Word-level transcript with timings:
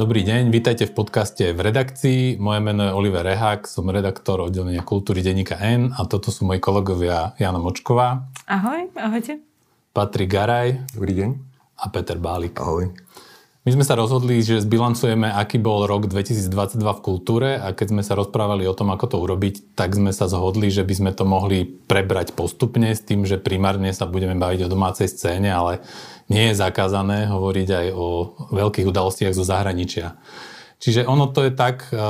Dobrý 0.00 0.24
deň, 0.24 0.48
vítajte 0.48 0.88
v 0.88 0.96
podcaste 0.96 1.52
v 1.52 1.60
redakcii. 1.60 2.40
Moje 2.40 2.64
meno 2.64 2.88
je 2.88 2.96
Oliver 2.96 3.20
Rehák, 3.20 3.68
som 3.68 3.84
redaktor 3.84 4.40
oddelenia 4.40 4.80
kultúry 4.80 5.20
denníka 5.20 5.60
N 5.60 5.92
a 5.92 6.08
toto 6.08 6.32
sú 6.32 6.48
moji 6.48 6.56
kolegovia 6.56 7.36
Jana 7.36 7.60
Močková. 7.60 8.24
Ahoj, 8.48 8.88
ahojte. 8.96 9.44
Patrik 9.92 10.32
Garaj. 10.32 10.88
Dobrý 10.96 11.12
deň. 11.20 11.30
A 11.84 11.92
Peter 11.92 12.16
Bálik. 12.16 12.56
Ahoj. 12.56 12.96
My 13.60 13.76
sme 13.76 13.84
sa 13.84 13.92
rozhodli, 13.92 14.40
že 14.40 14.64
zbilancujeme, 14.64 15.28
aký 15.28 15.60
bol 15.60 15.84
rok 15.84 16.08
2022 16.08 16.80
v 16.80 17.04
kultúre 17.04 17.50
a 17.60 17.76
keď 17.76 17.92
sme 17.92 18.00
sa 18.00 18.16
rozprávali 18.16 18.64
o 18.64 18.72
tom, 18.72 18.88
ako 18.88 19.04
to 19.04 19.16
urobiť, 19.20 19.76
tak 19.76 19.92
sme 19.92 20.16
sa 20.16 20.32
zhodli, 20.32 20.72
že 20.72 20.80
by 20.80 20.94
sme 20.96 21.10
to 21.12 21.28
mohli 21.28 21.68
prebrať 21.68 22.32
postupne 22.32 22.88
s 22.88 23.04
tým, 23.04 23.28
že 23.28 23.36
primárne 23.36 23.92
sa 23.92 24.08
budeme 24.08 24.32
baviť 24.40 24.64
o 24.64 24.72
domácej 24.72 25.12
scéne, 25.12 25.52
ale 25.52 25.84
nie 26.32 26.48
je 26.48 26.56
zakázané 26.56 27.28
hovoriť 27.28 27.68
aj 27.68 27.86
o 27.92 28.06
veľkých 28.48 28.88
udalostiach 28.88 29.36
zo 29.36 29.44
zahraničia. 29.44 30.16
Čiže 30.80 31.04
ono 31.04 31.28
to 31.28 31.44
je 31.44 31.52
tak, 31.52 31.92
eh, 31.92 32.00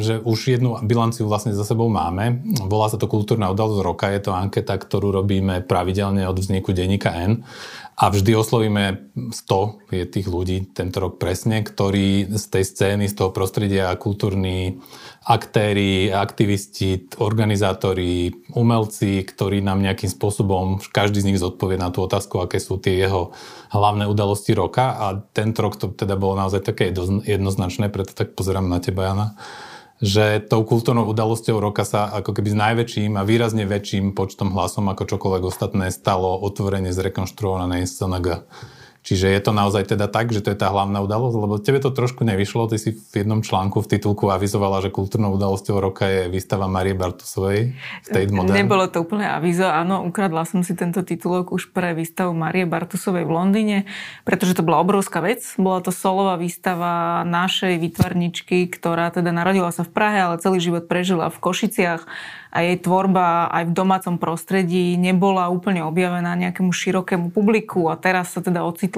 že 0.00 0.24
už 0.24 0.38
jednu 0.56 0.80
bilanciu 0.80 1.28
vlastne 1.28 1.52
za 1.52 1.68
sebou 1.68 1.92
máme. 1.92 2.40
Volá 2.64 2.88
sa 2.88 2.96
to 2.96 3.04
Kultúrna 3.04 3.52
udalosť 3.52 3.84
roka. 3.84 4.08
Je 4.08 4.24
to 4.24 4.32
anketa, 4.32 4.80
ktorú 4.80 5.12
robíme 5.12 5.60
pravidelne 5.60 6.24
od 6.24 6.40
vzniku 6.40 6.72
denníka 6.72 7.12
N. 7.12 7.44
A 7.96 8.12
vždy 8.12 8.36
oslovíme 8.36 9.08
100 9.32 9.88
je 9.88 10.04
tých 10.04 10.28
ľudí 10.28 10.68
tento 10.76 11.00
rok 11.00 11.16
presne, 11.16 11.64
ktorí 11.64 12.28
z 12.28 12.44
tej 12.52 12.64
scény, 12.68 13.08
z 13.08 13.16
toho 13.16 13.32
prostredia 13.32 13.88
kultúrni 13.96 14.84
aktéri, 15.24 16.12
aktivisti, 16.12 17.16
organizátori, 17.16 18.36
umelci, 18.52 19.24
ktorí 19.24 19.64
nám 19.64 19.80
nejakým 19.80 20.12
spôsobom, 20.12 20.76
každý 20.92 21.24
z 21.24 21.28
nich 21.32 21.40
zodpovie 21.40 21.80
na 21.80 21.88
tú 21.88 22.04
otázku, 22.04 22.36
aké 22.36 22.60
sú 22.60 22.76
tie 22.76 23.00
jeho 23.00 23.32
hlavné 23.72 24.04
udalosti 24.04 24.52
roka. 24.52 24.92
A 25.00 25.16
tento 25.32 25.64
rok 25.64 25.80
to 25.80 25.88
teda 25.88 26.20
bolo 26.20 26.36
naozaj 26.36 26.68
také 26.68 26.92
jednoznačné, 27.24 27.88
preto 27.88 28.12
tak 28.12 28.36
pozerám 28.36 28.68
na 28.68 28.76
teba, 28.76 29.08
Jana 29.08 29.40
že 30.00 30.44
tou 30.44 30.60
kultúrnou 30.60 31.08
udalosťou 31.08 31.56
roka 31.56 31.84
sa 31.88 32.12
ako 32.12 32.36
keby 32.36 32.52
s 32.52 32.60
najväčším 32.60 33.12
a 33.16 33.24
výrazne 33.24 33.64
väčším 33.64 34.12
počtom 34.12 34.52
hlasom 34.52 34.92
ako 34.92 35.08
čokoľvek 35.08 35.42
ostatné 35.48 35.88
stalo 35.88 36.36
otvorenie 36.44 36.92
zrekonštruovanej 36.92 37.88
SNG. 37.88 38.44
Čiže 39.06 39.30
je 39.30 39.38
to 39.38 39.54
naozaj 39.54 39.94
teda 39.94 40.10
tak, 40.10 40.34
že 40.34 40.42
to 40.42 40.50
je 40.50 40.58
tá 40.58 40.66
hlavná 40.66 40.98
udalosť, 40.98 41.36
lebo 41.38 41.62
tebe 41.62 41.78
to 41.78 41.94
trošku 41.94 42.26
nevyšlo. 42.26 42.66
Ty 42.66 42.74
si 42.74 42.98
v 42.98 43.22
jednom 43.22 43.38
článku 43.38 43.78
v 43.78 43.86
titulku 43.86 44.34
avizovala, 44.34 44.82
že 44.82 44.90
kultúrnou 44.90 45.38
udalosťou 45.38 45.78
roka 45.78 46.10
je 46.10 46.26
výstava 46.26 46.66
Marie 46.66 46.98
Bartusovej 46.98 47.78
State 48.02 48.34
Modern. 48.34 48.58
Nebolo 48.58 48.90
to 48.90 49.06
úplne 49.06 49.30
avizo, 49.30 49.70
áno, 49.70 50.02
ukradla 50.02 50.42
som 50.42 50.66
si 50.66 50.74
tento 50.74 51.06
titulok 51.06 51.54
už 51.54 51.70
pre 51.70 51.94
výstavu 51.94 52.34
Marie 52.34 52.66
Bartusovej 52.66 53.22
v 53.22 53.30
Londýne, 53.30 53.78
pretože 54.26 54.58
to 54.58 54.66
bola 54.66 54.82
obrovská 54.82 55.22
vec. 55.22 55.46
Bola 55.54 55.78
to 55.78 55.94
solová 55.94 56.34
výstava 56.34 57.22
našej 57.22 57.78
výtvarničky, 57.78 58.66
ktorá 58.66 59.14
teda 59.14 59.30
narodila 59.30 59.70
sa 59.70 59.86
v 59.86 59.94
Prahe, 59.94 60.18
ale 60.18 60.42
celý 60.42 60.58
život 60.58 60.90
prežila 60.90 61.30
v 61.30 61.38
Košiciach 61.38 62.10
a 62.56 62.64
jej 62.64 62.80
tvorba 62.80 63.52
aj 63.52 63.68
v 63.68 63.76
domácom 63.76 64.16
prostredí 64.16 64.96
nebola 64.96 65.52
úplne 65.52 65.84
objavená 65.84 66.32
nejakému 66.40 66.72
širokému 66.72 67.28
publiku 67.28 67.92
a 67.92 68.00
teraz 68.00 68.32
sa 68.32 68.40
teda 68.40 68.64
ocitla 68.64 68.95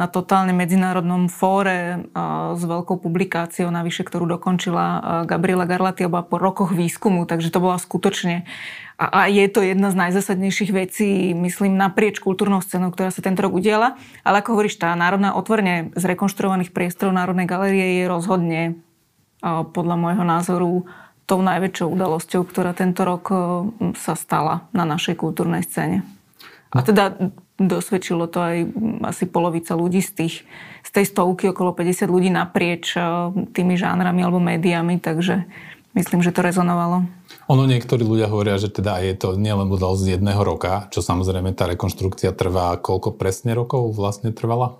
na 0.00 0.06
totálne 0.10 0.50
medzinárodnom 0.56 1.30
fóre 1.30 2.10
s 2.56 2.62
veľkou 2.64 2.98
publikáciou, 2.98 3.70
navyše, 3.70 4.02
ktorú 4.02 4.26
dokončila 4.26 4.84
Gabriela 5.28 5.68
Garlatiova 5.68 6.26
po 6.26 6.42
rokoch 6.42 6.74
výskumu, 6.74 7.28
takže 7.28 7.54
to 7.54 7.62
bola 7.62 7.78
skutočne 7.78 8.48
a, 9.02 9.04
a 9.10 9.20
je 9.26 9.42
to 9.50 9.66
jedna 9.66 9.90
z 9.90 9.98
najzásadnejších 9.98 10.70
vecí, 10.70 11.34
myslím, 11.34 11.74
naprieč 11.74 12.22
kultúrnou 12.22 12.62
scénou, 12.62 12.94
ktorá 12.94 13.10
sa 13.10 13.18
tento 13.18 13.42
rok 13.42 13.58
udiala. 13.58 13.98
Ale 14.22 14.38
ako 14.38 14.54
hovoríš, 14.54 14.78
tá 14.78 14.94
národná 14.94 15.34
otvorne 15.34 15.90
zrekonštruovaných 15.98 16.70
priestorov 16.70 17.10
Národnej 17.10 17.50
galerie 17.50 17.98
je 17.98 18.04
rozhodne 18.06 18.60
podľa 19.42 19.96
môjho 19.98 20.22
názoru 20.22 20.70
tou 21.26 21.42
najväčšou 21.42 21.88
udalosťou, 21.90 22.42
ktorá 22.46 22.70
tento 22.78 23.02
rok 23.02 23.26
sa 23.98 24.14
stala 24.14 24.70
na 24.70 24.86
našej 24.86 25.18
kultúrnej 25.18 25.66
scéne. 25.66 26.06
A 26.70 26.80
no. 26.80 26.86
teda 26.86 27.18
dosvedčilo 27.68 28.30
to 28.30 28.38
aj 28.42 28.56
asi 29.06 29.24
polovica 29.26 29.74
ľudí 29.74 30.00
z, 30.00 30.10
tých, 30.12 30.34
z 30.86 30.90
tej 30.90 31.04
stovky, 31.10 31.50
okolo 31.50 31.74
50 31.74 32.08
ľudí 32.08 32.30
naprieč 32.32 32.94
e, 32.94 33.02
tými 33.52 33.74
žánrami 33.76 34.22
alebo 34.22 34.42
médiami, 34.42 34.98
takže 35.02 35.46
myslím, 35.98 36.20
že 36.24 36.32
to 36.32 36.40
rezonovalo. 36.40 37.04
Ono 37.50 37.64
niektorí 37.66 38.06
ľudia 38.06 38.30
hovoria, 38.30 38.56
že 38.56 38.72
teda 38.72 39.02
je 39.02 39.14
to 39.18 39.34
nielen 39.34 39.68
udalosť 39.68 40.16
jedného 40.18 40.40
roka, 40.40 40.88
čo 40.94 41.02
samozrejme 41.02 41.52
tá 41.52 41.68
rekonštrukcia 41.68 42.32
trvá, 42.32 42.78
koľko 42.78 43.14
presne 43.18 43.52
rokov 43.52 43.92
vlastne 43.92 44.30
trvala? 44.30 44.78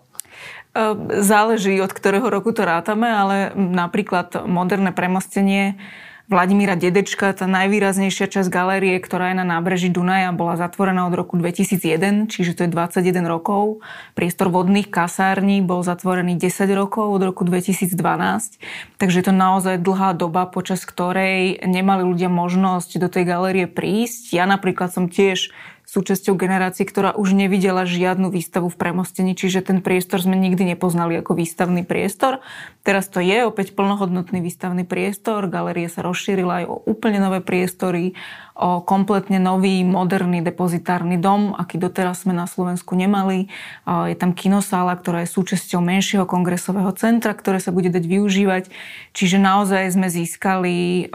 E, 0.72 0.80
záleží, 1.20 1.76
od 1.82 1.92
ktorého 1.92 2.30
roku 2.32 2.54
to 2.56 2.64
rátame, 2.64 3.10
ale 3.10 3.36
napríklad 3.56 4.48
moderné 4.48 4.94
premostenie 4.94 5.76
Vladimíra 6.30 6.78
Dedečka, 6.78 7.34
tá 7.34 7.50
najvýraznejšia 7.50 8.30
časť 8.30 8.46
galérie, 8.46 8.94
ktorá 9.02 9.34
je 9.34 9.42
na 9.42 9.46
nábreží 9.46 9.90
Dunaja, 9.90 10.30
bola 10.30 10.54
zatvorená 10.54 11.10
od 11.10 11.18
roku 11.18 11.34
2001, 11.34 12.30
čiže 12.30 12.54
to 12.54 12.60
je 12.64 12.70
21 12.70 13.26
rokov. 13.26 13.82
Priestor 14.14 14.46
vodných 14.46 14.86
kasární 14.86 15.66
bol 15.66 15.82
zatvorený 15.82 16.38
10 16.38 16.70
rokov 16.78 17.10
od 17.10 17.22
roku 17.26 17.42
2012, 17.42 17.98
takže 19.02 19.16
je 19.18 19.26
to 19.26 19.34
naozaj 19.34 19.82
dlhá 19.82 20.14
doba, 20.14 20.46
počas 20.46 20.86
ktorej 20.86 21.58
nemali 21.66 22.06
ľudia 22.06 22.30
možnosť 22.30 23.02
do 23.02 23.10
tej 23.10 23.26
galérie 23.26 23.66
prísť. 23.66 24.30
Ja 24.30 24.46
napríklad 24.46 24.94
som 24.94 25.10
tiež 25.10 25.50
súčasťou 25.92 26.40
generácie, 26.40 26.88
ktorá 26.88 27.12
už 27.12 27.36
nevidela 27.36 27.84
žiadnu 27.84 28.32
výstavu 28.32 28.72
v 28.72 28.80
premostení, 28.80 29.36
čiže 29.36 29.60
ten 29.60 29.84
priestor 29.84 30.24
sme 30.24 30.40
nikdy 30.40 30.72
nepoznali 30.72 31.20
ako 31.20 31.36
výstavný 31.36 31.84
priestor. 31.84 32.40
Teraz 32.80 33.12
to 33.12 33.20
je 33.20 33.44
opäť 33.44 33.76
plnohodnotný 33.76 34.40
výstavný 34.40 34.88
priestor, 34.88 35.52
galerie 35.52 35.92
sa 35.92 36.00
rozšírila 36.00 36.64
aj 36.64 36.66
o 36.72 36.80
úplne 36.88 37.20
nové 37.20 37.44
priestory, 37.44 38.16
o 38.56 38.80
kompletne 38.80 39.36
nový, 39.36 39.84
moderný 39.84 40.40
depozitárny 40.40 41.20
dom, 41.20 41.52
aký 41.52 41.76
doteraz 41.76 42.24
sme 42.24 42.32
na 42.32 42.48
Slovensku 42.48 42.96
nemali. 42.96 43.52
Je 43.84 44.16
tam 44.16 44.32
kinosála, 44.32 44.96
ktorá 44.96 45.24
je 45.24 45.34
súčasťou 45.34 45.84
menšieho 45.84 46.24
kongresového 46.24 46.92
centra, 46.96 47.36
ktoré 47.36 47.60
sa 47.60 47.72
bude 47.72 47.92
dať 47.92 48.04
využívať. 48.04 48.64
Čiže 49.12 49.36
naozaj 49.40 49.92
sme 49.92 50.08
získali 50.08 51.08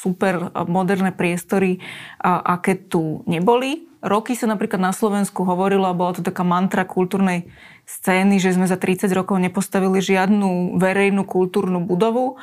super 0.00 0.48
moderné 0.64 1.12
priestory, 1.12 1.84
aké 2.24 2.80
tu 2.80 3.20
neboli. 3.28 3.84
Roky 4.00 4.32
sa 4.32 4.48
napríklad 4.48 4.80
na 4.80 4.96
Slovensku 4.96 5.44
hovorilo, 5.44 5.84
a 5.84 5.92
bola 5.92 6.16
to 6.16 6.24
taká 6.24 6.40
mantra 6.40 6.88
kultúrnej 6.88 7.52
scény, 7.84 8.40
že 8.40 8.56
sme 8.56 8.64
za 8.64 8.80
30 8.80 9.12
rokov 9.12 9.36
nepostavili 9.36 10.00
žiadnu 10.00 10.80
verejnú 10.80 11.28
kultúrnu 11.28 11.84
budovu. 11.84 12.40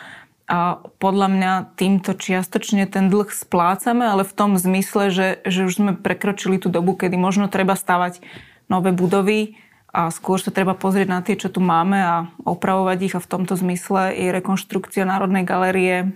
A 0.48 0.80
podľa 1.02 1.28
mňa 1.28 1.52
týmto 1.76 2.16
čiastočne 2.16 2.88
ten 2.88 3.12
dlh 3.12 3.28
splácame, 3.34 4.08
ale 4.08 4.24
v 4.24 4.32
tom 4.32 4.56
zmysle, 4.56 5.12
že, 5.12 5.28
že 5.44 5.68
už 5.68 5.74
sme 5.76 5.92
prekročili 5.98 6.56
tú 6.56 6.72
dobu, 6.72 6.96
kedy 6.96 7.20
možno 7.20 7.52
treba 7.52 7.76
stavať 7.76 8.24
nové 8.72 8.96
budovy 8.96 9.60
a 9.92 10.08
skôr 10.08 10.40
sa 10.40 10.54
treba 10.54 10.72
pozrieť 10.78 11.08
na 11.10 11.20
tie, 11.20 11.36
čo 11.36 11.52
tu 11.52 11.60
máme 11.60 12.00
a 12.00 12.16
opravovať 12.48 12.98
ich 13.02 13.16
a 13.18 13.24
v 13.24 13.28
tomto 13.28 13.58
zmysle 13.60 14.14
je 14.14 14.30
rekonštrukcia 14.30 15.04
Národnej 15.04 15.44
galérie 15.44 16.16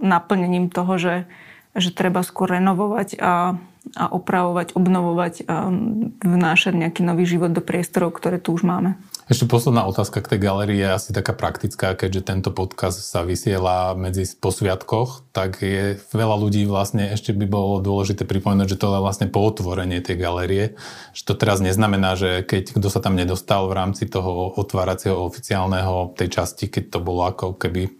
naplnením 0.00 0.68
toho, 0.68 0.98
že, 0.98 1.16
že 1.72 1.94
treba 1.94 2.20
skôr 2.20 2.52
renovovať 2.52 3.16
a, 3.22 3.56
a 3.96 4.04
opravovať, 4.12 4.76
obnovovať 4.76 5.34
a 5.48 5.72
vnášať 6.20 6.74
nejaký 6.76 7.00
nový 7.06 7.24
život 7.24 7.54
do 7.54 7.64
priestorov, 7.64 8.18
ktoré 8.18 8.36
tu 8.36 8.52
už 8.52 8.66
máme. 8.66 9.00
Ešte 9.30 9.46
posledná 9.46 9.86
otázka 9.86 10.26
k 10.26 10.34
tej 10.34 10.40
galerii 10.42 10.82
je 10.82 10.90
asi 10.90 11.10
taká 11.14 11.30
praktická, 11.30 11.94
keďže 11.94 12.34
tento 12.34 12.50
podcast 12.50 12.98
sa 12.98 13.22
vysiela 13.22 13.94
medzi 13.94 14.26
posviatkoch, 14.26 15.30
tak 15.30 15.62
je 15.62 16.02
veľa 16.10 16.34
ľudí 16.34 16.66
vlastne, 16.66 17.14
ešte 17.14 17.30
by 17.30 17.46
bolo 17.46 17.78
dôležité 17.78 18.26
pripomenúť, 18.26 18.74
že 18.74 18.80
to 18.82 18.90
je 18.90 18.98
vlastne 18.98 19.30
po 19.30 19.46
otvorenie 19.46 20.02
tej 20.02 20.18
galerie. 20.18 20.64
Že 21.14 21.22
to 21.30 21.34
teraz 21.46 21.62
neznamená, 21.62 22.18
že 22.18 22.42
keď 22.42 22.74
kto 22.74 22.90
sa 22.90 22.98
tam 22.98 23.14
nedostal 23.14 23.70
v 23.70 23.78
rámci 23.78 24.10
toho 24.10 24.50
otváracieho 24.58 25.22
oficiálneho 25.22 26.10
tej 26.18 26.42
časti, 26.42 26.66
keď 26.66 26.90
to 26.90 26.98
bolo 26.98 27.30
ako 27.30 27.54
keby 27.54 27.99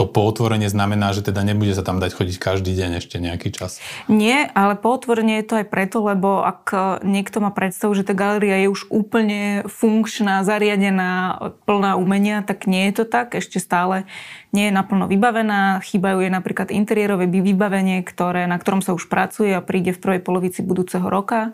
to 0.00 0.08
pootvorenie 0.08 0.72
znamená, 0.72 1.12
že 1.12 1.20
teda 1.20 1.44
nebude 1.44 1.76
sa 1.76 1.84
tam 1.84 2.00
dať 2.00 2.16
chodiť 2.16 2.36
každý 2.40 2.72
deň 2.72 3.04
ešte 3.04 3.20
nejaký 3.20 3.52
čas. 3.52 3.84
Nie, 4.08 4.48
ale 4.56 4.72
pootvorenie 4.80 5.44
je 5.44 5.46
to 5.46 5.54
aj 5.60 5.66
preto, 5.68 6.00
lebo 6.00 6.40
ak 6.40 6.72
niekto 7.04 7.44
má 7.44 7.52
predstavu, 7.52 7.92
že 7.92 8.08
tá 8.08 8.16
galéria 8.16 8.64
je 8.64 8.72
už 8.72 8.88
úplne 8.88 9.68
funkčná, 9.68 10.40
zariadená, 10.40 11.36
plná 11.68 12.00
umenia, 12.00 12.40
tak 12.40 12.64
nie 12.64 12.88
je 12.88 13.02
to 13.02 13.04
tak. 13.04 13.36
Ešte 13.36 13.60
stále 13.60 14.08
nie 14.56 14.72
je 14.72 14.72
naplno 14.72 15.04
vybavená. 15.04 15.84
Chýbajú 15.84 16.24
jej 16.24 16.32
napríklad 16.32 16.72
interiérové 16.72 17.28
vybavenie, 17.28 18.00
ktoré, 18.00 18.48
na 18.48 18.56
ktorom 18.56 18.80
sa 18.80 18.96
už 18.96 19.04
pracuje 19.12 19.52
a 19.52 19.60
príde 19.60 19.92
v 19.92 20.00
prvej 20.00 20.20
polovici 20.24 20.64
budúceho 20.64 21.04
roka. 21.12 21.52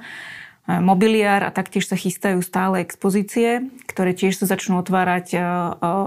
E, 0.67 0.83
mobiliár 0.83 1.47
a 1.47 1.55
taktiež 1.55 1.87
sa 1.87 1.95
chystajú 1.95 2.43
stále 2.43 2.83
expozície, 2.83 3.71
ktoré 3.87 4.13
tiež 4.13 4.43
sa 4.43 4.51
začnú 4.51 4.83
otvárať 4.83 5.27
e, 5.33 5.37
e, 5.39 5.43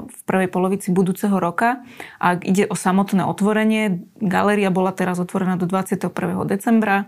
v 0.04 0.20
prvej 0.28 0.50
polovici 0.52 0.92
budúceho 0.92 1.40
roka. 1.40 1.80
A 2.20 2.36
ide 2.36 2.68
o 2.68 2.76
samotné 2.76 3.24
otvorenie, 3.24 4.04
galéria 4.20 4.68
bola 4.68 4.92
teraz 4.92 5.18
otvorená 5.18 5.56
do 5.56 5.64
21. 5.64 6.12
decembra 6.44 7.08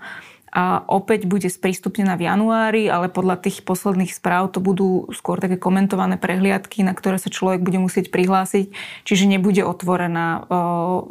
a 0.52 0.84
opäť 0.84 1.32
bude 1.32 1.48
sprístupnená 1.48 2.20
v 2.20 2.28
januári, 2.28 2.84
ale 2.92 3.08
podľa 3.08 3.40
tých 3.40 3.64
posledných 3.64 4.12
správ 4.12 4.52
to 4.52 4.60
budú 4.60 5.08
skôr 5.16 5.40
také 5.40 5.56
komentované 5.56 6.20
prehliadky, 6.20 6.84
na 6.84 6.92
ktoré 6.92 7.16
sa 7.16 7.32
človek 7.32 7.64
bude 7.64 7.80
musieť 7.80 8.12
prihlásiť, 8.12 8.76
čiže 9.08 9.32
nebude 9.32 9.64
otvorená 9.64 10.44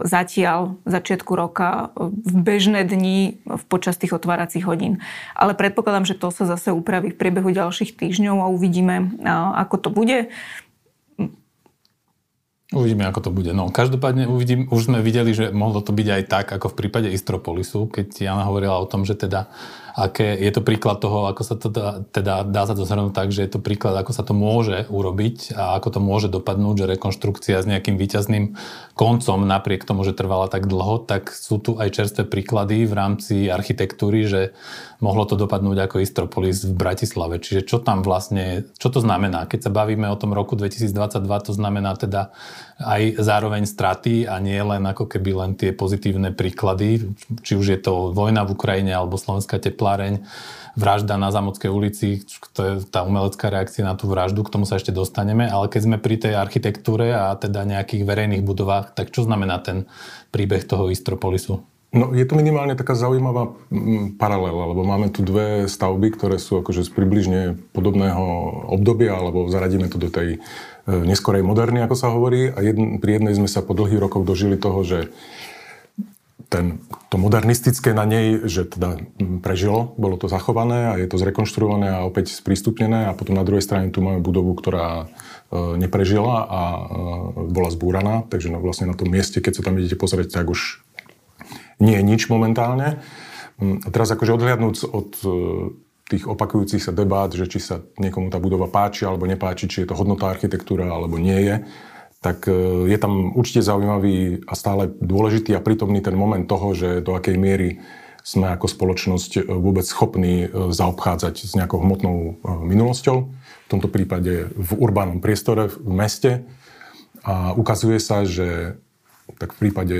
zatiaľ 0.04 0.76
začiatku 0.84 1.32
roka 1.32 1.96
v 1.96 2.34
bežné 2.36 2.84
dni 2.84 3.40
v 3.48 3.62
počas 3.64 3.96
tých 3.96 4.12
otváracích 4.12 4.68
hodín. 4.68 5.00
Ale 5.32 5.56
predpokladám, 5.56 6.04
že 6.04 6.20
to 6.20 6.28
sa 6.28 6.44
zase 6.44 6.76
upraví 6.76 7.10
v 7.10 7.18
priebehu 7.18 7.48
ďalších 7.48 7.96
týždňov 7.96 8.44
a 8.44 8.52
uvidíme, 8.52 9.16
ako 9.56 9.76
to 9.80 9.88
bude. 9.88 10.28
Uvidíme, 12.70 13.02
ako 13.10 13.26
to 13.26 13.30
bude. 13.34 13.50
No, 13.50 13.66
každopádne 13.66 14.30
uvidím, 14.30 14.70
už 14.70 14.86
sme 14.86 15.02
videli, 15.02 15.34
že 15.34 15.50
mohlo 15.50 15.82
to 15.82 15.90
byť 15.90 16.06
aj 16.06 16.22
tak, 16.30 16.46
ako 16.54 16.70
v 16.70 16.78
prípade 16.78 17.10
Istropolisu, 17.10 17.90
keď 17.90 18.22
Jana 18.22 18.46
hovorila 18.46 18.78
o 18.78 18.86
tom, 18.86 19.02
že 19.02 19.18
teda 19.18 19.50
aké, 19.98 20.38
je 20.38 20.54
to 20.54 20.62
príklad 20.62 21.02
toho, 21.02 21.26
ako 21.26 21.42
sa 21.42 21.58
to 21.58 21.66
dá, 21.66 22.06
teda 22.14 22.46
dá 22.46 22.62
sa 22.70 22.78
to 22.78 22.86
zhrnúť 22.86 23.10
tak, 23.10 23.34
že 23.34 23.42
je 23.42 23.50
to 23.50 23.58
príklad, 23.58 23.98
ako 23.98 24.14
sa 24.14 24.22
to 24.22 24.38
môže 24.38 24.86
urobiť 24.86 25.58
a 25.58 25.82
ako 25.82 25.98
to 25.98 26.00
môže 26.00 26.28
dopadnúť, 26.30 26.86
že 26.86 26.90
rekonštrukcia 26.94 27.58
s 27.58 27.66
nejakým 27.66 27.98
výťazným 27.98 28.54
koncom, 28.94 29.42
napriek 29.42 29.82
tomu, 29.82 30.06
že 30.06 30.14
trvala 30.14 30.46
tak 30.46 30.70
dlho, 30.70 31.02
tak 31.02 31.34
sú 31.34 31.58
tu 31.58 31.74
aj 31.74 31.90
čerstvé 31.90 32.22
príklady 32.22 32.86
v 32.86 32.94
rámci 32.94 33.34
architektúry, 33.50 34.30
že 34.30 34.54
mohlo 35.00 35.24
to 35.24 35.34
dopadnúť 35.34 35.88
ako 35.88 36.04
Istropolis 36.04 36.64
v 36.64 36.76
Bratislave. 36.76 37.40
Čiže 37.40 37.64
čo 37.64 37.76
tam 37.80 38.04
vlastne, 38.04 38.68
čo 38.76 38.92
to 38.92 39.00
znamená? 39.00 39.48
Keď 39.48 39.68
sa 39.68 39.70
bavíme 39.72 40.06
o 40.12 40.16
tom 40.20 40.36
roku 40.36 40.54
2022, 40.54 41.24
to 41.48 41.52
znamená 41.56 41.96
teda 41.96 42.30
aj 42.80 43.16
zároveň 43.20 43.64
straty 43.64 44.28
a 44.28 44.36
nie 44.40 44.60
len 44.60 44.84
ako 44.84 45.08
keby 45.08 45.30
len 45.36 45.50
tie 45.56 45.72
pozitívne 45.72 46.32
príklady, 46.32 47.12
či 47.40 47.52
už 47.56 47.66
je 47.76 47.80
to 47.80 48.12
vojna 48.12 48.44
v 48.44 48.52
Ukrajine 48.56 48.92
alebo 48.92 49.20
slovenská 49.20 49.60
tepláreň, 49.60 50.24
vražda 50.78 51.16
na 51.16 51.32
Zamockej 51.32 51.70
ulici, 51.72 52.22
to 52.54 52.60
je 52.62 52.72
tá 52.88 53.02
umelecká 53.02 53.50
reakcia 53.50 53.82
na 53.82 53.98
tú 53.98 54.06
vraždu, 54.06 54.46
k 54.46 54.52
tomu 54.52 54.64
sa 54.64 54.78
ešte 54.78 54.94
dostaneme, 54.94 55.48
ale 55.48 55.66
keď 55.66 55.80
sme 55.84 55.96
pri 55.98 56.16
tej 56.20 56.34
architektúre 56.36 57.12
a 57.12 57.34
teda 57.34 57.66
nejakých 57.66 58.06
verejných 58.06 58.46
budovách, 58.46 58.94
tak 58.94 59.10
čo 59.10 59.26
znamená 59.26 59.60
ten 59.60 59.88
príbeh 60.30 60.62
toho 60.64 60.88
Istropolisu? 60.92 61.69
No, 61.90 62.14
je 62.14 62.22
to 62.22 62.38
minimálne 62.38 62.78
taká 62.78 62.94
zaujímavá 62.94 63.50
mm, 63.66 64.14
paralela, 64.14 64.70
lebo 64.70 64.86
máme 64.86 65.10
tu 65.10 65.26
dve 65.26 65.66
stavby, 65.66 66.14
ktoré 66.14 66.38
sú 66.38 66.62
akože 66.62 66.86
z 66.86 66.90
približne 66.94 67.40
podobného 67.74 68.22
obdobia, 68.70 69.18
alebo 69.18 69.50
zaradíme 69.50 69.90
to 69.90 69.98
do 69.98 70.06
tej 70.06 70.38
e, 70.38 70.38
neskorej 70.86 71.42
moderny, 71.42 71.82
ako 71.82 71.96
sa 71.98 72.14
hovorí. 72.14 72.46
A 72.46 72.62
jedn, 72.62 73.02
pri 73.02 73.18
jednej 73.18 73.34
sme 73.34 73.50
sa 73.50 73.66
po 73.66 73.74
dlhých 73.74 74.06
rokoch 74.06 74.22
dožili 74.22 74.54
toho, 74.54 74.86
že 74.86 75.10
ten, 76.50 76.82
to 77.10 77.18
modernistické 77.18 77.90
na 77.90 78.06
nej, 78.06 78.38
že 78.46 78.70
teda 78.70 78.98
mm, 79.18 79.42
prežilo, 79.42 79.90
bolo 79.98 80.14
to 80.14 80.30
zachované 80.30 80.90
a 80.90 80.98
je 80.98 81.10
to 81.10 81.18
zrekonštruované 81.18 81.90
a 81.90 82.06
opäť 82.06 82.34
sprístupnené 82.38 83.10
a 83.10 83.18
potom 83.18 83.34
na 83.34 83.42
druhej 83.42 83.66
strane 83.66 83.90
tu 83.90 83.98
máme 83.98 84.22
budovu, 84.22 84.54
ktorá 84.54 85.10
e, 85.50 85.74
neprežila 85.74 86.46
a 86.46 86.62
e, 86.70 86.82
bola 87.50 87.70
zbúraná, 87.74 88.22
takže 88.30 88.54
no, 88.54 88.62
vlastne 88.62 88.86
na 88.86 88.94
tom 88.94 89.10
mieste, 89.10 89.42
keď 89.42 89.58
sa 89.58 89.66
tam 89.66 89.74
idete 89.74 89.98
pozrieť, 89.98 90.38
tak 90.38 90.50
už 90.54 90.86
nie 91.80 91.96
je 91.96 92.04
nič 92.04 92.28
momentálne. 92.28 93.00
Mm, 93.60 93.84
a 93.84 93.88
teraz 93.92 94.12
akože 94.12 94.36
odhľadnúť 94.36 94.74
od 94.88 95.10
e, 95.20 95.28
tých 96.08 96.24
opakujúcich 96.28 96.80
sa 96.80 96.96
debát, 96.96 97.32
že 97.32 97.48
či 97.48 97.60
sa 97.60 97.84
niekomu 98.00 98.32
tá 98.32 98.40
budova 98.40 98.68
páči 98.68 99.04
alebo 99.04 99.28
nepáči, 99.28 99.68
či 99.68 99.84
je 99.84 99.88
to 99.88 99.98
hodnotá 99.98 100.32
architektúra 100.32 100.88
alebo 100.88 101.20
nie 101.20 101.40
je, 101.44 101.56
tak 102.20 102.48
e, 102.48 102.88
je 102.88 102.98
tam 103.00 103.36
určite 103.36 103.64
zaujímavý 103.64 104.44
a 104.44 104.52
stále 104.56 104.92
dôležitý 105.00 105.56
a 105.56 105.64
prítomný 105.64 106.04
ten 106.04 106.16
moment 106.16 106.44
toho, 106.44 106.72
že 106.76 107.04
do 107.04 107.16
akej 107.16 107.36
miery 107.36 107.80
sme 108.20 108.52
ako 108.52 108.68
spoločnosť 108.68 109.30
e, 109.36 109.40
vôbec 109.48 109.84
schopní 109.84 110.48
zaobchádzať 110.52 111.34
s 111.48 111.52
nejakou 111.56 111.80
hmotnou 111.80 112.40
minulosťou. 112.64 113.18
V 113.68 113.68
tomto 113.68 113.88
prípade 113.88 114.52
v 114.52 114.70
urbánom 114.76 115.22
priestore, 115.22 115.68
v 115.68 115.92
meste. 115.94 116.32
A 117.20 117.52
ukazuje 117.52 118.00
sa, 118.00 118.24
že 118.24 118.80
tak 119.40 119.56
v 119.56 119.60
prípade 119.66 119.96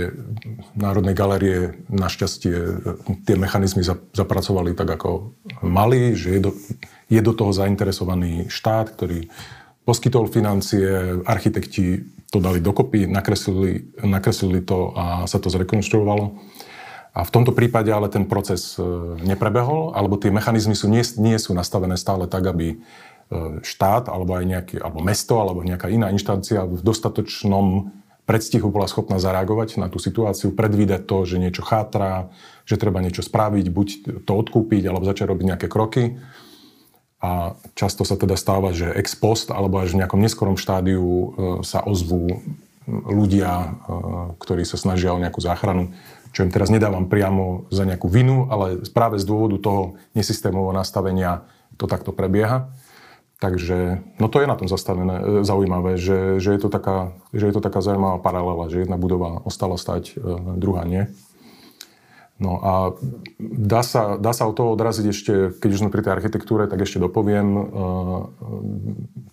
Národnej 0.76 1.16
galerie 1.16 1.80
našťastie 1.88 2.56
tie 3.24 3.36
mechanizmy 3.40 3.80
zapracovali 4.12 4.76
tak, 4.76 5.00
ako 5.00 5.32
mali, 5.64 6.12
že 6.12 6.36
je 6.36 6.40
do, 6.44 6.52
je 7.08 7.20
do 7.24 7.32
toho 7.32 7.48
zainteresovaný 7.56 8.52
štát, 8.52 8.92
ktorý 8.92 9.32
poskytol 9.88 10.28
financie, 10.28 11.24
architekti 11.24 12.04
to 12.28 12.38
dali 12.38 12.60
dokopy, 12.60 13.08
nakreslili, 13.08 13.96
nakreslili 14.04 14.60
to 14.60 14.92
a 14.92 15.24
sa 15.24 15.40
to 15.40 15.48
zrekonštruovalo. 15.48 16.36
A 17.10 17.26
v 17.26 17.34
tomto 17.34 17.50
prípade 17.50 17.90
ale 17.90 18.06
ten 18.06 18.22
proces 18.28 18.78
e, 18.78 18.84
neprebehol, 19.24 19.98
alebo 19.98 20.14
tie 20.14 20.30
mechanizmy 20.30 20.78
sú, 20.78 20.86
nie, 20.86 21.02
nie 21.18 21.34
sú 21.42 21.56
nastavené 21.58 21.98
stále 21.98 22.30
tak, 22.30 22.46
aby 22.46 22.76
e, 22.76 22.76
štát, 23.66 24.06
alebo 24.06 24.38
aj 24.38 24.44
nejaký, 24.46 24.76
alebo 24.78 25.02
mesto, 25.02 25.42
alebo 25.42 25.66
nejaká 25.66 25.90
iná 25.90 26.06
inštancia 26.14 26.62
v 26.70 26.78
dostatočnom 26.78 27.90
predstihu 28.30 28.70
bola 28.70 28.86
schopná 28.86 29.18
zareagovať 29.18 29.82
na 29.82 29.90
tú 29.90 29.98
situáciu, 29.98 30.54
predvídať 30.54 31.02
to, 31.02 31.26
že 31.26 31.42
niečo 31.42 31.66
chátrá, 31.66 32.30
že 32.62 32.78
treba 32.78 33.02
niečo 33.02 33.26
spraviť, 33.26 33.66
buď 33.74 33.88
to 34.22 34.32
odkúpiť, 34.38 34.86
alebo 34.86 35.02
začať 35.02 35.26
robiť 35.34 35.46
nejaké 35.50 35.66
kroky. 35.66 36.22
A 37.18 37.58
často 37.74 38.06
sa 38.06 38.14
teda 38.14 38.38
stáva, 38.38 38.70
že 38.70 38.86
ex 38.94 39.18
post, 39.18 39.50
alebo 39.50 39.82
až 39.82 39.98
v 39.98 40.06
nejakom 40.06 40.22
neskorom 40.22 40.54
štádiu 40.54 41.02
e, 41.02 41.26
sa 41.66 41.82
ozvú 41.82 42.38
ľudia, 42.86 43.50
e, 43.50 43.68
ktorí 44.38 44.62
sa 44.62 44.78
snažia 44.78 45.10
o 45.10 45.18
nejakú 45.18 45.42
záchranu, 45.42 45.90
čo 46.30 46.46
im 46.46 46.54
teraz 46.54 46.70
nedávam 46.70 47.10
priamo 47.10 47.66
za 47.74 47.82
nejakú 47.82 48.06
vinu, 48.06 48.46
ale 48.46 48.86
práve 48.94 49.18
z 49.18 49.26
dôvodu 49.26 49.58
toho 49.58 49.82
nesystémového 50.14 50.70
nastavenia 50.70 51.50
to 51.74 51.90
takto 51.90 52.14
prebieha. 52.14 52.70
Takže 53.40 54.04
no 54.20 54.28
to 54.28 54.44
je 54.44 54.46
na 54.46 54.52
tom 54.52 54.68
zastavené, 54.68 55.16
e, 55.16 55.24
zaujímavé, 55.48 55.96
že, 55.96 56.36
že, 56.44 56.52
je 56.52 56.60
to 56.60 56.68
taká, 56.68 57.16
že 57.32 57.48
je 57.48 57.54
to 57.56 57.64
taká 57.64 57.80
zaujímavá 57.80 58.20
paralela, 58.20 58.68
že 58.68 58.84
jedna 58.84 59.00
budova 59.00 59.40
ostala 59.48 59.80
stať, 59.80 60.12
e, 60.12 60.60
druhá 60.60 60.84
nie. 60.84 61.08
No 62.36 62.60
a 62.60 62.72
dá 63.40 63.80
sa, 63.80 64.20
dá 64.20 64.36
sa 64.36 64.44
od 64.44 64.56
toho 64.56 64.76
odraziť 64.76 65.06
ešte, 65.08 65.32
keď 65.56 65.70
už 65.72 65.80
sme 65.80 65.92
pri 65.92 66.04
tej 66.04 66.20
architektúre, 66.20 66.68
tak 66.68 66.84
ešte 66.84 67.00
dopoviem, 67.00 67.48
e, 67.56 67.62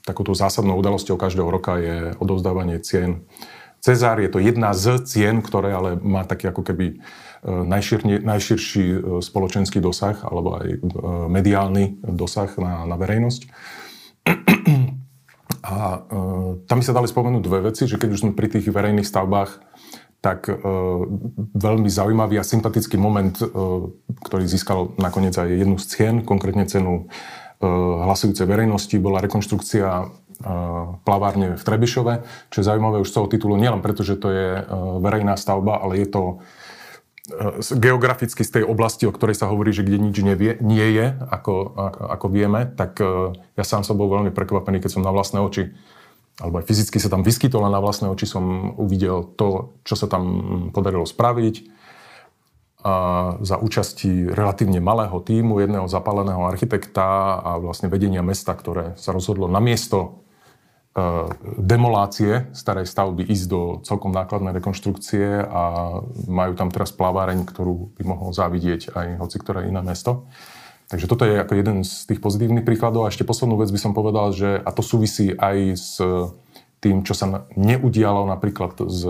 takouto 0.08 0.32
zásadnou 0.32 0.80
udalosťou 0.80 1.20
každého 1.20 1.52
roka 1.52 1.76
je 1.76 2.16
odovzdávanie 2.16 2.80
cien. 2.80 3.28
Cezár 3.84 4.24
je 4.24 4.32
to 4.32 4.40
jedna 4.40 4.72
z 4.72 5.04
cien, 5.04 5.44
ktoré 5.44 5.76
ale 5.76 6.00
má 6.00 6.24
taký 6.24 6.48
ako 6.48 6.64
keby 6.64 6.98
najšir, 7.46 8.02
najširší 8.26 8.86
spoločenský 9.22 9.78
dosah 9.78 10.18
alebo 10.26 10.58
aj 10.58 10.82
mediálny 11.30 12.02
dosah 12.02 12.50
na, 12.58 12.90
na 12.90 12.98
verejnosť. 12.98 13.46
A 15.68 15.76
e, 15.76 16.00
tam 16.64 16.80
by 16.80 16.86
sa 16.86 16.96
dali 16.96 17.08
spomenúť 17.12 17.44
dve 17.44 17.60
veci, 17.72 17.84
že 17.90 18.00
keď 18.00 18.10
už 18.16 18.22
sme 18.24 18.32
pri 18.32 18.48
tých 18.48 18.72
verejných 18.72 19.08
stavbách, 19.08 19.60
tak 20.24 20.50
e, 20.50 20.56
veľmi 21.54 21.90
zaujímavý 21.92 22.40
a 22.40 22.48
sympatický 22.48 22.96
moment, 22.96 23.36
e, 23.38 23.46
ktorý 24.24 24.46
získal 24.48 24.96
nakoniec 24.98 25.36
aj 25.36 25.48
jednu 25.52 25.78
z 25.78 25.86
cien, 25.86 26.16
konkrétne 26.24 26.66
cenu 26.66 27.06
e, 27.60 27.68
hlasujúcej 28.08 28.48
verejnosti, 28.48 28.96
bola 28.98 29.22
rekonštrukcia 29.22 29.88
e, 29.88 30.06
plavárne 31.04 31.60
v 31.60 31.64
Trebišove, 31.64 32.14
čo 32.50 32.58
je 32.64 32.68
zaujímavé 32.68 33.04
už 33.04 33.12
z 33.12 33.16
toho 33.20 33.28
titulu, 33.28 33.60
nielen 33.60 33.84
preto, 33.84 34.02
že 34.02 34.18
to 34.18 34.32
je 34.34 34.48
e, 34.58 34.64
verejná 35.04 35.36
stavba, 35.36 35.84
ale 35.84 36.02
je 36.02 36.08
to 36.10 36.42
geograficky 37.76 38.48
z 38.48 38.52
tej 38.60 38.64
oblasti, 38.64 39.04
o 39.04 39.12
ktorej 39.12 39.36
sa 39.36 39.52
hovorí, 39.52 39.76
že 39.76 39.84
kde 39.84 40.00
nič 40.00 40.16
nevie, 40.24 40.56
nie 40.64 40.88
je, 40.96 41.12
ako, 41.28 41.76
ako, 41.76 42.02
ako 42.08 42.28
vieme, 42.32 42.72
tak 42.72 43.04
e, 43.04 43.36
ja 43.60 43.64
sám 43.68 43.84
som 43.84 44.00
bol 44.00 44.08
veľmi 44.08 44.32
prekvapený, 44.32 44.80
keď 44.80 44.96
som 44.96 45.04
na 45.04 45.12
vlastné 45.12 45.44
oči 45.44 45.76
alebo 46.38 46.62
aj 46.62 46.70
fyzicky 46.70 47.02
sa 47.02 47.10
tam 47.10 47.26
vyskytol 47.26 47.66
a 47.66 47.74
na 47.74 47.82
vlastné 47.82 48.14
oči 48.14 48.30
som 48.30 48.78
uvidel 48.78 49.26
to, 49.26 49.74
čo 49.82 49.98
sa 49.98 50.06
tam 50.06 50.24
podarilo 50.70 51.02
spraviť. 51.02 51.56
A 52.86 52.94
za 53.42 53.58
účasti 53.58 54.30
relatívne 54.30 54.78
malého 54.78 55.18
týmu, 55.18 55.58
jedného 55.58 55.90
zapáleného 55.90 56.46
architekta 56.46 57.42
a 57.42 57.58
vlastne 57.58 57.90
vedenia 57.90 58.22
mesta, 58.22 58.54
ktoré 58.54 58.94
sa 59.02 59.18
rozhodlo 59.18 59.50
na 59.50 59.58
miesto 59.58 60.27
demolácie 61.62 62.50
starej 62.58 62.90
stavby 62.90 63.22
ísť 63.30 63.46
do 63.46 63.62
celkom 63.86 64.10
nákladnej 64.10 64.58
rekonštrukcie 64.58 65.46
a 65.46 65.64
majú 66.26 66.54
tam 66.58 66.74
teraz 66.74 66.90
plaváreň, 66.90 67.46
ktorú 67.46 67.94
by 67.98 68.04
mohol 68.04 68.30
závidieť 68.34 68.98
aj 68.98 69.08
hoci 69.22 69.38
ktoré 69.38 69.70
iné 69.70 69.80
mesto. 69.86 70.26
Takže 70.88 71.06
toto 71.12 71.28
je 71.28 71.36
ako 71.36 71.54
jeden 71.54 71.84
z 71.84 72.08
tých 72.08 72.24
pozitívnych 72.24 72.64
príkladov. 72.64 73.06
A 73.06 73.12
ešte 73.12 73.28
poslednú 73.28 73.60
vec 73.60 73.70
by 73.70 73.80
som 73.82 73.92
povedal, 73.92 74.32
že 74.32 74.56
a 74.56 74.70
to 74.72 74.80
súvisí 74.80 75.36
aj 75.36 75.58
s 75.76 76.00
tým, 76.80 77.04
čo 77.04 77.18
sa 77.18 77.50
neudialo 77.58 78.30
napríklad 78.30 78.78
s, 78.86 79.02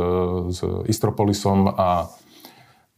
s 0.56 0.60
Istropolisom 0.88 1.70
a 1.70 2.10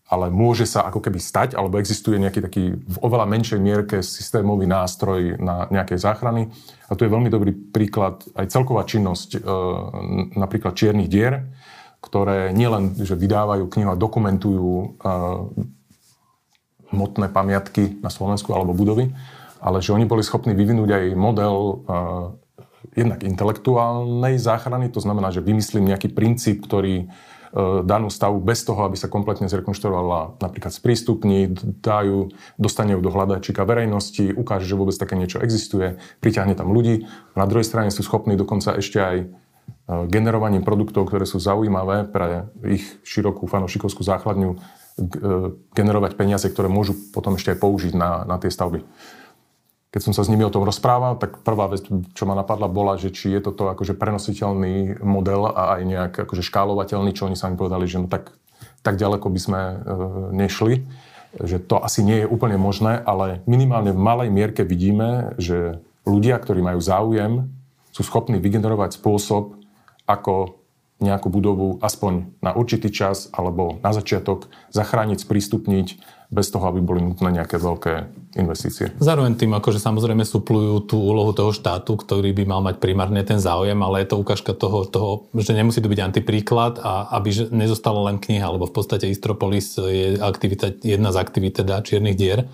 ale 0.09 0.33
môže 0.33 0.65
sa 0.65 0.89
ako 0.89 1.05
keby 1.05 1.21
stať, 1.21 1.53
alebo 1.53 1.77
existuje 1.77 2.17
nejaký 2.17 2.41
taký 2.41 2.63
v 2.73 2.97
oveľa 3.05 3.29
menšej 3.29 3.59
mierke 3.61 3.97
systémový 4.01 4.65
nástroj 4.65 5.37
na 5.37 5.69
nejakej 5.69 6.01
záchrany. 6.01 6.49
A 6.89 6.97
tu 6.97 7.05
je 7.05 7.13
veľmi 7.13 7.29
dobrý 7.29 7.53
príklad 7.53 8.25
aj 8.33 8.49
celková 8.49 8.89
činnosť 8.89 9.37
e, 9.37 9.39
napríklad 10.33 10.73
čiernych 10.73 11.13
dier, 11.13 11.45
ktoré 12.01 12.49
nielen, 12.57 12.97
že 12.97 13.13
vydávajú 13.13 13.69
knihu 13.69 13.93
a 13.93 14.01
dokumentujú 14.01 14.69
e, 14.73 14.87
hmotné 16.89 17.29
pamiatky 17.29 18.01
na 18.01 18.09
Slovensku 18.09 18.49
alebo 18.49 18.73
budovy, 18.73 19.13
ale 19.61 19.77
že 19.77 19.93
oni 19.93 20.09
boli 20.09 20.25
schopní 20.25 20.57
vyvinúť 20.57 20.89
aj 20.89 21.05
model 21.13 21.53
uh, 21.53 22.33
jednak 22.97 23.21
intelektuálnej 23.21 24.39
záchrany, 24.41 24.89
to 24.89 25.03
znamená, 25.03 25.29
že 25.29 25.43
vymyslím 25.43 25.91
nejaký 25.93 26.09
princíp, 26.15 26.65
ktorý 26.65 27.11
danú 27.57 28.13
stavu 28.13 28.37
bez 28.37 28.61
toho, 28.61 28.85
aby 28.85 28.93
sa 28.93 29.09
kompletne 29.09 29.49
zrekonštruovala, 29.49 30.37
napríklad 30.37 30.69
sprístupní, 30.69 31.49
dajú, 31.81 32.29
dostane 32.61 32.93
ju 32.93 33.01
do 33.01 33.09
hľadačika 33.09 33.65
verejnosti, 33.65 34.29
ukáže, 34.33 34.69
že 34.69 34.77
vôbec 34.77 34.93
také 34.93 35.17
niečo 35.17 35.41
existuje, 35.41 35.97
priťahne 36.21 36.53
tam 36.53 36.69
ľudí. 36.69 37.09
Na 37.33 37.49
druhej 37.49 37.65
strane 37.65 37.89
sú 37.89 38.05
schopní 38.05 38.37
dokonca 38.37 38.77
ešte 38.77 38.97
aj 39.01 39.17
generovaním 39.89 40.61
produktov, 40.61 41.09
ktoré 41.09 41.25
sú 41.25 41.41
zaujímavé 41.41 42.05
pre 42.05 42.53
ich 42.61 42.85
širokú 43.01 43.49
fanošikovskú 43.49 44.05
základňu, 44.05 44.53
e, 44.53 44.57
generovať 45.73 46.13
peniaze, 46.13 46.45
ktoré 46.45 46.69
môžu 46.69 46.93
potom 47.09 47.33
ešte 47.41 47.57
aj 47.57 47.61
použiť 47.61 47.93
na, 47.97 48.21
na 48.29 48.37
tie 48.37 48.53
stavby. 48.53 48.85
Keď 49.89 50.01
som 50.05 50.13
sa 50.13 50.21
s 50.21 50.29
nimi 50.29 50.45
o 50.45 50.53
tom 50.53 50.61
rozprával, 50.61 51.17
tak 51.17 51.41
prvá 51.41 51.65
vec, 51.65 51.81
čo 52.13 52.23
ma 52.29 52.37
napadla, 52.37 52.69
bola, 52.69 52.93
že 53.01 53.09
či 53.09 53.33
je 53.33 53.41
toto 53.41 53.73
akože 53.73 53.97
prenositeľný 53.97 55.01
model 55.01 55.49
a 55.49 55.77
aj 55.77 55.81
nejak 55.81 56.13
akože 56.29 56.45
škálovateľný, 56.45 57.09
čo 57.17 57.25
oni 57.25 57.33
sami 57.33 57.57
povedali, 57.57 57.89
že 57.89 57.97
no 57.97 58.05
tak, 58.05 58.29
tak 58.85 59.01
ďaleko 59.01 59.25
by 59.33 59.39
sme 59.41 59.61
e, 59.65 59.75
nešli, 60.45 60.85
že 61.41 61.57
to 61.57 61.81
asi 61.81 62.05
nie 62.05 62.21
je 62.21 62.29
úplne 62.29 62.61
možné, 62.61 63.01
ale 63.01 63.41
minimálne 63.49 63.89
v 63.89 63.97
malej 63.97 64.29
mierke 64.29 64.61
vidíme, 64.61 65.33
že 65.41 65.81
ľudia, 66.05 66.37
ktorí 66.37 66.61
majú 66.61 66.77
záujem, 66.81 67.49
sú 67.89 68.05
schopní 68.05 68.37
vygenerovať 68.37 69.01
spôsob, 69.01 69.57
ako 70.05 70.61
nejakú 70.99 71.31
budovu 71.31 71.79
aspoň 71.79 72.35
na 72.43 72.51
určitý 72.51 72.91
čas 72.91 73.31
alebo 73.31 73.79
na 73.79 73.95
začiatok 73.95 74.51
zachrániť, 74.69 75.23
sprístupniť 75.23 75.87
bez 76.29 76.47
toho, 76.51 76.65
aby 76.69 76.83
boli 76.83 77.01
nutné 77.01 77.31
nejaké 77.31 77.55
veľké 77.55 77.93
investície. 78.39 78.91
Zároveň 78.97 79.35
tým, 79.35 79.51
akože 79.55 79.77
samozrejme 79.77 80.23
suplujú 80.23 80.87
tú 80.87 80.97
úlohu 80.97 81.35
toho 81.35 81.51
štátu, 81.51 81.99
ktorý 81.99 82.31
by 82.33 82.43
mal 82.47 82.61
mať 82.63 82.79
primárne 82.79 83.21
ten 83.27 83.37
záujem, 83.37 83.77
ale 83.83 84.03
je 84.03 84.15
to 84.15 84.21
ukážka 84.21 84.55
toho, 84.55 84.87
toho 84.87 85.09
že 85.35 85.53
nemusí 85.53 85.83
to 85.83 85.91
byť 85.91 85.99
antipríklad 85.99 86.79
a 86.79 87.13
aby 87.19 87.51
nezostala 87.51 88.09
len 88.09 88.17
kniha, 88.17 88.47
lebo 88.49 88.65
v 88.65 88.75
podstate 88.75 89.11
Istropolis 89.11 89.75
je 89.77 90.17
aktivita, 90.17 90.79
jedna 90.81 91.11
z 91.11 91.17
aktivít 91.19 91.61
teda 91.61 91.83
čiernych 91.83 92.15
dier, 92.15 92.47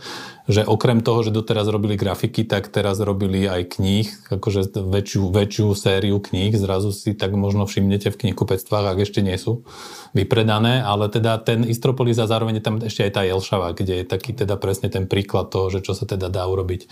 že 0.46 0.62
okrem 0.62 1.02
toho, 1.02 1.26
že 1.26 1.34
doteraz 1.34 1.66
robili 1.66 1.98
grafiky, 1.98 2.46
tak 2.46 2.70
teraz 2.70 3.02
robili 3.02 3.50
aj 3.50 3.78
kníh, 3.78 4.08
akože 4.30 4.78
väčšiu, 4.78 5.34
väčšiu 5.34 5.68
sériu 5.74 6.22
kníh, 6.22 6.54
zrazu 6.54 6.94
si 6.94 7.18
tak 7.18 7.34
možno 7.34 7.66
všimnete 7.66 8.14
v 8.14 8.20
knihkupectvách, 8.26 8.86
ak 8.94 9.00
ešte 9.02 9.26
nie 9.26 9.36
sú 9.42 9.66
vypredané, 10.14 10.86
ale 10.86 11.10
teda 11.10 11.42
ten 11.42 11.66
Istropolis 11.66 12.22
a 12.22 12.30
zároveň 12.30 12.62
je 12.62 12.66
tam 12.66 12.76
ešte 12.78 13.02
aj 13.10 13.12
tá 13.18 13.22
Jelšava, 13.26 13.74
kde 13.74 14.02
je 14.02 14.06
taký 14.06 14.38
teda 14.38 14.54
presne 14.62 14.94
ten 14.94 15.10
príklad 15.10 15.50
toho, 15.50 15.74
že 15.74 15.82
čo 15.82 15.98
sa 15.98 16.06
teda 16.06 16.30
dá 16.30 16.46
urobiť. 16.46 16.86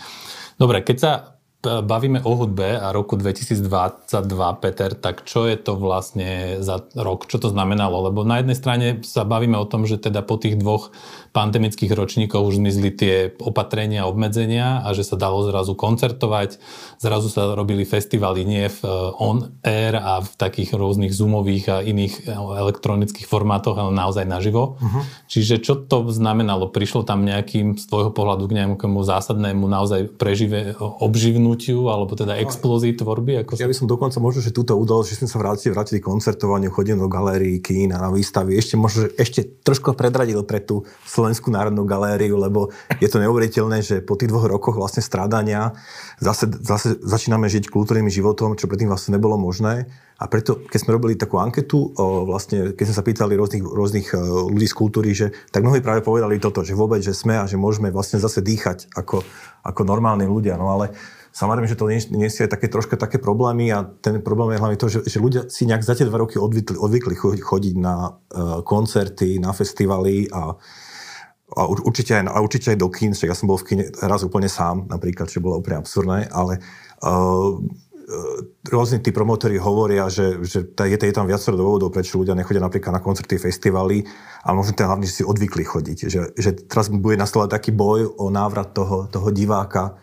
Dobre, 0.58 0.82
keď 0.82 0.96
sa 0.98 1.12
bavíme 1.64 2.20
o 2.20 2.32
hudbe 2.36 2.76
a 2.76 2.92
roku 2.92 3.16
2022, 3.16 3.64
Peter, 4.60 4.92
tak 4.92 5.24
čo 5.24 5.48
je 5.48 5.56
to 5.56 5.80
vlastne 5.80 6.60
za 6.60 6.84
rok? 6.92 7.24
Čo 7.24 7.40
to 7.40 7.48
znamenalo? 7.48 8.12
Lebo 8.12 8.20
na 8.26 8.44
jednej 8.44 8.56
strane 8.58 8.86
sa 9.00 9.24
bavíme 9.24 9.56
o 9.56 9.64
tom, 9.64 9.88
že 9.88 9.96
teda 9.96 10.20
po 10.20 10.36
tých 10.36 10.60
dvoch 10.60 10.92
pandemických 11.34 11.90
ročníkov 11.90 12.46
už 12.46 12.62
zmizli 12.62 12.94
tie 12.94 13.14
opatrenia, 13.42 14.06
obmedzenia 14.06 14.86
a 14.86 14.94
že 14.94 15.02
sa 15.02 15.18
dalo 15.18 15.42
zrazu 15.42 15.74
koncertovať. 15.74 16.62
Zrazu 17.02 17.26
sa 17.26 17.58
robili 17.58 17.82
festivaly 17.82 18.46
nie 18.46 18.70
v 18.70 18.80
eh, 18.86 18.94
on-air 19.18 19.98
a 19.98 20.22
v 20.22 20.30
takých 20.38 20.78
rôznych 20.78 21.10
zoomových 21.10 21.64
a 21.74 21.76
iných 21.82 22.30
elektronických 22.30 23.26
formátoch, 23.26 23.74
ale 23.74 23.90
naozaj 23.90 24.22
naživo. 24.30 24.78
Uh-huh. 24.78 25.02
Čiže 25.26 25.58
čo 25.58 25.74
to 25.74 26.06
znamenalo? 26.14 26.70
Prišlo 26.70 27.02
tam 27.02 27.26
nejakým 27.26 27.74
z 27.74 27.84
tvojho 27.90 28.14
pohľadu 28.14 28.46
k 28.46 28.62
nejakému 28.62 29.02
zásadnému 29.02 29.66
naozaj 29.66 30.14
prežive, 30.14 30.78
obživnutiu 30.78 31.90
alebo 31.90 32.14
teda 32.14 32.38
explózii 32.38 32.94
tvorby? 32.94 33.42
Ako 33.42 33.58
ja 33.58 33.66
by 33.66 33.74
som 33.74 33.90
dokonca 33.90 34.22
možno, 34.22 34.38
že 34.38 34.54
túto 34.54 34.78
udalosť, 34.78 35.08
že 35.10 35.18
sme 35.24 35.28
sa 35.28 35.42
vrátili, 35.42 35.74
vrátili 35.74 35.98
koncertovaniu, 35.98 36.70
chodím 36.70 37.02
do 37.02 37.10
galérií, 37.10 37.58
kín 37.58 37.90
a 37.90 37.98
na 37.98 38.14
výstavy. 38.14 38.54
Ešte 38.54 38.78
možno, 38.78 39.08
že 39.08 39.18
ešte 39.18 39.40
trošku 39.66 39.98
predradil 39.98 40.46
pre 40.46 40.62
tú 40.62 40.86
Slovenskú 41.24 41.48
národnú 41.48 41.88
galériu, 41.88 42.36
lebo 42.36 42.68
je 43.00 43.08
to 43.08 43.16
neuveriteľné, 43.16 43.80
že 43.80 44.04
po 44.04 44.12
tých 44.12 44.28
dvoch 44.28 44.44
rokoch 44.44 44.76
vlastne 44.76 45.00
strádania 45.00 45.72
zase, 46.20 46.52
zase 46.60 47.00
začíname 47.00 47.48
žiť 47.48 47.72
kultúrnym 47.72 48.12
životom, 48.12 48.60
čo 48.60 48.68
predtým 48.68 48.92
vlastne 48.92 49.16
nebolo 49.16 49.40
možné. 49.40 49.88
A 50.20 50.28
preto, 50.28 50.60
keď 50.68 50.78
sme 50.84 51.00
robili 51.00 51.16
takú 51.16 51.40
anketu, 51.40 51.96
vlastne, 52.28 52.76
keď 52.76 52.84
sme 52.92 52.96
sa 53.00 53.08
pýtali 53.08 53.32
rôznych, 53.40 53.64
rôznych 53.64 54.12
e, 54.12 54.20
ľudí 54.52 54.68
z 54.68 54.76
kultúry, 54.76 55.16
že 55.16 55.32
tak 55.48 55.64
mnohí 55.64 55.80
práve 55.80 56.04
povedali 56.04 56.36
toto, 56.36 56.60
že 56.60 56.76
vôbec, 56.76 57.00
že 57.00 57.16
sme 57.16 57.40
a 57.40 57.48
že 57.48 57.56
môžeme 57.56 57.88
vlastne 57.88 58.20
zase 58.20 58.44
dýchať 58.44 58.92
ako, 58.92 59.24
ako 59.64 59.80
normálni 59.88 60.28
ľudia. 60.28 60.60
No 60.60 60.76
ale 60.76 60.92
Samozrejme, 61.34 61.66
že 61.66 61.74
to 61.74 61.90
aj 61.90 62.46
také 62.46 62.70
troška 62.70 62.94
také 62.94 63.18
problémy 63.18 63.66
a 63.74 63.82
ten 63.82 64.22
problém 64.22 64.54
je 64.54 64.60
hlavne 64.62 64.78
to, 64.78 64.86
že, 64.86 65.02
že 65.02 65.18
ľudia 65.18 65.50
si 65.50 65.66
nejak 65.66 65.82
za 65.82 65.98
tie 65.98 66.06
dva 66.06 66.22
roky 66.22 66.38
odvykli, 66.38 66.78
odvykli 66.78 67.42
chodiť 67.42 67.74
na 67.74 68.06
uh, 68.06 68.62
koncerty, 68.62 69.42
na 69.42 69.50
festivaly 69.50 70.30
a 70.30 70.54
a 71.54 71.70
určite 71.70 72.18
aj, 72.18 72.30
a 72.30 72.38
určite 72.42 72.74
aj 72.74 72.78
do 72.78 72.88
kín, 72.90 73.14
ja 73.14 73.34
som 73.34 73.46
bol 73.46 73.58
v 73.58 73.66
kine 73.66 73.84
raz 74.02 74.26
úplne 74.26 74.50
sám, 74.50 74.90
napríklad, 74.90 75.30
čo 75.30 75.38
bolo 75.38 75.62
úplne 75.62 75.80
absurdné, 75.80 76.28
ale 76.34 76.58
uh, 77.02 77.54
rôzni 78.68 79.00
tí 79.00 79.10
promotori 79.10 79.56
hovoria, 79.56 80.12
že, 80.12 80.44
že 80.44 80.76
je, 80.76 80.98
je 81.00 81.14
tam 81.14 81.24
viacero 81.24 81.56
dôvodov, 81.56 81.88
prečo 81.88 82.20
ľudia 82.20 82.36
nechodia 82.36 82.60
napríklad 82.60 82.92
na 82.92 83.00
koncerty, 83.00 83.40
festivaly, 83.40 84.04
ale 84.44 84.54
možno 84.54 84.76
ten 84.76 84.84
hlavne, 84.84 85.08
že 85.08 85.20
si 85.20 85.24
odvykli 85.24 85.64
chodiť. 85.64 85.98
Že, 86.12 86.20
že 86.36 86.50
teraz 86.68 86.92
bude 86.92 87.16
nastavať 87.16 87.56
taký 87.56 87.70
boj 87.72 88.12
o 88.20 88.28
návrat 88.28 88.76
toho, 88.76 89.08
toho 89.08 89.28
diváka 89.32 89.96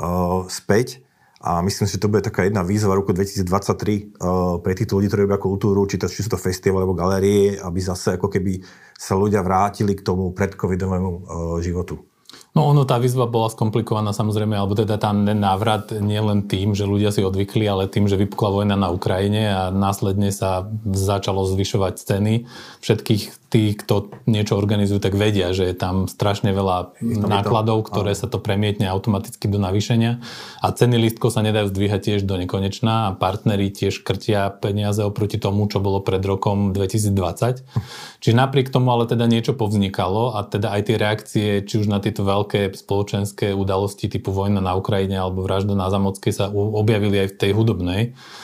uh, 0.00 0.48
späť 0.48 1.04
a 1.42 1.58
myslím 1.66 1.90
si, 1.90 1.98
že 1.98 2.02
to 2.06 2.06
bude 2.06 2.22
taká 2.22 2.46
jedna 2.46 2.62
výzva 2.62 2.94
roku 2.94 3.10
2023 3.10 3.42
uh, 3.42 4.62
pre 4.62 4.78
týchto 4.78 4.94
ľudí, 4.94 5.10
ktorí 5.10 5.26
robia 5.26 5.42
kultúru, 5.42 5.82
či, 5.90 5.98
to, 5.98 6.06
či 6.06 6.22
sú 6.22 6.30
to 6.30 6.38
festival 6.38 6.86
alebo 6.86 6.94
galérie, 6.94 7.58
aby 7.58 7.82
zase 7.82 8.14
ako 8.14 8.30
keby 8.30 8.62
sa 8.94 9.18
ľudia 9.18 9.42
vrátili 9.42 9.98
k 9.98 10.06
tomu 10.06 10.30
predcovidovému 10.30 11.10
uh, 11.10 11.20
životu. 11.58 12.11
No 12.52 12.68
ono, 12.68 12.84
tá 12.84 13.00
výzva 13.00 13.24
bola 13.24 13.48
skomplikovaná 13.48 14.12
samozrejme, 14.12 14.52
alebo 14.52 14.76
teda 14.76 15.00
tam 15.00 15.24
návrat 15.24 15.88
nie 15.96 16.20
len 16.20 16.44
tým, 16.44 16.76
že 16.76 16.84
ľudia 16.84 17.08
si 17.08 17.24
odvykli, 17.24 17.64
ale 17.64 17.88
tým, 17.88 18.12
že 18.12 18.20
vypukla 18.20 18.52
vojna 18.52 18.76
na 18.76 18.92
Ukrajine 18.92 19.48
a 19.48 19.62
následne 19.72 20.28
sa 20.28 20.68
začalo 20.84 21.48
zvyšovať 21.48 21.94
ceny 22.04 22.44
všetkých 22.84 23.42
tí, 23.52 23.76
kto 23.76 24.08
niečo 24.24 24.56
organizujú, 24.56 24.96
tak 24.96 25.12
vedia, 25.12 25.52
že 25.52 25.68
je 25.68 25.76
tam 25.76 26.08
strašne 26.08 26.56
veľa 26.56 26.96
nákladov, 27.04 27.84
ktoré 27.84 28.16
sa 28.16 28.24
to 28.24 28.40
premietne 28.40 28.88
automaticky 28.88 29.44
do 29.44 29.60
navýšenia 29.60 30.24
a 30.64 30.66
ceny 30.72 30.96
listkov 30.96 31.36
sa 31.36 31.44
nedajú 31.44 31.68
zdvíhať 31.68 32.00
tiež 32.00 32.20
do 32.24 32.40
nekonečná 32.40 33.12
a 33.12 33.14
partneri 33.14 33.68
tiež 33.68 34.00
krtia 34.00 34.48
peniaze 34.48 35.04
oproti 35.04 35.36
tomu, 35.36 35.68
čo 35.68 35.84
bolo 35.84 36.00
pred 36.00 36.24
rokom 36.24 36.72
2020. 36.72 37.60
Čiže 38.24 38.34
napriek 38.40 38.72
tomu 38.72 38.88
ale 38.88 39.04
teda 39.04 39.28
niečo 39.28 39.52
povznikalo 39.52 40.32
a 40.32 40.48
teda 40.48 40.72
aj 40.72 40.82
tie 40.88 40.96
reakcie, 40.96 41.48
či 41.60 41.74
už 41.76 41.92
na 41.92 42.00
tieto 42.00 42.24
veľké 42.24 42.41
spoločenské 42.50 43.54
udalosti 43.54 44.10
typu 44.10 44.34
vojna 44.34 44.58
na 44.58 44.74
Ukrajine 44.74 45.20
alebo 45.20 45.44
vražda 45.44 45.76
na 45.76 45.86
Zamockej 45.92 46.32
sa 46.32 46.50
objavili 46.50 47.22
aj 47.22 47.28
v 47.34 47.38
tej 47.38 47.50
hudobnej 47.54 48.02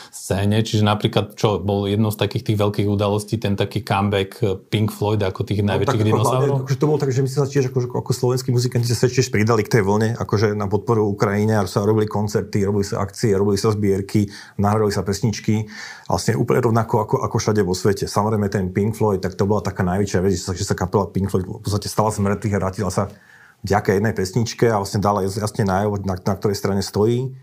scéne. 0.09 0.61
Čiže 0.61 0.85
napríklad, 0.85 1.37
čo 1.39 1.61
bol 1.61 1.87
jednou 1.87 2.11
z 2.13 2.19
takých 2.19 2.53
tých 2.53 2.59
veľkých 2.59 2.89
udalostí, 2.89 3.39
ten 3.39 3.55
taký 3.55 3.85
comeback 3.85 4.41
Pink 4.69 4.91
Floyd 4.91 5.21
ako 5.23 5.47
tých 5.47 5.63
najväčších 5.65 6.03
no, 6.03 6.09
dinosaurov? 6.09 6.57
Akože 6.65 6.79
to 6.81 6.89
bolo 6.89 6.99
tak, 6.99 7.11
že 7.15 7.21
my 7.23 7.29
sa 7.31 7.47
tiež 7.47 7.71
ako, 7.71 7.93
ako 7.97 8.11
slovenskí 8.13 8.49
muzikanti 8.51 8.91
sa 8.91 9.07
tiež 9.07 9.29
pridali 9.31 9.63
k 9.65 9.79
tej 9.79 9.83
vlne, 9.85 10.19
akože 10.19 10.53
na 10.57 10.67
podporu 10.67 11.07
Ukrajine 11.09 11.61
a 11.61 11.65
sa 11.69 11.85
robili 11.85 12.11
koncerty, 12.11 12.67
robili 12.67 12.85
sa 12.85 13.01
akcie, 13.05 13.37
robili 13.37 13.61
sa 13.61 13.73
zbierky, 13.73 14.29
nahrali 14.59 14.91
sa 14.91 15.05
pesničky. 15.07 15.69
Vlastne 16.09 16.35
úplne 16.41 16.65
rovnako 16.65 16.95
ako, 17.05 17.17
ako 17.29 17.37
všade 17.37 17.63
vo 17.63 17.77
svete. 17.77 18.05
Samozrejme 18.09 18.49
ten 18.49 18.73
Pink 18.73 18.97
Floyd, 18.97 19.21
tak 19.21 19.37
to 19.37 19.45
bola 19.45 19.61
taká 19.61 19.85
najväčšia 19.85 20.21
vec, 20.25 20.33
že 20.35 20.43
sa, 20.43 20.53
že 20.57 20.65
sa 20.65 20.75
kapela 20.75 21.09
Pink 21.09 21.29
Floyd 21.29 21.47
v 21.47 21.63
podstate 21.63 21.87
stala 21.87 22.11
z 22.11 22.25
mŕtvych 22.25 22.55
a 22.57 22.61
vrátila 22.61 22.91
sa 22.91 23.13
vďaka 23.63 23.99
jednej 23.99 24.15
pesničke 24.15 24.67
a 24.71 24.79
vlastne 24.79 25.03
dala 25.03 25.27
jasne 25.27 25.67
najavo, 25.67 26.03
na, 26.07 26.15
na 26.15 26.35
ktorej 26.39 26.59
strane 26.59 26.83
stojí 26.83 27.35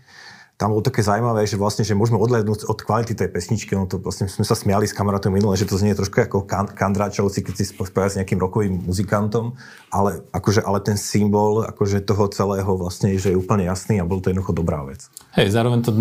tam 0.56 0.72
bolo 0.72 0.80
také 0.80 1.04
zaujímavé, 1.04 1.44
že 1.44 1.60
vlastne, 1.60 1.84
že 1.84 1.92
môžeme 1.92 2.16
odhľadnúť 2.16 2.64
od 2.64 2.78
kvality 2.80 3.12
tej 3.12 3.28
pesničky, 3.28 3.76
no 3.76 3.84
to 3.84 4.00
vlastne 4.00 4.24
sme 4.24 4.40
sa 4.40 4.56
smiali 4.56 4.88
s 4.88 4.96
kamarátom 4.96 5.28
minule, 5.28 5.52
že 5.52 5.68
to 5.68 5.76
znie 5.76 5.92
trošku 5.92 6.16
ako 6.16 6.48
kan- 6.48 6.72
kandráčovci, 6.72 7.44
keď 7.44 7.54
si 7.60 7.64
spája 7.76 8.08
s 8.08 8.16
nejakým 8.16 8.40
rokovým 8.40 8.88
muzikantom, 8.88 9.52
ale, 9.92 10.24
akože, 10.32 10.64
ale 10.64 10.80
ten 10.80 10.96
symbol 10.96 11.60
akože 11.60 12.00
toho 12.08 12.32
celého 12.32 12.72
vlastne 12.72 13.12
že 13.20 13.32
je 13.32 13.36
úplne 13.36 13.68
jasný 13.68 14.00
a 14.00 14.08
bol 14.08 14.24
to 14.24 14.32
jednoducho 14.32 14.56
dobrá 14.56 14.80
vec. 14.88 15.12
Hej, 15.36 15.52
zároveň 15.52 15.84
to 15.84 15.92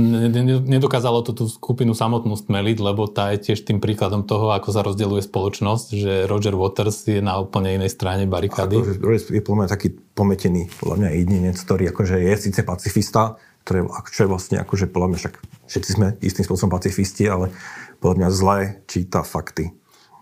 nedokázalo 0.63 1.19
to 1.27 1.35
tú 1.35 1.51
skupinu 1.51 1.91
samotnú 1.91 2.39
stmeliť, 2.39 2.77
lebo 2.79 3.11
tá 3.11 3.35
je 3.35 3.51
tiež 3.51 3.67
tým 3.67 3.83
príkladom 3.83 4.23
toho, 4.23 4.55
ako 4.55 4.71
sa 4.71 4.87
rozdeľuje 4.87 5.27
spoločnosť, 5.27 5.87
že 5.91 6.13
Roger 6.31 6.55
Waters 6.55 7.03
je 7.11 7.19
na 7.19 7.35
úplne 7.43 7.75
inej 7.75 7.91
strane 7.91 8.23
barikády. 8.23 8.79
Akože, 8.79 9.35
je 9.35 9.43
podľa 9.43 9.67
mňa 9.67 9.69
taký 9.75 9.87
pometený, 10.15 10.71
podľa 10.79 10.95
mňa 11.03 11.09
jedinec, 11.11 11.57
ktorý 11.59 11.91
akože 11.91 12.23
je 12.23 12.33
síce 12.39 12.63
pacifista, 12.63 13.35
ktoré, 13.65 13.81
čo 14.13 14.23
je 14.23 14.31
vlastne 14.31 14.61
akože 14.61 14.93
podľa 14.93 15.07
mňa 15.09 15.17
však 15.25 15.35
všetci 15.65 15.89
sme 15.89 16.07
istým 16.21 16.45
spôsobom 16.45 16.77
pacifisti, 16.77 17.25
ale 17.25 17.49
podľa 17.97 18.15
mňa 18.21 18.29
zle 18.29 18.57
číta 18.85 19.25
fakty. 19.25 19.73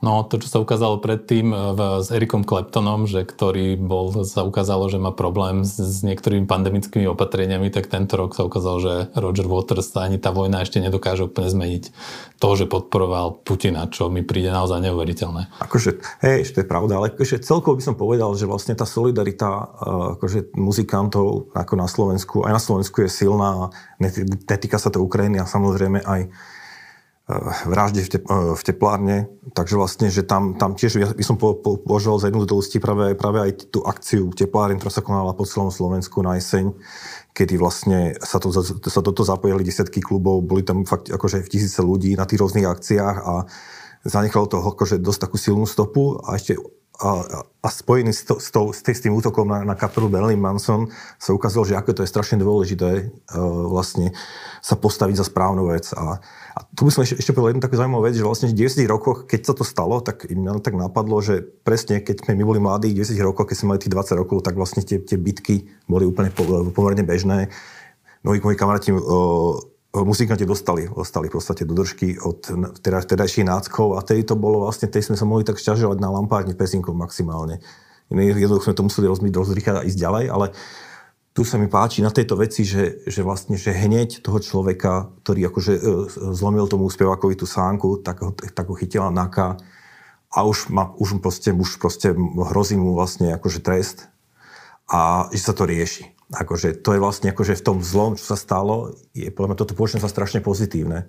No 0.04 0.28
to, 0.28 0.36
čo 0.36 0.52
sa 0.52 0.60
ukázalo 0.60 1.00
predtým 1.00 1.56
v, 1.56 1.80
s 2.04 2.12
Erikom 2.12 2.44
Kleptonom, 2.44 3.08
že 3.08 3.24
ktorý 3.24 3.80
bol, 3.80 4.12
sa 4.28 4.44
ukázalo, 4.44 4.92
že 4.92 5.00
má 5.00 5.16
problém 5.16 5.64
s, 5.64 5.80
s 5.80 6.04
niektorými 6.04 6.44
pandemickými 6.44 7.08
opatreniami, 7.08 7.72
tak 7.72 7.88
tento 7.88 8.20
rok 8.20 8.36
sa 8.36 8.44
ukázalo, 8.44 8.78
že 8.84 8.94
Roger 9.16 9.48
Waters 9.48 9.96
ani 9.96 10.20
tá 10.20 10.36
vojna 10.36 10.60
ešte 10.60 10.84
nedokáže 10.84 11.24
úplne 11.24 11.48
zmeniť 11.48 11.84
to, 12.36 12.50
že 12.60 12.68
podporoval 12.68 13.48
Putina, 13.48 13.88
čo 13.88 14.12
mi 14.12 14.28
príde 14.28 14.52
naozaj 14.52 14.84
neuveriteľné. 14.84 15.64
Akože, 15.64 16.04
hej, 16.20 16.52
to 16.52 16.60
je 16.60 16.68
pravda, 16.68 17.00
ale 17.00 17.16
akože 17.16 17.40
celkovo 17.40 17.80
by 17.80 17.84
som 17.88 17.96
povedal, 17.96 18.36
že 18.36 18.44
vlastne 18.44 18.76
tá 18.76 18.84
solidarita 18.84 19.48
eh, 19.48 20.20
akože 20.20 20.52
muzikantov 20.60 21.56
ako 21.56 21.74
na 21.80 21.88
Slovensku, 21.88 22.44
aj 22.44 22.52
na 22.52 22.60
Slovensku 22.60 23.08
je 23.08 23.10
silná, 23.10 23.72
netýka 24.52 24.76
sa 24.76 24.92
to 24.92 25.00
Ukrajiny 25.00 25.40
a 25.40 25.48
samozrejme 25.48 26.04
aj 26.04 26.28
vražde 27.72 28.04
v, 28.04 28.10
te, 28.12 28.20
v 28.28 28.62
teplárne, 28.68 29.32
takže 29.56 29.80
vlastne, 29.80 30.12
že 30.12 30.28
tam, 30.28 30.60
tam 30.60 30.76
tiež, 30.76 31.00
ja 31.00 31.08
by 31.08 31.24
som 31.24 31.40
po, 31.40 31.56
po, 31.56 31.80
považoval 31.80 32.20
za 32.20 32.28
jednu 32.28 32.44
dôležitý 32.44 32.84
práve, 32.84 33.16
práve 33.16 33.40
aj 33.40 33.52
tú 33.72 33.80
akciu 33.88 34.28
teplárne, 34.36 34.76
ktorá 34.76 34.92
sa 34.92 35.00
konala 35.00 35.32
po 35.32 35.48
celom 35.48 35.72
Slovensku 35.72 36.20
na 36.20 36.36
jeseň, 36.36 36.76
kedy 37.32 37.56
vlastne 37.56 38.20
sa, 38.20 38.44
to, 38.44 38.52
sa 38.52 39.00
toto 39.00 39.24
zapojili 39.24 39.64
desiatky 39.64 40.04
klubov, 40.04 40.44
boli 40.44 40.68
tam 40.68 40.84
fakt 40.84 41.16
akože 41.16 41.48
tisíce 41.48 41.80
ľudí 41.80 42.12
na 42.20 42.28
tých 42.28 42.44
rôznych 42.44 42.68
akciách 42.68 43.18
a 43.24 43.48
zanechalo 44.04 44.52
to 44.52 44.60
akože 44.60 45.00
dosť 45.00 45.20
takú 45.24 45.38
silnú 45.40 45.64
stopu. 45.64 46.20
A 46.28 46.36
ešte 46.36 46.60
a, 47.04 47.44
a 47.44 47.68
spojený 47.68 48.16
s, 48.16 48.24
to, 48.24 48.40
s, 48.40 48.48
to, 48.56 48.72
s, 48.72 49.04
tým 49.04 49.12
útokom 49.12 49.44
na, 49.44 49.68
na 49.68 49.76
kapelu 49.76 50.08
Berlin 50.08 50.40
Manson 50.40 50.88
sa 51.20 51.36
ukázalo, 51.36 51.68
že 51.68 51.76
ako 51.76 52.00
to 52.00 52.04
je 52.08 52.14
strašne 52.16 52.40
dôležité 52.40 53.12
uh, 53.12 53.68
vlastne 53.68 54.16
sa 54.64 54.80
postaviť 54.80 55.20
za 55.20 55.26
správnu 55.28 55.68
vec 55.68 55.92
a 55.92 56.24
a 56.54 56.60
tu 56.78 56.86
by 56.86 56.92
som 56.94 57.02
ešte, 57.02 57.18
ešte 57.18 57.34
povedal 57.34 57.58
jednu 57.58 57.66
takú 57.66 57.76
zaujímavú 57.82 58.06
vec, 58.06 58.14
že 58.14 58.22
vlastne 58.22 58.48
v 58.54 58.58
10 58.62 58.86
rokoch, 58.86 59.26
keď 59.26 59.42
sa 59.42 59.54
to 59.58 59.66
stalo, 59.66 60.06
tak 60.06 60.30
im 60.30 60.46
tak 60.62 60.78
napadlo, 60.78 61.18
že 61.18 61.42
presne 61.42 61.98
keď 61.98 62.30
sme 62.30 62.38
my 62.38 62.46
boli 62.46 62.60
mladí, 62.62 62.94
10 62.94 63.18
rokov, 63.26 63.50
keď 63.50 63.58
sme 63.58 63.68
mali 63.74 63.82
tých 63.82 63.94
20 63.94 64.22
rokov, 64.22 64.46
tak 64.46 64.54
vlastne 64.54 64.86
tie, 64.86 65.02
tie 65.02 65.18
bitky 65.18 65.66
boli 65.90 66.06
úplne 66.06 66.30
pomerne 66.70 67.02
bežné. 67.02 67.50
Mnohí 68.22 68.38
moji 68.40 68.58
kamaráti 68.58 68.94
muzikanti 69.94 70.50
dostali, 70.50 70.90
dostali 70.90 71.30
v 71.30 71.38
podstate 71.38 71.70
do 71.70 71.78
držky 71.78 72.18
od 72.18 72.42
teda, 72.82 73.06
náckov 73.46 73.94
a 73.94 74.02
tedy 74.02 74.26
to 74.26 74.34
bolo 74.34 74.66
vlastne, 74.66 74.90
tej 74.90 75.06
sme 75.06 75.18
sa 75.18 75.30
mohli 75.30 75.46
tak 75.46 75.62
šťažovať 75.62 76.02
na 76.02 76.10
lampárni 76.10 76.58
pezinkov 76.58 76.98
maximálne. 76.98 77.62
Jednoducho 78.10 78.74
sme 78.74 78.78
to 78.78 78.88
museli 78.90 79.06
rozmýť, 79.06 79.34
a 79.78 79.86
ísť 79.86 80.00
ďalej, 80.02 80.26
ale 80.34 80.46
tu 81.34 81.42
sa 81.42 81.58
mi 81.58 81.66
páči 81.66 82.06
na 82.06 82.14
tejto 82.14 82.38
veci, 82.38 82.62
že, 82.62 83.06
že 83.10 83.26
vlastne, 83.26 83.58
že 83.58 83.74
hneď 83.74 84.22
toho 84.22 84.38
človeka, 84.38 85.14
ktorý 85.26 85.50
akože 85.50 85.74
e, 85.74 85.82
zlomil 86.34 86.70
tomu 86.70 86.86
spevákovi 86.90 87.34
tú 87.34 87.50
sánku, 87.50 88.06
tak 88.06 88.22
ho, 88.22 88.30
tak 88.34 88.70
ho 88.70 88.78
chytila 88.78 89.10
naka 89.10 89.58
a 90.30 90.46
už, 90.46 90.70
ma, 90.70 90.94
už, 90.94 91.18
proste, 91.22 91.50
už 91.50 91.82
proste 91.82 92.14
hrozí 92.14 92.78
mu 92.78 92.94
vlastne 92.94 93.34
akože 93.34 93.66
trest 93.66 94.10
a 94.86 95.30
že 95.34 95.42
sa 95.42 95.58
to 95.58 95.66
rieši. 95.66 96.13
Akože 96.34 96.82
to 96.82 96.98
je 96.98 97.00
vlastne 97.00 97.30
akože 97.30 97.54
v 97.58 97.66
tom 97.66 97.78
zlom, 97.86 98.18
čo 98.18 98.34
sa 98.34 98.38
stalo, 98.38 98.98
je 99.14 99.30
podľa 99.30 99.54
mňa 99.54 99.60
toto 99.62 99.78
považujem 99.78 100.02
sa 100.02 100.10
strašne 100.10 100.42
pozitívne 100.42 101.08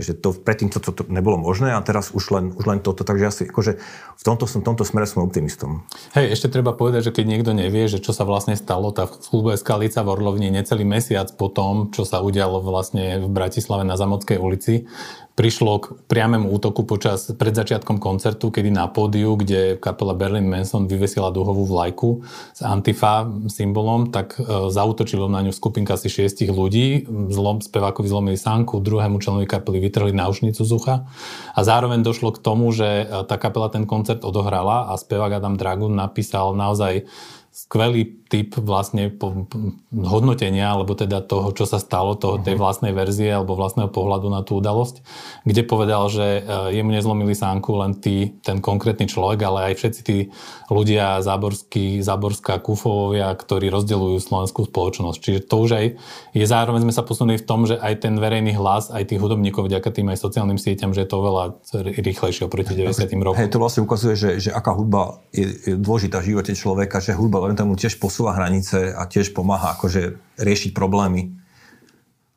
že 0.00 0.16
to 0.16 0.32
predtým 0.32 0.72
toto 0.72 0.88
to, 0.88 1.04
to 1.04 1.12
nebolo 1.12 1.36
možné 1.36 1.76
a 1.76 1.84
teraz 1.84 2.16
už 2.16 2.32
len, 2.32 2.44
už 2.56 2.64
len 2.64 2.80
toto, 2.80 3.04
takže 3.04 3.28
asi 3.28 3.42
akože 3.44 3.76
v 4.16 4.22
tomto, 4.24 4.48
som, 4.48 4.64
tomto 4.64 4.88
smere 4.88 5.04
som 5.04 5.20
optimistom. 5.20 5.84
Hej, 6.16 6.32
ešte 6.32 6.48
treba 6.48 6.72
povedať, 6.72 7.12
že 7.12 7.14
keď 7.14 7.24
niekto 7.28 7.52
nevie, 7.52 7.84
že 7.92 8.00
čo 8.00 8.16
sa 8.16 8.24
vlastne 8.24 8.56
stalo, 8.56 8.88
v 8.88 9.12
klube 9.28 9.52
Skalica 9.60 10.00
v 10.00 10.16
Orlovni 10.16 10.48
necelý 10.48 10.88
mesiac 10.88 11.28
po 11.36 11.52
tom, 11.52 11.92
čo 11.92 12.08
sa 12.08 12.24
udialo 12.24 12.64
vlastne 12.64 13.20
v 13.20 13.28
Bratislave 13.28 13.84
na 13.84 14.00
Zamockej 14.00 14.40
ulici, 14.40 14.88
prišlo 15.32 15.72
k 15.80 15.84
priamému 16.12 16.52
útoku 16.52 16.84
počas, 16.84 17.32
pred 17.32 17.56
začiatkom 17.56 17.96
koncertu, 17.96 18.52
kedy 18.52 18.68
na 18.68 18.84
pódiu, 18.88 19.32
kde 19.40 19.80
kapela 19.80 20.12
Berlin 20.12 20.44
Manson 20.44 20.84
vyvesila 20.84 21.32
duhovú 21.32 21.64
vlajku 21.64 22.20
s 22.52 22.60
Antifa 22.60 23.24
symbolom, 23.48 24.12
tak 24.12 24.36
e, 24.36 24.68
zautočilo 24.68 25.32
na 25.32 25.40
ňu 25.40 25.52
skupinka 25.56 25.96
asi 25.96 26.12
šiestich 26.12 26.52
ľudí. 26.52 27.08
Zlom, 27.32 27.64
spevákovi 27.64 28.06
zlomili 28.08 28.36
sánku, 28.36 28.84
druhému 28.84 29.18
členovi 29.24 29.48
kapely 29.48 29.80
vytrhli 29.80 30.12
náušnicu 30.12 30.60
z 30.60 30.72
ucha. 30.76 30.96
A 31.56 31.60
zároveň 31.64 32.04
došlo 32.04 32.36
k 32.36 32.42
tomu, 32.44 32.68
že 32.70 33.08
e, 33.08 33.24
tá 33.24 33.40
kapela 33.40 33.72
ten 33.72 33.88
koncert 33.88 34.28
odohrala 34.28 34.92
a 34.92 35.00
spevák 35.00 35.40
Adam 35.40 35.56
Dragun 35.56 35.96
napísal 35.96 36.52
naozaj 36.52 37.08
skvelý 37.52 38.21
typ 38.32 38.56
vlastne 38.56 39.12
hodnotenia, 39.92 40.72
alebo 40.72 40.96
teda 40.96 41.20
toho, 41.20 41.52
čo 41.52 41.68
sa 41.68 41.76
stalo, 41.76 42.16
toho, 42.16 42.40
tej 42.40 42.56
mhm. 42.56 42.60
vlastnej 42.64 42.92
verzie 42.96 43.28
alebo 43.28 43.52
vlastného 43.52 43.92
pohľadu 43.92 44.32
na 44.32 44.40
tú 44.40 44.64
udalosť, 44.64 45.04
kde 45.44 45.62
povedal, 45.68 46.08
že 46.08 46.40
e, 46.40 46.80
jemu 46.80 46.96
nezlomili 46.96 47.36
sánku 47.36 47.76
len 47.76 47.92
tí, 48.00 48.32
ten 48.40 48.64
konkrétny 48.64 49.04
človek, 49.04 49.36
ale 49.44 49.58
aj 49.68 49.74
všetci 49.76 50.00
tí 50.00 50.18
ľudia 50.72 51.20
záborský, 51.20 52.00
záborská 52.00 52.56
kufovia, 52.64 53.28
ktorí 53.36 53.68
rozdeľujú 53.68 54.16
slovenskú 54.16 54.64
spoločnosť. 54.64 55.18
Čiže 55.20 55.40
to 55.44 55.56
už 55.60 55.70
aj 55.76 55.86
je 56.32 56.46
zároveň 56.48 56.88
sme 56.88 56.94
sa 56.96 57.04
posunuli 57.04 57.36
v 57.36 57.44
tom, 57.44 57.68
že 57.68 57.76
aj 57.76 58.08
ten 58.08 58.16
verejný 58.16 58.56
hlas, 58.56 58.88
aj 58.88 59.12
tých 59.12 59.20
hudobníkov 59.20 59.68
vďaka 59.68 59.92
tým 59.92 60.08
aj 60.08 60.24
sociálnym 60.24 60.56
sieťam, 60.56 60.96
že 60.96 61.04
je 61.04 61.08
to 61.10 61.20
oveľa 61.20 61.60
rýchlejšie 62.00 62.48
oproti 62.48 62.72
90. 62.72 63.12
rokom. 63.20 63.36
Hej, 63.36 63.52
to 63.52 63.60
vlastne 63.60 63.84
ukazuje, 63.84 64.16
že, 64.16 64.30
že 64.40 64.50
aká 64.54 64.72
hudba 64.72 65.20
je, 65.36 65.44
je 65.44 65.74
dôležitá 65.76 66.24
v 66.24 66.32
živote 66.32 66.56
človeka, 66.56 67.02
že 67.02 67.12
hudba 67.12 67.42
tomu 67.58 67.74
tiež 67.74 67.98
posúva 67.98 68.21
posúva 68.22 68.38
hranice 68.38 68.94
a 68.94 69.02
tiež 69.10 69.34
pomáha 69.34 69.74
akože 69.74 70.14
riešiť 70.38 70.70
problémy. 70.70 71.41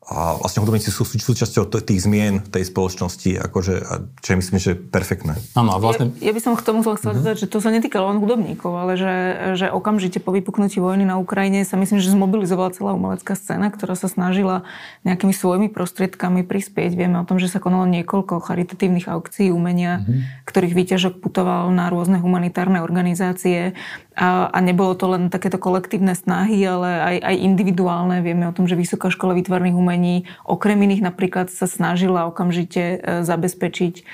A 0.06 0.38
vlastne 0.38 0.62
hudobníci 0.62 0.94
sú 0.94 1.02
súčasťou 1.02 1.66
tých 1.82 2.06
zmien 2.06 2.38
tej 2.38 2.62
spoločnosti, 2.70 3.42
akože, 3.42 3.74
čo 4.22 4.28
je 4.30 4.36
myslím, 4.38 4.58
že 4.62 4.78
perfektné. 4.78 5.34
Áno, 5.58 5.74
a 5.74 5.82
vlastne... 5.82 6.14
Ja, 6.22 6.30
ja 6.30 6.32
by 6.38 6.40
som 6.46 6.54
k 6.54 6.62
tomu 6.62 6.86
chcel 6.86 7.10
uh-huh. 7.10 7.34
že 7.34 7.50
to 7.50 7.58
sa 7.58 7.74
netýkalo 7.74 8.14
len 8.14 8.22
hudobníkov, 8.22 8.70
ale 8.70 8.94
že, 8.94 9.14
že 9.58 9.66
okamžite 9.66 10.22
po 10.22 10.30
vypuknutí 10.30 10.78
vojny 10.78 11.02
na 11.02 11.18
Ukrajine 11.18 11.66
sa 11.66 11.74
myslím, 11.74 11.98
že 11.98 12.14
zmobilizovala 12.14 12.70
celá 12.70 12.94
umelecká 12.94 13.34
scéna, 13.34 13.66
ktorá 13.74 13.98
sa 13.98 14.06
snažila 14.06 14.62
nejakými 15.02 15.34
svojimi 15.34 15.66
prostriedkami 15.74 16.46
prispieť. 16.46 16.94
Vieme 16.94 17.18
o 17.18 17.26
tom, 17.26 17.42
že 17.42 17.50
sa 17.50 17.58
konalo 17.58 17.90
niekoľko 17.90 18.46
charitatívnych 18.46 19.10
aukcií 19.10 19.50
umenia, 19.50 20.06
uh-huh. 20.06 20.46
ktorých 20.46 20.86
výťažok 20.86 21.18
putoval 21.18 21.74
na 21.74 21.90
rôzne 21.90 22.22
humanitárne 22.22 22.78
organizácie 22.78 23.74
a, 24.14 24.54
a 24.54 24.58
nebolo 24.62 24.94
to 24.94 25.10
len 25.10 25.34
takéto 25.34 25.58
kolektívne 25.58 26.14
snahy, 26.14 26.62
ale 26.62 26.88
aj, 27.02 27.16
aj 27.26 27.36
individuálne. 27.42 28.22
Vieme 28.22 28.46
o 28.46 28.54
tom, 28.54 28.70
že 28.70 28.78
Vysoká 28.78 29.10
škola 29.10 29.34
výtvarných 29.34 29.74
umení 29.74 29.95
umení, 29.96 30.28
okrem 30.44 30.76
iných 30.76 31.00
napríklad 31.00 31.48
sa 31.48 31.64
snažila 31.64 32.28
okamžite 32.28 33.00
e, 33.00 33.24
zabezpečiť 33.24 33.94
e, 33.96 34.04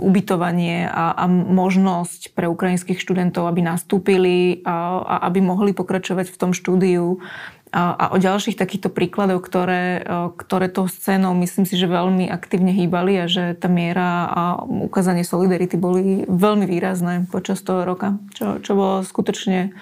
ubytovanie 0.00 0.88
a, 0.88 1.12
a 1.12 1.24
možnosť 1.28 2.32
pre 2.32 2.48
ukrajinských 2.48 2.96
študentov, 2.96 3.44
aby 3.44 3.60
nastúpili 3.60 4.64
a, 4.64 5.04
a 5.04 5.14
aby 5.28 5.44
mohli 5.44 5.76
pokračovať 5.76 6.32
v 6.32 6.40
tom 6.40 6.56
štúdiu. 6.56 7.20
A, 7.70 7.94
a 7.94 8.04
o 8.10 8.18
ďalších 8.18 8.58
takýchto 8.58 8.90
príkladoch, 8.90 9.44
ktoré, 9.44 10.00
e, 10.00 10.32
ktoré 10.40 10.72
to 10.72 10.88
scénou 10.88 11.36
myslím 11.36 11.68
si, 11.68 11.76
že 11.76 11.84
veľmi 11.84 12.32
aktívne 12.32 12.72
hýbali 12.72 13.20
a 13.20 13.26
že 13.28 13.52
tá 13.60 13.68
miera 13.68 14.26
a 14.32 14.42
ukázanie 14.64 15.22
solidarity 15.22 15.76
boli 15.76 16.24
veľmi 16.24 16.64
výrazné 16.64 17.28
počas 17.28 17.60
toho 17.60 17.84
roka, 17.84 18.16
čo, 18.32 18.56
čo 18.64 18.72
bolo 18.72 19.04
skutočne 19.04 19.76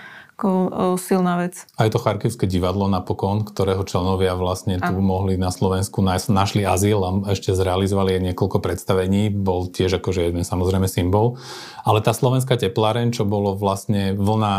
silná 1.03 1.35
vec. 1.43 1.67
Aj 1.75 1.91
to 1.91 1.99
Charkivské 1.99 2.47
divadlo 2.47 2.87
napokon, 2.87 3.43
ktorého 3.43 3.83
členovia 3.83 4.39
vlastne 4.39 4.79
tu 4.79 4.95
a. 4.95 5.03
mohli 5.03 5.35
na 5.35 5.51
Slovensku 5.51 5.99
našli 6.07 6.63
azyl 6.63 7.03
a 7.03 7.11
ešte 7.35 7.51
zrealizovali 7.51 8.15
aj 8.15 8.23
niekoľko 8.31 8.63
predstavení, 8.63 9.35
bol 9.35 9.67
tiež 9.67 9.99
akože 9.99 10.31
jeden 10.31 10.47
samozrejme 10.47 10.87
symbol. 10.87 11.35
Ale 11.83 12.05
tá 12.05 12.15
slovenská 12.15 12.55
tepláreň, 12.55 13.17
čo 13.17 13.27
bolo 13.27 13.59
vlastne 13.59 14.15
vlna, 14.15 14.55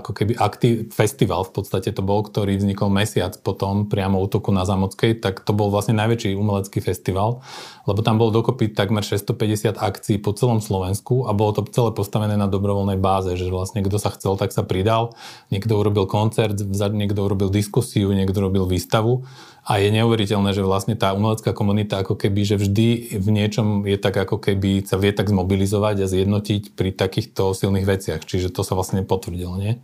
ako 0.00 0.10
keby 0.10 0.34
aktiv, 0.40 0.90
festival 0.90 1.44
v 1.46 1.52
podstate 1.54 1.94
to 1.94 2.00
bol, 2.02 2.24
ktorý 2.24 2.58
vznikol 2.58 2.90
mesiac 2.90 3.38
potom 3.44 3.86
priamo 3.86 4.18
útoku 4.18 4.50
na 4.50 4.66
Zamockej, 4.66 5.22
tak 5.22 5.44
to 5.44 5.52
bol 5.54 5.70
vlastne 5.70 5.94
najväčší 6.00 6.34
umelecký 6.34 6.80
festival, 6.80 7.44
lebo 7.84 8.00
tam 8.00 8.16
bol 8.16 8.32
dokopy 8.32 8.72
takmer 8.72 9.04
650 9.04 9.76
akcií 9.76 10.16
po 10.18 10.32
celom 10.32 10.64
Slovensku 10.64 11.28
a 11.28 11.36
bolo 11.36 11.60
to 11.60 11.68
celé 11.70 11.92
postavené 11.92 12.34
na 12.40 12.48
dobrovoľnej 12.48 12.96
báze, 12.96 13.36
že 13.36 13.52
vlastne 13.52 13.84
kto 13.84 14.00
sa 14.00 14.10
chcel, 14.16 14.40
tak 14.40 14.50
sa 14.50 14.64
pridal 14.64 14.95
pridal, 14.96 15.12
niekto 15.52 15.76
urobil 15.76 16.08
koncert, 16.08 16.56
niekto 16.92 17.20
urobil 17.20 17.52
diskusiu, 17.52 18.08
niekto 18.12 18.40
urobil 18.40 18.64
výstavu 18.64 19.28
a 19.66 19.82
je 19.82 19.90
neuveriteľné, 19.90 20.54
že 20.54 20.62
vlastne 20.62 20.94
tá 20.94 21.12
umelecká 21.12 21.50
komunita 21.52 22.00
ako 22.00 22.14
keby, 22.14 22.40
že 22.46 22.56
vždy 22.56 23.18
v 23.18 23.28
niečom 23.28 23.82
je 23.84 23.98
tak 23.98 24.14
ako 24.14 24.38
keby 24.38 24.86
sa 24.86 24.96
vie 24.96 25.10
tak 25.10 25.28
zmobilizovať 25.28 26.06
a 26.06 26.10
zjednotiť 26.10 26.78
pri 26.78 26.94
takýchto 26.94 27.50
silných 27.52 27.86
veciach. 27.86 28.22
Čiže 28.22 28.54
to 28.54 28.62
sa 28.62 28.78
vlastne 28.78 29.02
potvrdilo, 29.02 29.58
nie? 29.58 29.82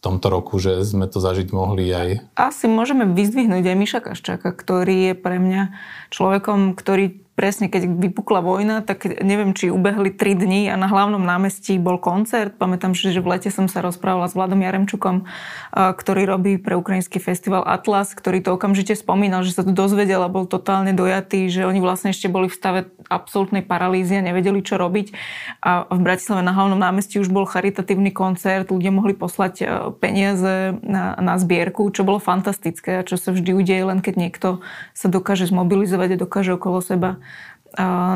v 0.00 0.08
tomto 0.08 0.32
roku, 0.32 0.56
že 0.56 0.80
sme 0.80 1.04
to 1.12 1.20
zažiť 1.20 1.52
mohli 1.52 1.92
aj... 1.92 2.24
Asi 2.32 2.64
môžeme 2.72 3.04
vyzdvihnúť 3.12 3.60
aj 3.68 3.76
Miša 3.76 4.00
Kaščáka, 4.00 4.56
ktorý 4.56 5.12
je 5.12 5.14
pre 5.14 5.36
mňa 5.36 5.76
človekom, 6.08 6.72
ktorý 6.72 7.20
presne, 7.40 7.72
keď 7.72 7.88
vypukla 7.88 8.44
vojna, 8.44 8.84
tak 8.84 9.08
neviem, 9.24 9.56
či 9.56 9.72
ubehli 9.72 10.12
3 10.12 10.44
dní 10.44 10.68
a 10.68 10.76
na 10.76 10.92
hlavnom 10.92 11.24
námestí 11.24 11.80
bol 11.80 11.96
koncert. 11.96 12.60
Pamätám, 12.60 12.92
že 12.92 13.16
v 13.16 13.32
lete 13.32 13.48
som 13.48 13.64
sa 13.64 13.80
rozprávala 13.80 14.28
s 14.28 14.36
Vladom 14.36 14.60
Jaremčukom, 14.60 15.24
ktorý 15.72 16.28
robí 16.28 16.60
pre 16.60 16.76
ukrajinský 16.76 17.16
festival 17.16 17.64
Atlas, 17.64 18.12
ktorý 18.12 18.44
to 18.44 18.60
okamžite 18.60 18.92
spomínal, 18.92 19.40
že 19.40 19.56
sa 19.56 19.64
to 19.64 19.72
dozvedel 19.72 20.20
a 20.20 20.28
bol 20.28 20.44
totálne 20.44 20.92
dojatý, 20.92 21.48
že 21.48 21.64
oni 21.64 21.80
vlastne 21.80 22.12
ešte 22.12 22.28
boli 22.28 22.52
v 22.52 22.58
stave 22.60 22.80
absolútnej 23.08 23.64
paralýzy 23.64 24.20
a 24.20 24.26
nevedeli, 24.26 24.60
čo 24.60 24.76
robiť. 24.76 25.16
A 25.64 25.88
v 25.88 26.00
Bratislave 26.04 26.44
na 26.44 26.52
hlavnom 26.52 26.76
námestí 26.76 27.16
už 27.16 27.32
bol 27.32 27.48
charitatívny 27.48 28.12
koncert, 28.12 28.68
ľudia 28.68 28.92
mohli 28.92 29.16
poslať 29.16 29.54
e, 29.60 29.64
peniaze 29.96 30.76
na, 30.84 31.16
na 31.16 31.40
zbierku, 31.40 31.88
čo 31.88 32.04
bolo 32.04 32.20
fantastické 32.20 33.00
a 33.00 33.06
čo 33.06 33.16
sa 33.16 33.32
vždy 33.32 33.56
udeje, 33.56 33.82
len 33.88 34.04
keď 34.04 34.14
niekto 34.20 34.48
sa 34.92 35.08
dokáže 35.08 35.48
zmobilizovať 35.48 36.20
a 36.20 36.20
dokáže 36.20 36.52
okolo 36.60 36.84
seba 36.84 37.16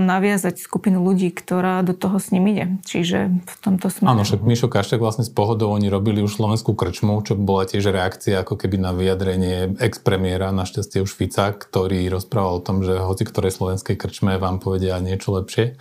naviazať 0.01 0.59
skupinu 0.59 0.99
ľudí, 1.03 1.31
ktorá 1.31 1.87
do 1.87 1.95
toho 1.95 2.19
s 2.19 2.35
ním 2.35 2.51
ide. 2.51 2.65
Čiže 2.83 3.31
v 3.45 3.55
tomto 3.63 3.87
smere... 3.87 4.11
Áno, 4.11 4.27
však 4.27 4.43
Mišo 4.43 4.67
Kaštek 4.67 4.99
vlastne 4.99 5.23
s 5.23 5.31
pohodou 5.31 5.71
oni 5.71 5.87
robili 5.87 6.19
už 6.23 6.35
slovenskú 6.39 6.75
krčmu, 6.75 7.23
čo 7.23 7.39
bola 7.39 7.63
tiež 7.69 7.95
reakcia 7.95 8.43
ako 8.43 8.59
keby 8.59 8.83
na 8.83 8.91
vyjadrenie 8.91 9.79
ex-premiéra, 9.79 10.51
našťastie 10.51 11.05
už 11.05 11.15
Fica, 11.15 11.55
ktorý 11.55 12.11
rozprával 12.11 12.59
o 12.59 12.65
tom, 12.65 12.83
že 12.83 12.99
hoci 12.99 13.23
ktorej 13.23 13.55
slovenskej 13.55 13.95
krčme 13.95 14.43
vám 14.43 14.59
povedia 14.59 14.99
niečo 14.99 15.39
lepšie. 15.39 15.79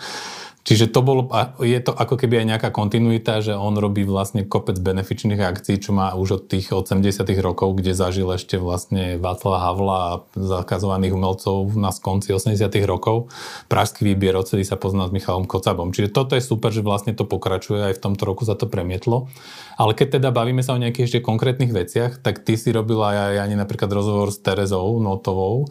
Čiže 0.63 0.95
to 0.95 1.04
bolo, 1.04 1.28
je 1.60 1.76
to 1.84 1.91
ako 1.91 2.15
keby 2.15 2.39
aj 2.39 2.47
nejaká 2.56 2.69
kontinuita, 2.71 3.43
že 3.43 3.52
on 3.52 3.76
robí 3.76 4.08
vlastne 4.08 4.47
kopec 4.47 4.80
benefičných 4.80 5.43
akcií, 5.43 5.76
čo 5.84 5.91
má 5.91 6.15
už 6.15 6.39
od 6.39 6.43
tých 6.47 6.71
80 6.71 7.04
rokov, 7.43 7.84
kde 7.84 7.91
zažil 7.91 8.32
ešte 8.32 8.56
vlastne 8.56 9.19
Václava 9.19 9.60
Havla 9.60 9.97
a 9.99 10.19
zakazovaných 10.39 11.19
umelcov 11.19 11.76
na 11.76 11.91
skonci 11.91 12.32
80 12.32 12.63
rokov. 12.88 13.28
Pražský 13.67 14.08
výbier 14.08 14.39
oceli 14.39 14.63
sa 14.63 14.80
pozná 14.80 15.04
s 15.04 15.12
Michalom 15.12 15.52
Kocabom. 15.52 15.91
Čiže 15.91 16.15
toto 16.15 16.39
je 16.39 16.43
super, 16.43 16.71
že 16.71 16.80
vlastne 16.80 17.12
to 17.12 17.28
pokračuje, 17.28 17.91
aj 17.91 17.99
v 17.99 18.04
tomto 18.08 18.23
roku 18.23 18.47
sa 18.47 18.56
to 18.56 18.71
premietlo. 18.71 19.28
Ale 19.76 19.91
keď 19.91 20.23
teda 20.23 20.32
bavíme 20.32 20.63
sa 20.63 20.80
o 20.80 20.82
nejakých 20.82 21.12
ešte 21.12 21.19
konkrétnych 21.19 21.76
veciach, 21.76 22.23
tak 22.23 22.39
ty 22.39 22.56
si 22.56 22.71
robila 22.71 23.12
aj 23.12 23.52
ani 23.52 23.60
napríklad 23.60 23.91
rozhovor 23.91 24.32
s 24.32 24.39
Terezou 24.39 24.95
Notovou, 25.04 25.67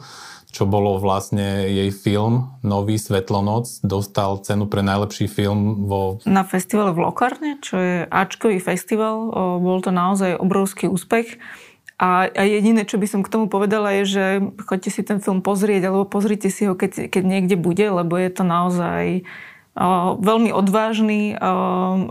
čo 0.52 0.68
bolo 0.68 1.00
vlastne 1.00 1.64
jej 1.64 1.88
film 1.88 2.52
Nový 2.60 3.00
Svetlonoc, 3.00 3.80
dostal 3.80 4.36
cenu 4.44 4.68
pre 4.68 4.84
najlepší 4.84 5.24
film 5.24 5.88
vo... 5.88 6.20
Na 6.28 6.44
festivale 6.44 6.92
v 6.92 7.08
Lokarne, 7.08 7.56
čo 7.64 7.80
je 7.80 7.96
Ačkový 8.04 8.60
festival, 8.60 9.32
bol 9.58 9.80
to 9.80 9.88
naozaj 9.88 10.36
obrovský 10.36 10.92
úspech. 10.92 11.40
A, 11.96 12.28
a 12.28 12.42
jediné, 12.44 12.84
čo 12.84 13.00
by 13.00 13.06
som 13.08 13.20
k 13.24 13.32
tomu 13.32 13.48
povedala, 13.48 13.96
je, 14.02 14.04
že 14.04 14.24
choďte 14.68 14.90
si 14.92 15.00
ten 15.00 15.24
film 15.24 15.40
pozrieť, 15.40 15.88
alebo 15.88 16.04
pozrite 16.04 16.52
si 16.52 16.68
ho, 16.68 16.76
keď, 16.76 17.08
keď 17.08 17.22
niekde 17.24 17.56
bude, 17.56 17.88
lebo 17.88 18.20
je 18.20 18.28
to 18.28 18.44
naozaj 18.44 19.24
veľmi 20.20 20.52
odvážny, 20.52 21.32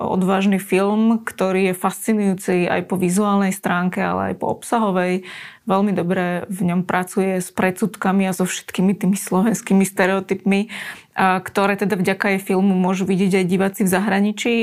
odvážny 0.01 0.57
film, 0.57 1.21
ktorý 1.21 1.69
je 1.69 1.75
fascinujúci 1.77 2.65
aj 2.65 2.89
po 2.89 2.97
vizuálnej 2.97 3.53
stránke, 3.53 4.01
ale 4.01 4.33
aj 4.33 4.35
po 4.41 4.49
obsahovej. 4.49 5.29
Veľmi 5.69 5.93
dobre 5.93 6.49
v 6.49 6.73
ňom 6.73 6.89
pracuje 6.89 7.37
s 7.37 7.53
predsudkami 7.53 8.25
a 8.25 8.33
so 8.33 8.49
všetkými 8.49 8.97
tými 8.97 9.13
slovenskými 9.13 9.85
stereotypmi, 9.85 10.73
ktoré 11.21 11.77
teda 11.77 12.01
vďaka 12.01 12.33
jej 12.33 12.41
filmu 12.41 12.73
môžu 12.73 13.05
vidieť 13.05 13.45
aj 13.45 13.45
diváci 13.45 13.81
v 13.85 13.93
zahraničí. 13.93 14.53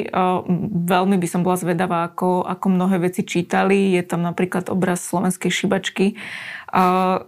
Veľmi 0.90 1.16
by 1.22 1.28
som 1.30 1.46
bola 1.46 1.54
zvedavá, 1.54 2.02
ako, 2.02 2.42
ako 2.42 2.66
mnohé 2.66 2.98
veci 2.98 3.22
čítali. 3.22 3.94
Je 3.94 4.02
tam 4.02 4.26
napríklad 4.26 4.74
obraz 4.74 5.06
slovenskej 5.06 5.54
šibačky, 5.54 6.18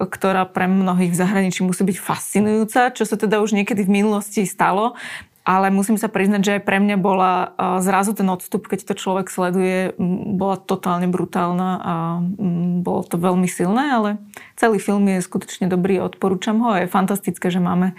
ktorá 0.03 0.51
pre 0.51 0.67
mnohých 0.67 1.15
v 1.15 1.21
zahraničí 1.23 1.63
musí 1.63 1.87
byť 1.87 1.99
fascinujúca, 2.03 2.91
čo 2.91 3.07
sa 3.07 3.15
teda 3.15 3.39
už 3.39 3.55
niekedy 3.55 3.87
v 3.87 4.03
minulosti 4.03 4.51
stalo 4.51 4.99
ale 5.41 5.73
musím 5.73 5.97
sa 5.97 6.13
priznať, 6.13 6.41
že 6.45 6.55
aj 6.61 6.63
pre 6.69 6.79
mňa 6.79 6.97
bola 7.01 7.57
zrazu 7.81 8.13
ten 8.13 8.29
odstup, 8.29 8.69
keď 8.69 8.93
to 8.93 8.95
človek 8.95 9.33
sleduje, 9.33 9.97
bola 10.37 10.61
totálne 10.61 11.09
brutálna 11.09 11.71
a 11.81 11.95
bolo 12.85 13.03
to 13.03 13.17
veľmi 13.17 13.49
silné, 13.49 13.89
ale 13.91 14.11
celý 14.61 14.77
film 14.79 15.09
je 15.09 15.25
skutočne 15.25 15.67
dobrý, 15.67 15.99
odporúčam 15.99 16.61
ho 16.61 16.77
je 16.77 16.93
fantastické, 16.93 17.49
že 17.49 17.59
máme 17.59 17.97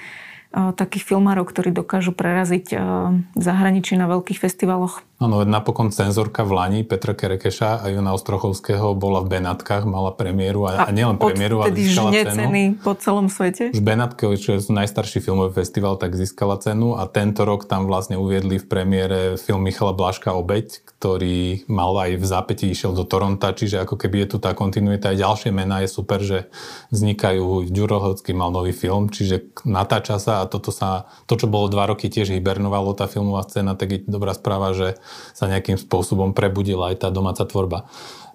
takých 0.51 1.07
filmárov, 1.07 1.47
ktorí 1.47 1.71
dokážu 1.71 2.11
preraziť 2.11 2.75
v 3.35 3.41
zahraničí 3.41 3.95
na 3.95 4.05
veľkých 4.11 4.39
festivaloch. 4.39 5.01
Áno, 5.21 5.45
napokon 5.45 5.93
cenzorka 5.93 6.41
v 6.41 6.57
Lani, 6.57 6.79
Petra 6.81 7.13
Kerekeša 7.13 7.85
a 7.85 7.93
Jona 7.93 8.17
Ostrochovského 8.17 8.97
bola 8.97 9.21
v 9.21 9.37
Benatkách, 9.37 9.85
mala 9.85 10.09
premiéru 10.17 10.65
a, 10.65 10.81
a, 10.81 10.89
a 10.89 10.91
nielen 10.91 11.21
premiéru, 11.21 11.61
ale 11.61 11.77
získala 11.77 12.09
cenu. 12.09 12.37
ceny 12.41 12.63
po 12.81 12.97
celom 12.97 13.29
svete. 13.29 13.69
Už 13.69 13.85
Benatke, 13.85 14.25
čo 14.41 14.57
je 14.57 14.65
najstarší 14.73 15.21
filmový 15.21 15.53
festival, 15.53 16.01
tak 16.01 16.17
získala 16.17 16.57
cenu 16.57 16.97
a 16.97 17.05
tento 17.05 17.45
rok 17.45 17.69
tam 17.69 17.85
vlastne 17.85 18.17
uviedli 18.17 18.57
v 18.57 18.65
premiére 18.65 19.19
film 19.37 19.61
Michala 19.61 19.93
Blaška 19.93 20.33
Obeď, 20.33 20.89
ktorý 20.97 21.69
mal 21.69 21.93
aj 22.01 22.17
v 22.17 22.25
zápäti 22.25 22.65
išiel 22.73 22.97
do 22.97 23.05
Toronta, 23.05 23.53
čiže 23.53 23.85
ako 23.85 24.01
keby 24.01 24.25
je 24.25 24.27
tu 24.33 24.37
tá 24.41 24.57
kontinuita. 24.57 25.13
Aj 25.13 25.21
ďalšie 25.21 25.53
mená 25.53 25.85
je 25.85 25.89
super, 25.93 26.17
že 26.25 26.49
vznikajú. 26.89 27.69
Ďurohocký 27.69 28.33
mal 28.33 28.49
nový 28.49 28.73
film, 28.73 29.13
čiže 29.13 29.53
natáča 29.69 30.17
sa 30.17 30.41
a 30.41 30.49
toto 30.49 30.73
sa, 30.73 31.05
to, 31.29 31.37
čo 31.37 31.45
bolo 31.45 31.69
dva 31.69 31.93
roky 31.93 32.09
tiež 32.09 32.33
hibernovalo 32.33 32.97
tá 32.97 33.05
filmová 33.05 33.45
scéna, 33.45 33.77
tak 33.77 33.93
je 33.93 33.99
dobrá 34.09 34.33
správa, 34.33 34.73
že 34.73 34.97
sa 35.31 35.47
nejakým 35.47 35.77
spôsobom 35.79 36.35
prebudila 36.35 36.91
aj 36.91 37.07
tá 37.07 37.09
domáca 37.09 37.47
tvorba. 37.47 37.87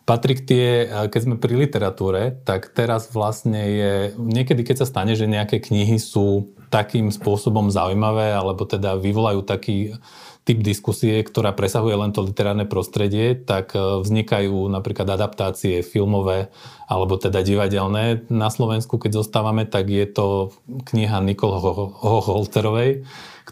Patrik, 0.06 0.46
tie, 0.46 0.86
keď 1.10 1.20
sme 1.20 1.34
pri 1.34 1.66
literatúre, 1.66 2.38
tak 2.46 2.70
teraz 2.70 3.10
vlastne 3.10 3.58
je, 3.58 3.92
niekedy 4.14 4.62
keď 4.62 4.86
sa 4.86 4.86
stane, 4.86 5.18
že 5.18 5.26
nejaké 5.26 5.58
knihy 5.58 5.98
sú 5.98 6.54
takým 6.70 7.10
spôsobom 7.10 7.74
zaujímavé, 7.74 8.30
alebo 8.30 8.62
teda 8.62 8.94
vyvolajú 9.02 9.42
taký 9.42 9.98
typ 10.46 10.62
diskusie, 10.62 11.26
ktorá 11.26 11.50
presahuje 11.50 11.98
len 11.98 12.14
to 12.14 12.22
literárne 12.22 12.70
prostredie, 12.70 13.34
tak 13.34 13.74
e, 13.74 13.82
vznikajú 14.06 14.70
napríklad 14.70 15.10
adaptácie 15.10 15.82
filmové 15.82 16.54
alebo 16.86 17.18
teda 17.18 17.42
divadelné. 17.42 18.30
Na 18.30 18.46
Slovensku, 18.46 19.02
keď 19.02 19.26
zostávame, 19.26 19.66
tak 19.66 19.90
je 19.90 20.06
to 20.06 20.54
kniha 20.86 21.18
Nikol 21.18 21.50
Holterovej, 21.98 23.02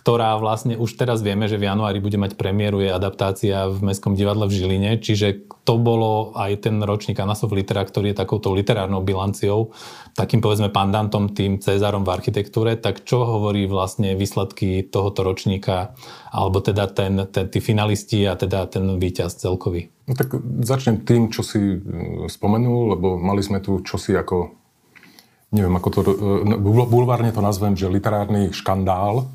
ktorá 0.04 0.36
vlastne 0.36 0.76
už 0.76 1.00
teraz 1.00 1.24
vieme, 1.24 1.48
že 1.48 1.56
v 1.56 1.64
januári 1.64 1.96
bude 1.96 2.20
mať 2.20 2.36
premiéru, 2.36 2.84
je 2.84 2.92
adaptácia 2.92 3.72
v 3.72 3.88
Mestskom 3.88 4.12
divadle 4.12 4.44
v 4.44 4.52
Žiline, 4.52 5.00
čiže 5.00 5.48
to 5.64 5.80
bolo 5.80 6.36
aj 6.36 6.68
ten 6.68 6.76
ročník 6.76 7.16
Anasov 7.16 7.56
Litera, 7.56 7.80
ktorý 7.80 8.12
je 8.12 8.20
takouto 8.20 8.52
literárnou 8.52 9.00
bilanciou, 9.00 9.72
takým 10.12 10.44
povedzme 10.44 10.68
pandantom, 10.68 11.32
tým 11.32 11.56
Cezárom 11.56 12.04
v 12.04 12.20
architektúre, 12.20 12.76
tak 12.76 13.08
čo 13.08 13.24
hovorí 13.24 13.64
vlastne 13.64 14.12
výsledky 14.12 14.84
tohoto 14.84 15.24
ročníka, 15.24 15.96
alebo 16.28 16.60
teda 16.60 16.84
ten, 16.92 17.24
ten, 17.32 17.48
tí 17.48 17.64
finalisti 17.64 18.28
a 18.28 18.36
teda 18.36 18.68
ten 18.68 19.00
víťaz 19.00 19.40
celkový? 19.40 19.88
No 20.04 20.12
tak 20.20 20.36
začnem 20.68 21.00
tým, 21.00 21.32
čo 21.32 21.40
si 21.40 21.80
e, 21.80 22.28
spomenul, 22.28 22.92
lebo 22.92 23.16
mali 23.16 23.40
sme 23.40 23.64
tu 23.64 23.80
čosi 23.80 24.12
ako 24.20 24.52
neviem, 25.48 25.72
ako 25.80 25.88
to, 25.88 26.00
e, 26.04 26.60
bulvárne 26.92 27.32
to 27.32 27.40
nazvem, 27.40 27.72
že 27.72 27.88
literárny 27.88 28.52
škandál, 28.52 29.32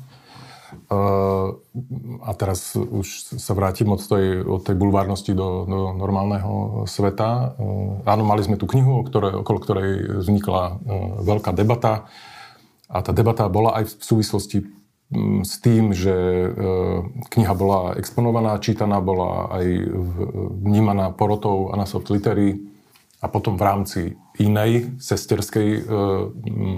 a 2.20 2.30
teraz 2.34 2.74
už 2.76 3.38
sa 3.38 3.52
vrátim 3.54 3.90
od 3.90 4.02
tej, 4.02 4.42
od 4.42 4.62
tej 4.62 4.76
bulvárnosti 4.78 5.34
do, 5.34 5.66
do 5.66 5.80
normálneho 5.94 6.84
sveta. 6.86 7.54
Áno, 8.06 8.22
mali 8.22 8.42
sme 8.42 8.58
tú 8.58 8.70
knihu, 8.70 9.02
ktoré, 9.06 9.34
okolo 9.38 9.58
ktorej 9.58 9.90
vznikla 10.22 10.82
veľká 11.22 11.50
debata. 11.54 12.06
A 12.90 13.02
tá 13.06 13.14
debata 13.14 13.46
bola 13.46 13.78
aj 13.82 13.90
v 13.90 14.02
súvislosti 14.02 14.58
s 15.42 15.58
tým, 15.58 15.90
že 15.90 16.14
kniha 17.34 17.54
bola 17.58 17.98
exponovaná, 17.98 18.62
čítaná, 18.62 19.02
bola 19.02 19.50
aj 19.50 19.66
vnímaná 20.62 21.10
porotou 21.10 21.74
Anasoft 21.74 22.10
Litery 22.14 22.62
a 23.18 23.26
potom 23.26 23.58
v 23.58 23.66
rámci 23.66 24.00
inej 24.38 24.96
sesterskej 25.02 25.84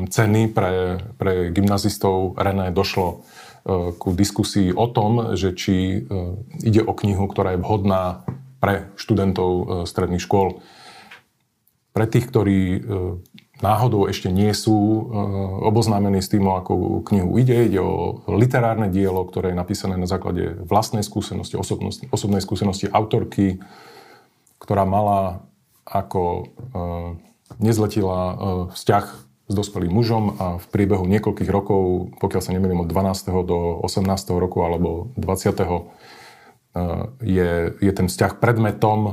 ceny 0.09 0.51
pre, 0.51 0.99
pre 1.21 1.53
gymnazistov 1.53 2.35
René 2.41 2.75
došlo 2.75 3.23
ku 3.99 4.09
diskusii 4.11 4.75
o 4.75 4.91
tom, 4.91 5.39
že 5.39 5.55
či 5.55 6.03
e, 6.03 6.19
ide 6.67 6.83
o 6.83 6.93
knihu, 6.99 7.31
ktorá 7.31 7.55
je 7.55 7.63
vhodná 7.63 8.27
pre 8.59 8.91
študentov 8.99 9.51
e, 9.51 9.65
stredných 9.87 10.23
škôl. 10.23 10.59
Pre 11.93 12.07
tých, 12.09 12.33
ktorí 12.33 12.89
náhodou 13.61 14.09
ešte 14.09 14.33
nie 14.33 14.49
sú 14.57 14.73
oboznámení 15.61 16.25
s 16.25 16.33
tým, 16.33 16.49
o 16.49 16.57
akú 16.57 17.05
knihu 17.05 17.37
ide. 17.37 17.69
Ide 17.69 17.85
o 17.85 18.25
literárne 18.33 18.89
dielo, 18.89 19.29
ktoré 19.29 19.53
je 19.53 19.61
napísané 19.61 20.01
na 20.01 20.09
základe 20.09 20.57
vlastnej 20.65 21.05
skúsenosti, 21.05 21.61
osobnej 22.09 22.41
skúsenosti 22.41 22.89
autorky, 22.89 23.61
ktorá 24.57 24.89
mala 24.89 25.45
ako 25.85 26.49
nezletila 27.61 28.41
vzťah 28.73 29.32
s 29.53 29.55
dospelým 29.55 29.93
mužom 29.93 30.25
a 30.41 30.47
v 30.57 30.67
priebehu 30.73 31.05
niekoľkých 31.05 31.53
rokov, 31.53 32.17
pokiaľ 32.17 32.41
sa 32.41 32.57
nemýlim 32.57 32.81
od 32.81 32.89
12. 32.89 33.29
do 33.45 33.77
18. 33.85 34.09
roku 34.41 34.65
alebo 34.65 35.13
20. 35.21 35.93
Eh, 36.73 37.05
je, 37.21 37.51
je 37.85 37.93
ten 37.93 38.09
vzťah 38.09 38.41
predmetom 38.41 39.01
eh, 39.05 39.13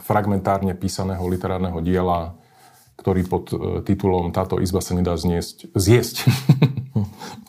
fragmentárne 0.00 0.72
písaného 0.72 1.20
literárneho 1.28 1.84
diela, 1.84 2.40
ktorý 2.96 3.20
pod 3.28 3.52
eh, 3.52 3.56
titulom 3.84 4.32
Táto 4.32 4.56
izba 4.64 4.80
sa 4.80 4.96
nedá 4.96 5.12
zniesť, 5.12 5.76
zjesť 5.76 6.24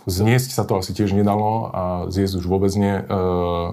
Zniesť 0.07 0.51
sa 0.51 0.67
to 0.67 0.79
asi 0.83 0.91
tiež 0.91 1.15
nedalo 1.15 1.71
a 1.71 1.83
zjesť 2.07 2.39
už 2.39 2.47
vôbec 2.47 2.71
nie. 2.79 2.95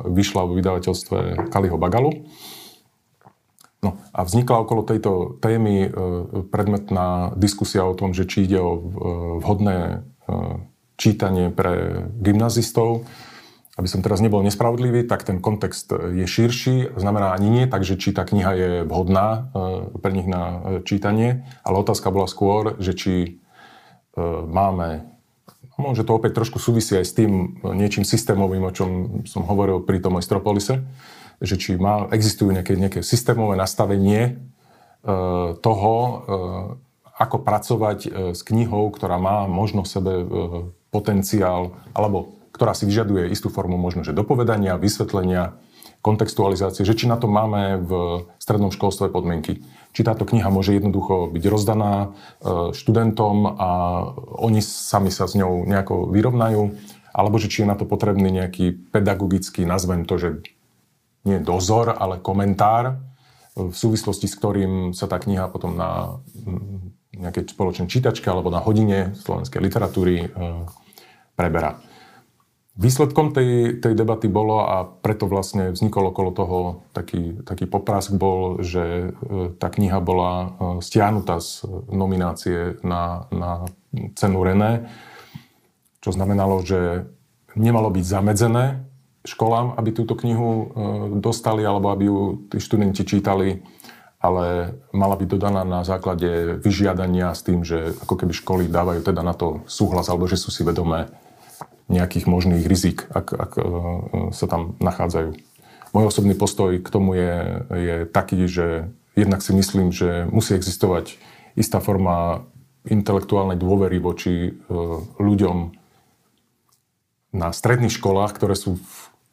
Vyšla 0.02 0.50
v 0.50 0.58
vydavateľstve 0.58 1.46
Kaliho 1.46 1.78
Bagalu. 1.78 2.26
No 3.84 4.00
a 4.16 4.24
vznikla 4.24 4.64
okolo 4.64 4.82
tejto 4.82 5.36
témy 5.44 5.74
e, 5.84 5.88
predmetná 6.48 7.36
diskusia 7.36 7.84
o 7.84 7.92
tom, 7.92 8.16
že 8.16 8.24
či 8.24 8.48
ide 8.48 8.58
o 8.58 8.72
vhodné 9.44 10.08
čítanie 10.96 11.52
pre 11.52 12.08
gymnazistov. 12.16 13.04
Aby 13.76 13.90
som 13.90 14.00
teraz 14.00 14.24
nebol 14.24 14.40
nespravodlivý, 14.40 15.04
tak 15.04 15.26
ten 15.26 15.36
kontext 15.36 15.92
je 15.92 16.24
širší, 16.24 16.96
znamená 16.96 17.36
ani 17.36 17.52
nie, 17.52 17.64
takže 17.68 18.00
či 18.00 18.16
tá 18.16 18.24
kniha 18.24 18.52
je 18.56 18.70
vhodná 18.88 19.52
pre 20.00 20.14
nich 20.16 20.24
na 20.24 20.62
čítanie, 20.86 21.44
ale 21.60 21.82
otázka 21.82 22.08
bola 22.08 22.30
skôr, 22.30 22.78
že 22.80 22.96
či 22.96 23.14
máme 24.48 25.14
Môže 25.74 26.06
to 26.06 26.14
opäť 26.14 26.38
trošku 26.38 26.62
súvisí 26.62 26.94
aj 26.94 27.06
s 27.06 27.16
tým 27.18 27.58
niečím 27.74 28.06
systémovým, 28.06 28.62
o 28.62 28.70
čom 28.70 28.88
som 29.26 29.42
hovoril 29.42 29.82
pri 29.82 29.98
tom 29.98 30.22
Estropolise, 30.22 30.86
že 31.42 31.58
či 31.58 31.74
má, 31.74 32.06
existujú 32.10 32.54
nejaké, 32.54 32.78
nejaké 32.78 33.00
systémové 33.02 33.58
nastavenie 33.58 34.22
e, 34.22 34.32
toho, 35.58 35.94
e, 35.94 36.14
ako 37.14 37.36
pracovať 37.42 37.98
e, 38.04 38.08
s 38.34 38.40
knihou, 38.42 38.90
ktorá 38.90 39.18
má 39.18 39.46
možno 39.46 39.86
v 39.86 39.90
sebe 39.90 40.12
potenciál, 40.90 41.78
alebo 41.94 42.38
ktorá 42.54 42.74
si 42.74 42.86
vyžaduje 42.86 43.30
istú 43.34 43.50
formu 43.50 43.74
možno, 43.74 44.06
že 44.06 44.14
dopovedania, 44.14 44.78
vysvetlenia, 44.78 45.58
kontextualizácie, 46.04 46.84
že 46.84 46.94
či 46.94 47.08
na 47.08 47.16
to 47.16 47.26
máme 47.26 47.80
v 47.80 47.92
strednom 48.36 48.68
školstve 48.68 49.08
podmienky. 49.08 49.64
Či 49.96 50.04
táto 50.04 50.28
kniha 50.28 50.52
môže 50.52 50.76
jednoducho 50.76 51.32
byť 51.32 51.44
rozdaná 51.48 52.12
študentom 52.76 53.56
a 53.56 53.68
oni 54.36 54.60
sami 54.60 55.08
sa 55.08 55.24
s 55.24 55.32
ňou 55.32 55.64
nejako 55.64 56.12
vyrovnajú, 56.12 56.76
alebo 57.14 57.38
že 57.40 57.48
či 57.48 57.64
je 57.64 57.70
na 57.70 57.78
to 57.78 57.86
potrebný 57.86 58.28
nejaký 58.28 58.90
pedagogický, 58.90 59.62
nazvem 59.64 60.04
to, 60.04 60.18
že 60.20 60.28
nie 61.24 61.40
dozor, 61.40 61.96
ale 61.96 62.20
komentár, 62.20 63.00
v 63.54 63.74
súvislosti 63.74 64.26
s 64.26 64.34
ktorým 64.34 64.92
sa 64.92 65.06
tá 65.06 65.22
kniha 65.22 65.46
potom 65.46 65.78
na 65.78 66.18
nejakej 67.14 67.54
spoločnej 67.54 67.86
čítačke 67.86 68.26
alebo 68.26 68.50
na 68.50 68.58
hodine 68.58 69.14
slovenskej 69.14 69.62
literatúry 69.62 70.26
e, 70.26 70.28
preberá. 71.38 71.78
Výsledkom 72.74 73.30
tej, 73.30 73.78
tej 73.78 73.94
debaty 73.94 74.26
bolo, 74.26 74.66
a 74.66 74.82
preto 74.82 75.30
vlastne 75.30 75.70
vznikol 75.70 76.10
okolo 76.10 76.30
toho 76.34 76.58
taký, 76.90 77.38
taký 77.46 77.70
poprask 77.70 78.10
bol, 78.10 78.58
že 78.66 79.14
e, 79.14 79.54
tá 79.54 79.70
kniha 79.70 80.02
bola 80.02 80.32
e, 80.34 80.46
stiahnutá 80.82 81.38
z 81.38 81.62
nominácie 81.86 82.82
na, 82.82 83.30
na 83.30 83.70
cenu 84.18 84.42
René, 84.42 84.90
čo 86.02 86.10
znamenalo, 86.10 86.66
že 86.66 87.06
nemalo 87.54 87.94
byť 87.94 88.04
zamedzené 88.04 88.82
školám, 89.24 89.74
aby 89.80 89.90
túto 89.96 90.14
knihu 90.20 90.50
e, 90.52 90.66
dostali, 91.18 91.64
alebo 91.64 91.88
aby 91.90 92.04
ju 92.06 92.18
tí 92.52 92.60
študenti 92.60 93.08
čítali, 93.08 93.64
ale 94.20 94.76
mala 94.92 95.16
byť 95.16 95.28
dodaná 95.28 95.64
na 95.64 95.80
základe 95.84 96.60
vyžiadania 96.60 97.32
s 97.32 97.44
tým, 97.44 97.64
že 97.64 97.96
ako 98.04 98.20
keby 98.20 98.32
školy 98.32 98.64
dávajú 98.68 99.00
teda 99.04 99.24
na 99.24 99.32
to 99.36 99.64
súhlas, 99.68 100.08
alebo 100.08 100.28
že 100.28 100.40
sú 100.40 100.52
si 100.52 100.64
vedomé 100.64 101.12
nejakých 101.88 102.24
možných 102.24 102.64
rizik, 102.64 103.08
ak, 103.12 103.28
ak 103.32 103.52
e, 103.56 103.62
sa 104.32 104.46
tam 104.48 104.76
nachádzajú. 104.80 105.36
Môj 105.96 106.04
osobný 106.10 106.34
postoj 106.36 106.76
k 106.80 106.88
tomu 106.88 107.16
je, 107.16 107.32
je 107.70 107.96
taký, 108.08 108.44
že 108.44 108.92
jednak 109.14 109.40
si 109.40 109.54
myslím, 109.54 109.94
že 109.94 110.26
musí 110.28 110.52
existovať 110.58 111.16
istá 111.54 111.78
forma 111.78 112.44
intelektuálnej 112.84 113.56
dôvery 113.56 113.96
voči 114.02 114.34
e, 114.48 114.52
ľuďom 115.16 115.80
na 117.34 117.50
stredných 117.50 117.94
školách, 117.94 118.36
ktoré 118.38 118.54
sú, 118.54 118.78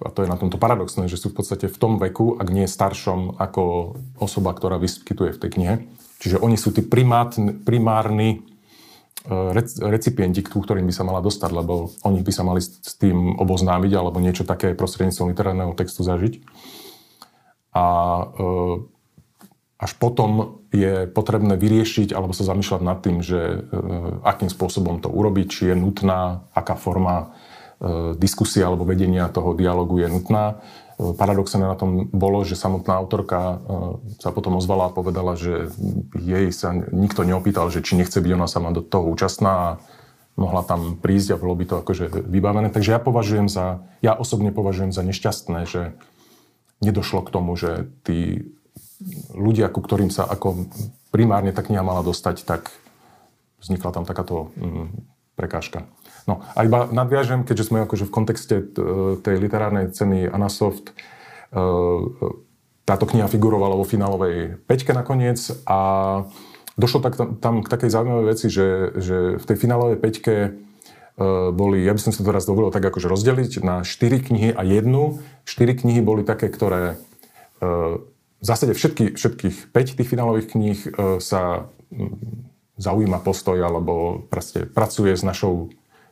a 0.01 0.09
to 0.09 0.25
je 0.25 0.31
na 0.31 0.37
tomto 0.37 0.57
paradoxné, 0.57 1.05
že 1.05 1.17
sú 1.17 1.29
v 1.29 1.41
podstate 1.41 1.69
v 1.69 1.77
tom 1.77 2.01
veku, 2.01 2.37
ak 2.41 2.49
nie 2.49 2.65
staršom 2.65 3.37
ako 3.37 3.95
osoba, 4.17 4.51
ktorá 4.51 4.81
vyskytuje 4.81 5.37
v 5.37 5.41
tej 5.41 5.49
knihe. 5.53 5.73
Čiže 6.21 6.37
oni 6.41 6.57
sú 6.57 6.69
tí 6.69 6.85
primárni 6.85 8.45
recipienti, 9.81 10.41
ku 10.41 10.65
ktorým 10.65 10.89
by 10.89 10.93
sa 10.93 11.05
mala 11.05 11.21
dostať, 11.21 11.51
lebo 11.53 11.93
oni 12.01 12.25
by 12.25 12.31
sa 12.33 12.41
mali 12.41 12.61
s 12.61 12.97
tým 12.97 13.37
oboznámiť 13.37 13.91
alebo 13.93 14.17
niečo 14.17 14.49
také 14.49 14.73
prostredníctvom 14.73 15.29
literárneho 15.29 15.77
textu 15.77 16.01
zažiť. 16.01 16.41
A 17.77 17.85
e, 17.85 18.25
až 19.77 19.91
potom 20.01 20.61
je 20.73 21.05
potrebné 21.05 21.53
vyriešiť 21.53 22.17
alebo 22.17 22.33
sa 22.33 22.49
zamýšľať 22.49 22.81
nad 22.81 22.97
tým, 23.05 23.21
že 23.21 23.39
e, 23.39 23.57
akým 24.25 24.49
spôsobom 24.49 24.97
to 25.05 25.13
urobiť, 25.13 25.47
či 25.53 25.61
je 25.69 25.75
nutná, 25.77 26.49
aká 26.57 26.73
forma 26.73 27.29
e, 27.29 27.50
diskusia 28.21 28.69
alebo 28.69 28.85
vedenia 28.85 29.25
toho 29.25 29.57
dialogu 29.57 29.97
je 29.97 30.05
nutná 30.05 30.61
Paradoxné 31.01 31.65
na 31.65 31.73
tom 31.73 32.05
bolo, 32.13 32.45
že 32.45 32.53
samotná 32.53 32.93
autorka 32.93 33.39
e, 33.41 33.55
sa 34.21 34.29
potom 34.29 34.61
ozvala 34.61 34.93
a 34.93 34.93
povedala, 34.93 35.33
že 35.33 35.73
jej 36.13 36.45
sa 36.53 36.77
nikto 36.77 37.25
neopýtal, 37.25 37.73
že 37.73 37.81
či 37.81 37.97
nechce 37.97 38.21
byť 38.21 38.31
ona 38.37 38.45
sama 38.45 38.69
do 38.69 38.85
toho 38.85 39.09
účastná 39.09 39.49
a 39.49 39.69
mohla 40.37 40.61
tam 40.61 41.01
prísť 41.01 41.33
a 41.33 41.41
bolo 41.41 41.57
by 41.57 41.65
to 41.65 41.75
akože 41.81 42.05
vybavené. 42.21 42.69
Takže 42.69 42.93
ja 42.93 42.99
považujem 43.01 43.49
za, 43.49 43.81
ja 44.05 44.13
osobne 44.13 44.53
považujem 44.53 44.93
za 44.93 45.01
nešťastné, 45.01 45.59
že 45.65 45.97
nedošlo 46.85 47.25
k 47.25 47.33
tomu, 47.33 47.57
že 47.57 47.89
tí 48.05 48.53
ľudia, 49.33 49.73
ku 49.73 49.81
ktorým 49.81 50.13
sa 50.13 50.29
ako 50.29 50.69
primárne 51.09 51.49
tá 51.49 51.65
kniha 51.65 51.81
mala 51.81 52.05
dostať, 52.05 52.45
tak 52.45 52.69
vznikla 53.57 53.89
tam 53.89 54.05
takáto 54.05 54.53
mm, 54.53 55.01
prekážka. 55.33 55.89
No 56.31 56.39
a 56.55 56.63
iba 56.63 56.87
nadviažem, 56.87 57.43
keďže 57.43 57.67
sme 57.67 57.83
akože 57.83 58.07
v 58.07 58.15
kontexte 58.15 58.55
tej 59.19 59.35
literárnej 59.35 59.91
ceny 59.91 60.31
Anasoft, 60.31 60.95
e, 61.51 61.59
táto 62.87 63.03
kniha 63.03 63.27
figurovala 63.27 63.75
vo 63.75 63.83
finálovej 63.83 64.63
peťke 64.63 64.95
nakoniec 64.95 65.51
a 65.67 65.79
došlo 66.79 67.03
tak 67.03 67.19
tam, 67.19 67.35
tam 67.35 67.55
k 67.59 67.67
takej 67.67 67.91
zaujímavej 67.91 68.25
veci, 68.31 68.47
že, 68.47 68.95
že 68.95 69.17
v 69.35 69.43
tej 69.43 69.57
finálovej 69.59 69.99
peťke 69.99 70.35
e, 70.39 70.49
boli, 71.51 71.83
ja 71.83 71.91
by 71.91 71.99
som 71.99 72.15
sa 72.15 72.23
teraz 72.23 72.47
dovolil 72.47 72.71
tak 72.71 72.87
akože 72.87 73.11
rozdeliť 73.11 73.59
na 73.59 73.83
4 73.83 74.31
knihy 74.31 74.49
a 74.55 74.63
jednu. 74.63 75.19
4 75.43 75.83
knihy 75.83 75.99
boli 75.99 76.23
také, 76.23 76.47
ktoré 76.47 76.95
e, 77.59 77.99
v 78.39 78.45
zásade 78.47 78.71
všetky, 78.71 79.19
všetkých 79.19 79.75
5 79.75 79.97
tých 79.99 80.07
finálových 80.07 80.47
kníh 80.55 80.79
sa 81.21 81.69
zaujíma 82.81 83.21
postoj 83.21 83.59
alebo 83.61 84.25
proste 84.31 84.65
pracuje 84.65 85.13
s 85.13 85.21
našou 85.21 85.69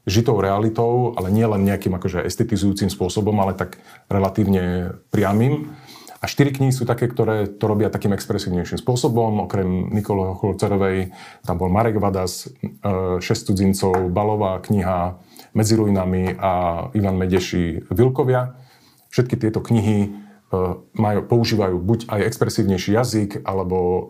žitou 0.08 0.40
realitou, 0.40 1.14
ale 1.18 1.32
nie 1.32 1.44
len 1.44 1.66
nejakým 1.66 1.96
akože 1.96 2.24
estetizujúcim 2.24 2.88
spôsobom, 2.88 3.36
ale 3.40 3.56
tak 3.56 3.82
relatívne 4.08 4.96
priamým. 5.12 5.76
A 6.20 6.28
štyri 6.28 6.52
knihy 6.52 6.76
sú 6.76 6.84
také, 6.84 7.08
ktoré 7.08 7.48
to 7.48 7.64
robia 7.64 7.88
takým 7.88 8.12
expresívnejším 8.12 8.84
spôsobom. 8.84 9.48
Okrem 9.48 9.88
Nikolo 9.96 10.36
Chorcerovej 10.36 11.16
tam 11.48 11.56
bol 11.56 11.72
Marek 11.72 11.96
Vadas, 11.96 12.52
e, 12.60 12.76
Šesť 13.24 13.56
cudzincov, 13.56 13.96
Balová 14.12 14.60
kniha 14.60 15.16
Medzi 15.56 15.80
ruinami 15.80 16.36
a 16.36 16.86
Ivan 16.92 17.16
Medeši 17.16 17.88
Vilkovia. 17.88 18.60
Všetky 19.16 19.40
tieto 19.40 19.64
knihy 19.64 19.98
e, 20.04 20.10
majú, 20.92 21.20
používajú 21.24 21.80
buď 21.80 22.12
aj 22.12 22.28
expresívnejší 22.28 23.00
jazyk, 23.00 23.32
alebo 23.48 23.78
e, 23.80 24.02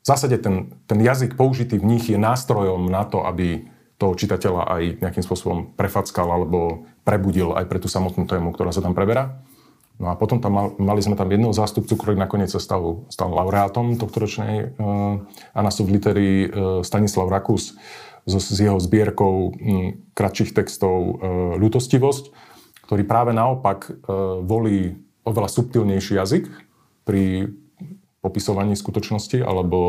v 0.00 0.06
zásade 0.06 0.36
ten, 0.36 0.68
ten 0.84 1.00
jazyk 1.00 1.32
použitý 1.32 1.80
v 1.80 1.96
nich 1.96 2.12
je 2.12 2.20
nástrojom 2.20 2.92
na 2.92 3.08
to, 3.08 3.24
aby 3.24 3.64
toho 4.00 4.16
čitateľa 4.16 4.62
aj 4.64 4.82
nejakým 5.04 5.20
spôsobom 5.20 5.76
prefackal 5.76 6.24
alebo 6.24 6.88
prebudil 7.04 7.52
aj 7.52 7.68
pre 7.68 7.76
tú 7.76 7.92
samotnú 7.92 8.24
tému, 8.24 8.56
ktorá 8.56 8.72
sa 8.72 8.80
tam 8.80 8.96
preberá. 8.96 9.44
No 10.00 10.08
a 10.08 10.16
potom 10.16 10.40
tam 10.40 10.56
mal, 10.56 10.66
mali 10.80 11.04
sme 11.04 11.12
tam 11.12 11.28
jedného 11.28 11.52
zástupcu, 11.52 11.92
ktorý 11.92 12.16
nakoniec 12.16 12.48
sa 12.48 12.56
stal, 12.56 13.04
stal 13.12 13.28
laureátom 13.28 14.00
tohto 14.00 14.24
ročnej 14.24 14.72
uh, 14.72 15.20
Anasov 15.52 15.92
litery 15.92 16.48
uh, 16.48 16.80
Stanislav 16.80 17.28
Rakus 17.28 17.76
so, 18.24 18.40
s 18.40 18.56
jeho 18.56 18.80
zbierkou 18.80 19.52
um, 19.52 20.00
kratších 20.16 20.56
textov 20.56 20.96
uh, 20.96 21.14
Ľutostivosť, 21.60 22.32
ktorý 22.88 23.04
práve 23.04 23.36
naopak 23.36 23.92
uh, 23.92 24.40
volí 24.40 24.96
oveľa 25.28 25.52
subtilnejší 25.52 26.16
jazyk 26.16 26.48
pri 27.04 27.52
popisovaní 28.24 28.72
skutočnosti 28.80 29.44
alebo 29.44 29.80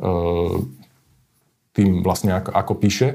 uh, 0.00 0.56
tým 1.74 2.06
vlastne 2.06 2.38
ako, 2.38 2.50
ako 2.54 2.72
píše. 2.78 3.08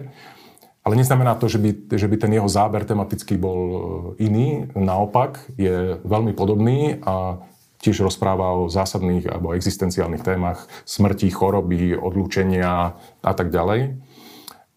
Ale 0.84 0.96
neznamená 0.96 1.36
to, 1.36 1.52
že 1.52 1.60
by, 1.60 1.92
že 1.92 2.08
by 2.08 2.16
ten 2.20 2.32
jeho 2.34 2.48
záber 2.48 2.88
tematický 2.88 3.36
bol 3.36 3.60
e, 3.60 3.80
iný. 4.26 4.68
Naopak, 4.76 5.44
je 5.60 6.00
veľmi 6.04 6.32
podobný 6.36 7.00
a 7.04 7.44
tiež 7.80 8.04
rozpráva 8.04 8.56
o 8.60 8.68
zásadných 8.68 9.28
alebo 9.28 9.56
existenciálnych 9.56 10.24
témach 10.24 10.68
smrti, 10.84 11.32
choroby, 11.32 11.96
odlúčenia 11.96 12.96
a 13.24 13.32
tak 13.32 13.52
ďalej. 13.52 13.96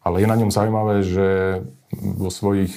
Ale 0.03 0.17
je 0.19 0.27
na 0.27 0.39
ňom 0.39 0.51
zaujímavé, 0.51 1.07
že 1.07 1.29
vo 1.95 2.31
svojich 2.31 2.75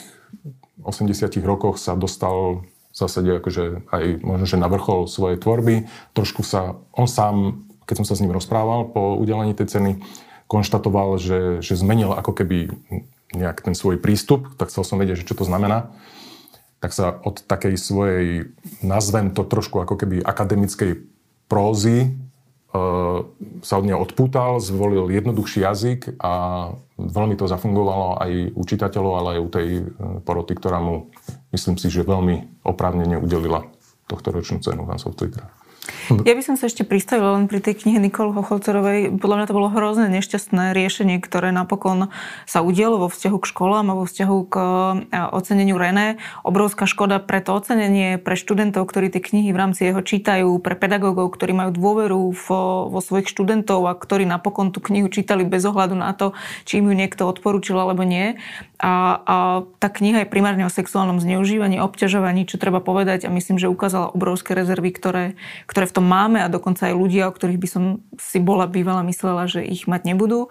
80 0.85 1.29
rokoch 1.41 1.81
sa 1.81 1.97
dostal 1.97 2.65
v 2.93 2.95
zásade 2.95 3.27
akože 3.41 3.89
aj 3.91 4.03
možno, 4.23 4.45
že 4.47 4.61
na 4.61 4.69
vrchol 4.69 5.09
svojej 5.09 5.41
tvorby. 5.41 5.89
Trošku 6.15 6.45
sa, 6.45 6.79
on 6.95 7.09
sám, 7.09 7.65
keď 7.89 7.95
som 8.01 8.07
sa 8.07 8.15
s 8.15 8.21
ním 8.23 8.31
rozprával 8.31 8.93
po 8.93 9.19
udelení 9.19 9.51
tej 9.51 9.67
ceny, 9.77 9.91
konštatoval, 10.45 11.17
že, 11.17 11.39
že 11.65 11.73
zmenil 11.73 12.13
ako 12.13 12.31
keby 12.31 12.69
nejak 13.33 13.65
ten 13.65 13.73
svoj 13.73 13.97
prístup, 13.99 14.53
tak 14.55 14.69
chcel 14.69 14.85
som 14.85 15.01
vedieť, 15.01 15.25
že 15.25 15.27
čo 15.27 15.35
to 15.35 15.45
znamená. 15.47 15.91
Tak 16.79 16.91
sa 16.93 17.11
od 17.11 17.41
takej 17.41 17.75
svojej, 17.75 18.27
nazvem 18.85 19.33
to 19.33 19.41
trošku 19.41 19.81
ako 19.81 19.97
keby 19.97 20.21
akademickej 20.21 21.01
prózy, 21.49 21.97
e, 22.05 22.07
sa 23.65 23.73
od 23.81 23.85
neho 23.85 23.97
odpútal, 23.97 24.61
zvolil 24.61 25.09
jednoduchší 25.09 25.65
jazyk 25.65 26.21
a 26.21 26.33
veľmi 26.95 27.35
to 27.35 27.49
zafungovalo 27.49 28.21
aj 28.21 28.31
u 28.53 28.61
čitateľov, 28.61 29.13
ale 29.17 29.29
aj 29.35 29.41
u 29.41 29.49
tej 29.49 29.67
e, 29.67 29.83
poroty, 30.21 30.53
ktorá 30.53 30.77
mu, 30.77 31.09
myslím 31.51 31.81
si, 31.81 31.89
že 31.89 32.05
veľmi 32.05 32.61
oprávnene 32.61 33.17
udelila 33.17 33.65
tohto 34.05 34.29
ročnú 34.29 34.61
cenu 34.61 34.85
Hans 34.85 35.09
of 35.09 35.17
Twitter. 35.17 35.41
Ja 36.25 36.33
by 36.37 36.43
som 36.45 36.55
sa 36.57 36.69
ešte 36.69 36.85
pristavila 36.85 37.37
len 37.37 37.49
pri 37.49 37.61
tej 37.61 37.85
knihe 37.85 37.97
Nikol 37.97 38.33
Hocholcerovej. 38.33 39.17
Podľa 39.17 39.35
mňa 39.37 39.47
to 39.49 39.57
bolo 39.57 39.69
hrozné 39.73 40.09
nešťastné 40.09 40.73
riešenie, 40.73 41.17
ktoré 41.21 41.49
napokon 41.49 42.13
sa 42.45 42.61
udialo 42.61 43.01
vo 43.01 43.09
vzťahu 43.09 43.37
k 43.41 43.49
školám 43.49 43.85
a 43.89 43.97
vo 43.97 44.05
vzťahu 44.05 44.37
k 44.49 44.55
e, 44.57 44.63
oceneniu 45.33 45.77
René. 45.77 46.17
Obrovská 46.45 46.85
škoda 46.85 47.21
pre 47.21 47.41
to 47.41 47.57
ocenenie, 47.57 48.21
pre 48.21 48.37
študentov, 48.37 48.85
ktorí 48.89 49.13
tie 49.13 49.21
knihy 49.21 49.49
v 49.53 49.57
rámci 49.57 49.89
jeho 49.89 50.01
čítajú, 50.01 50.57
pre 50.61 50.77
pedagógov, 50.77 51.33
ktorí 51.33 51.53
majú 51.53 51.71
dôveru 51.73 52.33
vo, 52.33 52.89
vo 52.89 52.99
svojich 53.01 53.29
študentov 53.29 53.85
a 53.89 53.97
ktorí 53.97 54.25
napokon 54.25 54.69
tú 54.73 54.81
knihu 54.85 55.09
čítali 55.09 55.45
bez 55.45 55.65
ohľadu 55.65 55.97
na 55.97 56.13
to, 56.13 56.37
či 56.65 56.81
im 56.81 56.89
ju 56.89 56.95
niekto 56.97 57.25
odporúčil 57.25 57.77
alebo 57.77 58.05
nie. 58.05 58.37
A, 58.81 59.21
a 59.23 59.35
tá 59.79 59.87
kniha 59.87 60.25
je 60.25 60.29
primárne 60.29 60.67
o 60.67 60.73
sexuálnom 60.73 61.23
zneužívaní, 61.23 61.79
obťažovaní, 61.79 62.45
čo 62.45 62.59
treba 62.59 62.83
povedať 62.83 63.25
a 63.25 63.33
myslím, 63.33 63.55
že 63.55 63.71
ukázala 63.71 64.11
obrovské 64.11 64.51
rezervy, 64.51 64.91
ktoré 64.91 65.39
v 65.83 65.95
tom 65.99 66.07
máme 66.07 66.39
a 66.39 66.47
dokonca 66.47 66.87
aj 66.87 66.95
ľudia, 66.95 67.27
o 67.27 67.35
ktorých 67.35 67.59
by 67.59 67.67
som 67.67 67.83
si 68.15 68.39
bola 68.39 68.71
bývala 68.71 69.03
myslela, 69.03 69.51
že 69.51 69.67
ich 69.67 69.91
mať 69.91 70.07
nebudú. 70.07 70.47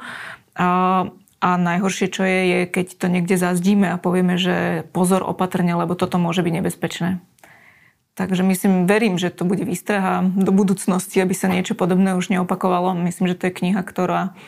A, 0.52 1.08
a 1.40 1.50
najhoršie, 1.56 2.12
čo 2.12 2.28
je, 2.28 2.40
je, 2.44 2.58
keď 2.68 2.87
to 3.00 3.06
niekde 3.08 3.40
zazdíme 3.40 3.88
a 3.88 3.96
povieme, 3.96 4.37
že 4.37 4.84
pozor 4.92 5.24
opatrne, 5.24 5.72
lebo 5.72 5.96
toto 5.96 6.20
môže 6.20 6.44
byť 6.44 6.52
nebezpečné. 6.60 7.24
Takže 8.14 8.46
myslím, 8.46 8.87
verím, 8.87 9.18
že 9.18 9.34
to 9.34 9.42
bude 9.42 9.66
výstraha 9.66 10.22
do 10.22 10.54
budúcnosti, 10.54 11.18
aby 11.18 11.34
sa 11.34 11.50
niečo 11.50 11.74
podobné 11.74 12.14
už 12.14 12.30
neopakovalo. 12.30 12.94
Myslím, 12.94 13.26
že 13.26 13.34
to 13.34 13.50
je 13.50 13.58
kniha, 13.58 13.82
ktorá, 13.82 14.38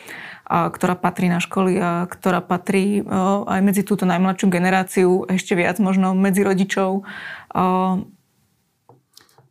a, 0.47 0.71
ktorá 0.71 0.95
patrí 0.95 1.27
na 1.27 1.43
školy 1.43 1.75
a 1.75 2.07
ktorá 2.07 2.39
patrí 2.39 3.03
o, 3.03 3.43
aj 3.43 3.59
medzi 3.59 3.83
túto 3.83 4.07
najmladšiu 4.07 4.47
generáciu, 4.47 5.27
ešte 5.27 5.51
viac 5.59 5.83
možno 5.83 6.15
medzi 6.15 6.47
rodičov. 6.47 7.03
O, 7.03 7.03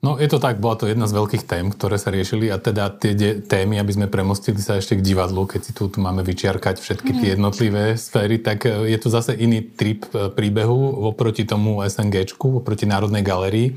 No 0.06 0.14
je 0.22 0.30
to 0.30 0.38
tak, 0.38 0.62
bola 0.62 0.78
to 0.78 0.86
jedna 0.86 1.10
z 1.10 1.18
veľkých 1.18 1.50
tém, 1.50 1.66
ktoré 1.66 1.98
sa 1.98 2.14
riešili 2.14 2.46
a 2.46 2.62
teda 2.62 2.94
tie 2.94 3.18
de- 3.18 3.42
témy, 3.42 3.82
aby 3.82 3.90
sme 3.90 4.06
premostili 4.06 4.62
sa 4.62 4.78
ešte 4.78 4.94
k 4.94 5.02
divadlu, 5.02 5.50
keď 5.50 5.60
si 5.66 5.72
tu, 5.74 5.90
tu 5.90 5.98
máme 5.98 6.22
vyčiarkať 6.22 6.78
všetky 6.78 7.10
tie 7.10 7.28
mhm. 7.28 7.34
jednotlivé 7.34 7.84
sféry, 7.98 8.38
tak 8.38 8.70
e, 8.70 8.86
je 8.86 8.98
to 9.02 9.10
zase 9.10 9.34
iný 9.34 9.66
trip 9.66 10.06
e, 10.14 10.30
príbehu 10.30 11.10
oproti 11.10 11.42
tomu 11.42 11.82
SNGčku, 11.82 12.62
oproti 12.62 12.86
Národnej 12.86 13.26
galerii 13.26 13.74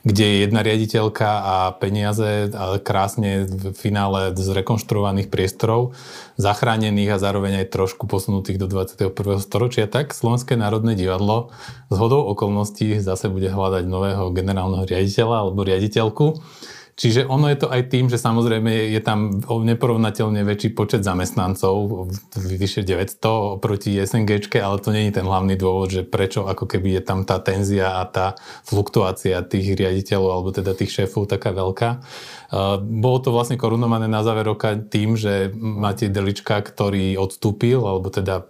kde 0.00 0.24
je 0.24 0.36
jedna 0.48 0.64
riaditeľka 0.64 1.28
a 1.28 1.54
peniaze 1.76 2.48
krásne 2.80 3.44
v 3.44 3.76
finále 3.76 4.32
z 4.32 4.48
rekonštruovaných 4.56 5.28
priestorov, 5.28 5.92
zachránených 6.40 7.16
a 7.16 7.22
zároveň 7.22 7.64
aj 7.64 7.72
trošku 7.76 8.08
posunutých 8.08 8.56
do 8.56 8.66
21. 8.68 9.12
storočia, 9.44 9.84
tak 9.84 10.16
Slovenské 10.16 10.56
národné 10.56 10.96
divadlo 10.96 11.52
z 11.92 11.96
hodou 12.00 12.24
okolností 12.32 12.96
zase 13.04 13.28
bude 13.28 13.52
hľadať 13.52 13.84
nového 13.84 14.32
generálneho 14.32 14.88
riaditeľa 14.88 15.36
alebo 15.44 15.60
riaditeľku 15.68 16.26
Čiže 17.00 17.24
ono 17.24 17.48
je 17.48 17.56
to 17.56 17.72
aj 17.72 17.88
tým, 17.88 18.12
že 18.12 18.20
samozrejme 18.20 18.92
je 18.92 19.00
tam 19.00 19.40
neporovnateľne 19.40 20.44
väčší 20.44 20.76
počet 20.76 21.00
zamestnancov, 21.00 22.12
vyše 22.36 22.84
900 22.84 23.56
oproti 23.56 23.96
SNG, 23.96 24.52
ale 24.60 24.76
to 24.84 24.92
není 24.92 25.08
ten 25.08 25.24
hlavný 25.24 25.56
dôvod, 25.56 25.88
že 25.88 26.04
prečo 26.04 26.44
ako 26.44 26.68
keby 26.68 27.00
je 27.00 27.02
tam 27.08 27.24
tá 27.24 27.40
tenzia 27.40 27.96
a 27.96 28.04
tá 28.04 28.36
fluktuácia 28.68 29.40
tých 29.48 29.80
riaditeľov 29.80 30.28
alebo 30.28 30.48
teda 30.52 30.76
tých 30.76 30.92
šéfov 30.92 31.24
taká 31.24 31.56
veľká. 31.56 32.04
Bolo 32.84 33.18
to 33.24 33.32
vlastne 33.32 33.56
korunované 33.56 34.04
na 34.04 34.20
záver 34.20 34.44
roka 34.44 34.76
tým, 34.76 35.16
že 35.16 35.48
máte 35.56 36.12
Delička, 36.12 36.60
ktorý 36.60 37.16
odstúpil, 37.16 37.80
alebo 37.80 38.12
teda 38.12 38.44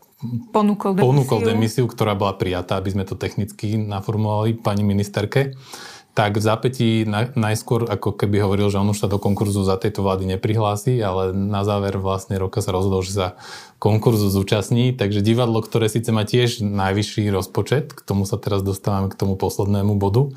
ponúkol 0.50 0.98
demisiu. 0.98 1.06
ponúkol 1.06 1.38
demisiu, 1.46 1.84
ktorá 1.86 2.18
bola 2.18 2.34
prijatá, 2.34 2.82
aby 2.82 2.98
sme 2.98 3.06
to 3.06 3.14
technicky 3.14 3.78
naformulovali 3.78 4.58
pani 4.58 4.82
ministerke 4.82 5.54
tak 6.10 6.36
v 6.36 6.42
zápätí 6.42 6.90
na, 7.06 7.30
najskôr 7.38 7.86
ako 7.86 8.18
keby 8.18 8.42
hovoril, 8.42 8.66
že 8.66 8.82
on 8.82 8.90
už 8.90 9.06
sa 9.06 9.08
do 9.08 9.22
konkurzu 9.22 9.62
za 9.62 9.78
tejto 9.78 10.02
vlády 10.02 10.26
neprihlási, 10.26 10.98
ale 10.98 11.30
na 11.30 11.62
záver 11.62 12.02
vlastne 12.02 12.34
roka 12.34 12.58
sa 12.58 12.74
rozhodol, 12.74 13.06
že 13.06 13.14
sa 13.14 13.28
konkurzu 13.78 14.26
zúčastní, 14.28 14.92
takže 14.92 15.22
divadlo, 15.22 15.62
ktoré 15.62 15.86
síce 15.86 16.10
má 16.10 16.26
tiež 16.26 16.66
najvyšší 16.66 17.30
rozpočet, 17.30 17.94
k 17.94 18.00
tomu 18.02 18.26
sa 18.26 18.36
teraz 18.36 18.66
dostávame 18.66 19.08
k 19.08 19.18
tomu 19.18 19.38
poslednému 19.38 19.96
bodu, 19.96 20.34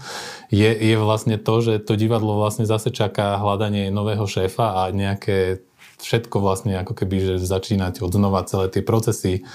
je, 0.53 0.69
je 0.69 0.95
vlastne 0.95 1.41
to, 1.41 1.59
že 1.59 1.81
to 1.81 1.97
divadlo 1.97 2.37
vlastne 2.37 2.69
zase 2.69 2.93
čaká 2.93 3.41
hľadanie 3.41 3.89
nového 3.89 4.29
šéfa 4.29 4.85
a 4.85 4.93
nejaké 4.93 5.65
všetko 5.99 6.37
vlastne 6.43 6.77
ako 6.79 6.93
keby, 7.03 7.35
že 7.35 7.47
začínať 7.47 8.03
od 8.03 8.13
celé 8.45 8.65
tie 8.69 8.83
procesy, 8.85 9.47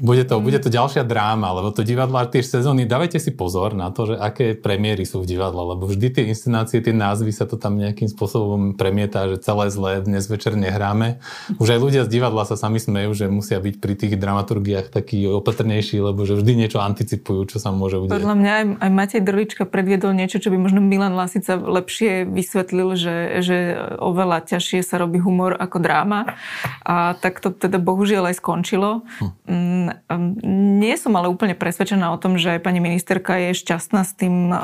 bude 0.00 0.24
to, 0.28 0.40
bude 0.40 0.58
to 0.60 0.68
ďalšia 0.68 1.06
dráma, 1.06 1.56
lebo 1.56 1.72
to 1.72 1.80
divadlo 1.80 2.20
tie 2.28 2.44
sezóny, 2.44 2.84
dávajte 2.84 3.16
si 3.20 3.32
pozor 3.32 3.72
na 3.72 3.88
to, 3.92 4.12
že 4.12 4.14
aké 4.16 4.56
premiéry 4.56 5.08
sú 5.08 5.24
v 5.24 5.28
divadle, 5.36 5.76
lebo 5.76 5.88
vždy 5.88 6.08
tie 6.12 6.24
inscenácie, 6.28 6.84
tie 6.84 6.92
názvy 6.92 7.32
sa 7.32 7.48
to 7.48 7.56
tam 7.56 7.80
nejakým 7.80 8.08
spôsobom 8.08 8.76
premieta, 8.76 9.28
že 9.28 9.40
celé 9.40 9.72
zlé 9.72 9.92
dnes 10.04 10.24
večer 10.28 10.56
nehráme. 10.56 11.20
Už 11.56 11.76
aj 11.76 11.80
ľudia 11.80 12.02
z 12.04 12.12
divadla 12.12 12.44
sa 12.44 12.56
sami 12.56 12.80
smejú, 12.80 13.12
že 13.16 13.26
musia 13.32 13.60
byť 13.60 13.74
pri 13.80 13.94
tých 13.96 14.14
dramaturgiách 14.20 14.92
takí 14.92 15.24
opatrnejší, 15.28 16.00
lebo 16.00 16.24
že 16.24 16.36
vždy 16.36 16.52
niečo 16.66 16.80
anticipujú, 16.80 17.48
čo 17.48 17.58
sa 17.60 17.72
môže 17.72 18.00
udiať. 18.00 18.12
Podľa 18.16 18.34
mňa 18.36 18.52
aj, 18.52 18.64
aj 18.80 18.90
Matej 18.92 19.22
Drlička 19.24 19.64
predviedol 19.68 20.12
niečo, 20.16 20.40
čo 20.40 20.52
by 20.52 20.58
možno 20.60 20.80
Milan 20.80 21.16
Lasica 21.16 21.56
lepšie 21.56 22.28
vysvetlil, 22.28 22.96
že, 22.96 23.16
že 23.44 23.56
oveľa 24.00 24.44
ťažšie 24.44 24.80
sa 24.84 25.00
robí 25.00 25.20
humor 25.20 25.56
ako 25.56 25.80
dráma. 25.80 26.36
A 26.84 27.16
tak 27.18 27.40
to 27.40 27.52
teda 27.52 27.80
bohužiaľ 27.80 28.32
aj 28.32 28.36
skončilo. 28.40 29.04
Hm 29.20 29.85
nie 30.42 30.94
som 30.96 31.12
ale 31.14 31.30
úplne 31.30 31.54
presvedčená 31.54 32.10
o 32.14 32.20
tom, 32.20 32.40
že 32.40 32.62
pani 32.62 32.80
ministerka 32.80 33.36
je 33.36 33.58
šťastná 33.58 34.02
s 34.02 34.12
tým 34.16 34.50
e, 34.50 34.56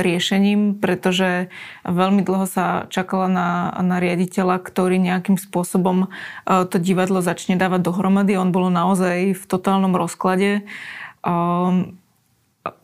riešením, 0.00 0.78
pretože 0.78 1.52
veľmi 1.84 2.22
dlho 2.22 2.46
sa 2.48 2.86
čakala 2.88 3.26
na, 3.28 3.48
na 3.82 3.96
riaditeľa, 3.98 4.62
ktorý 4.62 5.00
nejakým 5.00 5.36
spôsobom 5.36 6.06
e, 6.06 6.08
to 6.68 6.76
divadlo 6.80 7.20
začne 7.20 7.58
dávať 7.58 7.84
dohromady. 7.86 8.38
On 8.38 8.54
bol 8.54 8.68
naozaj 8.68 9.36
v 9.36 9.44
totálnom 9.44 9.96
rozklade. 9.96 10.64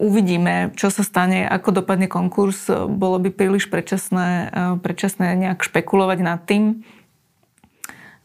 Uvidíme, 0.01 0.73
čo 0.73 0.89
sa 0.89 1.05
stane, 1.05 1.45
ako 1.45 1.85
dopadne 1.85 2.09
konkurs. 2.09 2.69
Bolo 2.73 3.21
by 3.21 3.29
príliš 3.29 3.69
predčasné, 3.69 4.29
e, 4.29 4.47
predčasné 4.81 5.37
nejak 5.37 5.61
špekulovať 5.65 6.19
nad 6.25 6.41
tým. 6.45 6.85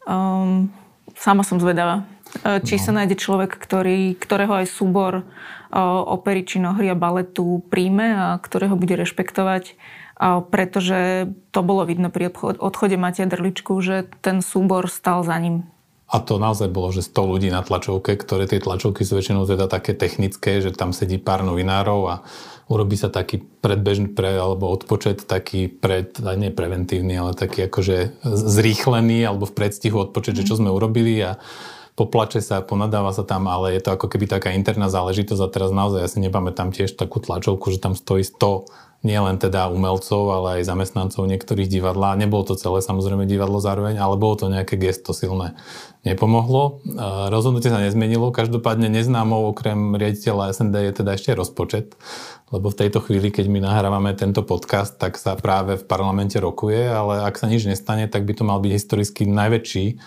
Um, 0.02 0.74
sama 1.14 1.46
som 1.46 1.62
zvedavá. 1.62 2.02
E, 2.40 2.64
či 2.64 2.80
no. 2.80 2.82
sa 2.82 2.90
nájde 2.96 3.16
človek, 3.20 3.52
ktorý, 3.60 4.16
ktorého 4.16 4.64
aj 4.64 4.66
súbor 4.72 5.12
e, 5.20 5.24
opery, 6.08 6.48
činohry 6.48 6.88
a 6.88 6.96
baletu 6.96 7.60
príjme 7.68 8.16
a 8.16 8.26
ktorého 8.40 8.78
bude 8.80 8.96
rešpektovať, 8.96 9.76
pretože 10.54 11.32
to 11.50 11.66
bolo 11.66 11.82
vidno 11.82 12.06
pri 12.06 12.30
odchode 12.62 12.94
Matia 12.94 13.26
Drličku, 13.26 13.74
že 13.82 14.06
ten 14.22 14.38
súbor 14.38 14.86
stal 14.86 15.26
za 15.26 15.34
ním. 15.34 15.66
A 16.12 16.20
to 16.20 16.36
naozaj 16.36 16.68
bolo, 16.68 16.92
že 16.92 17.00
100 17.00 17.24
ľudí 17.24 17.48
na 17.48 17.64
tlačovke, 17.64 18.20
ktoré 18.20 18.44
tie 18.44 18.60
tlačovky 18.60 19.00
sú 19.00 19.16
väčšinou 19.16 19.48
teda 19.48 19.64
také 19.64 19.96
technické, 19.96 20.60
že 20.60 20.68
tam 20.68 20.92
sedí 20.92 21.16
pár 21.16 21.40
novinárov 21.40 22.00
a 22.04 22.14
urobí 22.68 23.00
sa 23.00 23.08
taký 23.08 23.40
predbežný 23.40 24.12
pre, 24.12 24.36
alebo 24.36 24.68
odpočet, 24.68 25.24
taký 25.24 25.72
pred, 25.72 26.12
nie 26.36 26.52
preventívny, 26.52 27.16
ale 27.16 27.32
taký 27.32 27.64
akože 27.64 28.28
zrýchlený 28.28 29.24
alebo 29.24 29.48
v 29.48 29.56
predstihu 29.56 30.04
odpočet, 30.04 30.36
že 30.36 30.44
čo 30.44 30.60
sme 30.60 30.68
urobili 30.68 31.16
a 31.24 31.40
poplače 31.94 32.40
sa, 32.40 32.64
ponadáva 32.64 33.12
sa 33.12 33.22
tam, 33.22 33.48
ale 33.48 33.76
je 33.76 33.84
to 33.84 33.92
ako 33.94 34.08
keby 34.08 34.24
taká 34.24 34.56
interná 34.56 34.88
záležitosť 34.88 35.42
a 35.44 35.52
teraz 35.52 35.70
naozaj 35.70 36.00
ja 36.00 36.08
si 36.08 36.18
nepamätám 36.24 36.72
tiež 36.72 36.96
takú 36.96 37.20
tlačovku, 37.20 37.68
že 37.68 37.82
tam 37.82 37.92
stojí 37.92 38.24
100 38.24 38.92
nie 39.02 39.18
len 39.18 39.34
teda 39.34 39.66
umelcov, 39.66 40.30
ale 40.30 40.62
aj 40.62 40.70
zamestnancov 40.70 41.26
niektorých 41.26 41.66
divadlá. 41.66 42.14
Nebolo 42.14 42.46
to 42.46 42.54
celé 42.54 42.78
samozrejme 42.78 43.26
divadlo 43.26 43.58
zároveň, 43.58 43.98
ale 43.98 44.14
bolo 44.14 44.38
to 44.38 44.46
nejaké 44.46 44.78
gesto 44.78 45.10
silné. 45.10 45.58
Nepomohlo. 46.06 46.78
Rozhodnutie 47.26 47.66
sa 47.66 47.82
nezmenilo. 47.82 48.30
Každopádne 48.30 48.86
neznámou 48.86 49.50
okrem 49.50 49.98
riaditeľa 49.98 50.54
SND 50.54 50.74
je 50.86 50.92
teda 51.02 51.18
ešte 51.18 51.34
rozpočet, 51.34 51.98
lebo 52.54 52.70
v 52.70 52.78
tejto 52.78 53.02
chvíli, 53.02 53.34
keď 53.34 53.50
my 53.50 53.66
nahrávame 53.66 54.14
tento 54.14 54.46
podcast, 54.46 54.94
tak 55.02 55.18
sa 55.18 55.34
práve 55.34 55.82
v 55.82 55.84
parlamente 55.84 56.38
rokuje, 56.38 56.86
ale 56.86 57.26
ak 57.26 57.42
sa 57.42 57.50
nič 57.50 57.66
nestane, 57.66 58.06
tak 58.06 58.22
by 58.22 58.38
to 58.38 58.46
mal 58.46 58.62
byť 58.62 58.70
historicky 58.70 59.26
najväčší 59.26 59.98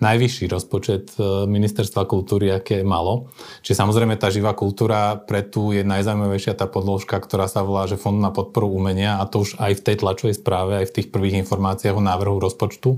najvyšší 0.00 0.50
rozpočet 0.50 1.14
e, 1.18 1.46
ministerstva 1.46 2.06
kultúry, 2.08 2.50
aké 2.50 2.82
malo. 2.82 3.30
Čiže 3.62 3.78
samozrejme 3.78 4.14
tá 4.18 4.32
živá 4.32 4.54
kultúra 4.56 5.18
pre 5.18 5.44
tu 5.44 5.70
je 5.70 5.86
najzaujímavejšia 5.86 6.58
tá 6.58 6.66
podložka, 6.70 7.18
ktorá 7.18 7.46
sa 7.46 7.62
volá, 7.62 7.86
že 7.86 8.00
fond 8.00 8.16
na 8.16 8.34
podporu 8.34 8.70
umenia 8.70 9.20
a 9.20 9.28
to 9.28 9.44
už 9.46 9.58
aj 9.60 9.78
v 9.78 9.84
tej 9.84 9.96
tlačovej 10.00 10.34
správe, 10.38 10.82
aj 10.82 10.86
v 10.90 10.94
tých 11.00 11.08
prvých 11.10 11.44
informáciách 11.46 11.98
o 11.98 12.02
návrhu 12.02 12.38
rozpočtu 12.42 12.90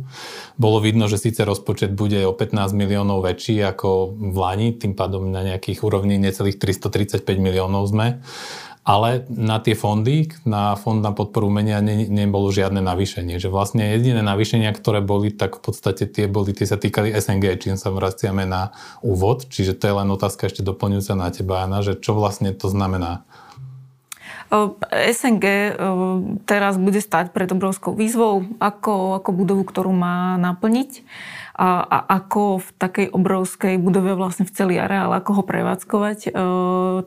bolo 0.56 0.78
vidno, 0.80 1.04
že 1.08 1.20
síce 1.20 1.44
rozpočet 1.44 1.92
bude 1.92 2.22
o 2.24 2.32
15 2.32 2.72
miliónov 2.72 3.24
väčší 3.24 3.60
ako 3.64 4.16
v 4.16 4.36
Lani, 4.36 4.68
tým 4.76 4.96
pádom 4.96 5.28
na 5.28 5.44
nejakých 5.44 5.84
úrovni 5.84 6.16
necelých 6.16 6.56
335 6.60 7.24
miliónov 7.36 7.88
sme, 7.88 8.24
ale 8.86 9.26
na 9.26 9.58
tie 9.58 9.74
fondy, 9.74 10.30
na 10.46 10.78
fond 10.78 11.02
na 11.02 11.10
podporu 11.10 11.50
umenia 11.50 11.82
ne, 11.82 12.06
nebolo 12.06 12.54
žiadne 12.54 12.78
navýšenie. 12.78 13.42
Že 13.42 13.50
vlastne 13.50 13.82
jediné 13.98 14.22
navýšenia, 14.22 14.70
ktoré 14.70 15.02
boli, 15.02 15.34
tak 15.34 15.58
v 15.58 15.62
podstate 15.66 16.06
tie 16.06 16.30
boli, 16.30 16.54
tie 16.54 16.70
sa 16.70 16.78
týkali 16.78 17.10
SNG, 17.10 17.58
čím 17.58 17.74
sa 17.74 17.90
vraciame 17.90 18.46
na 18.46 18.70
úvod. 19.02 19.50
Čiže 19.50 19.74
to 19.74 19.90
je 19.90 19.94
len 19.98 20.08
otázka 20.14 20.46
ešte 20.46 20.62
doplňujúca 20.62 21.18
na 21.18 21.34
teba, 21.34 21.66
Anna, 21.66 21.82
že 21.82 21.98
čo 21.98 22.14
vlastne 22.14 22.54
to 22.54 22.70
znamená? 22.70 23.26
SNG 24.94 25.74
teraz 26.46 26.78
bude 26.78 27.02
stať 27.02 27.34
pred 27.34 27.50
obrovskou 27.50 27.98
výzvou, 27.98 28.46
ako, 28.62 29.18
ako 29.18 29.30
budovu, 29.34 29.66
ktorú 29.66 29.90
má 29.90 30.38
naplniť 30.38 31.02
a, 31.56 31.80
a 31.80 31.98
ako 32.20 32.60
v 32.60 32.68
takej 32.76 33.06
obrovskej 33.16 33.80
budove 33.80 34.12
vlastne 34.12 34.44
v 34.44 34.52
celý 34.52 34.76
areál, 34.76 35.08
ako 35.16 35.40
ho 35.40 35.42
prevádzkovať, 35.42 36.18
e, 36.28 36.30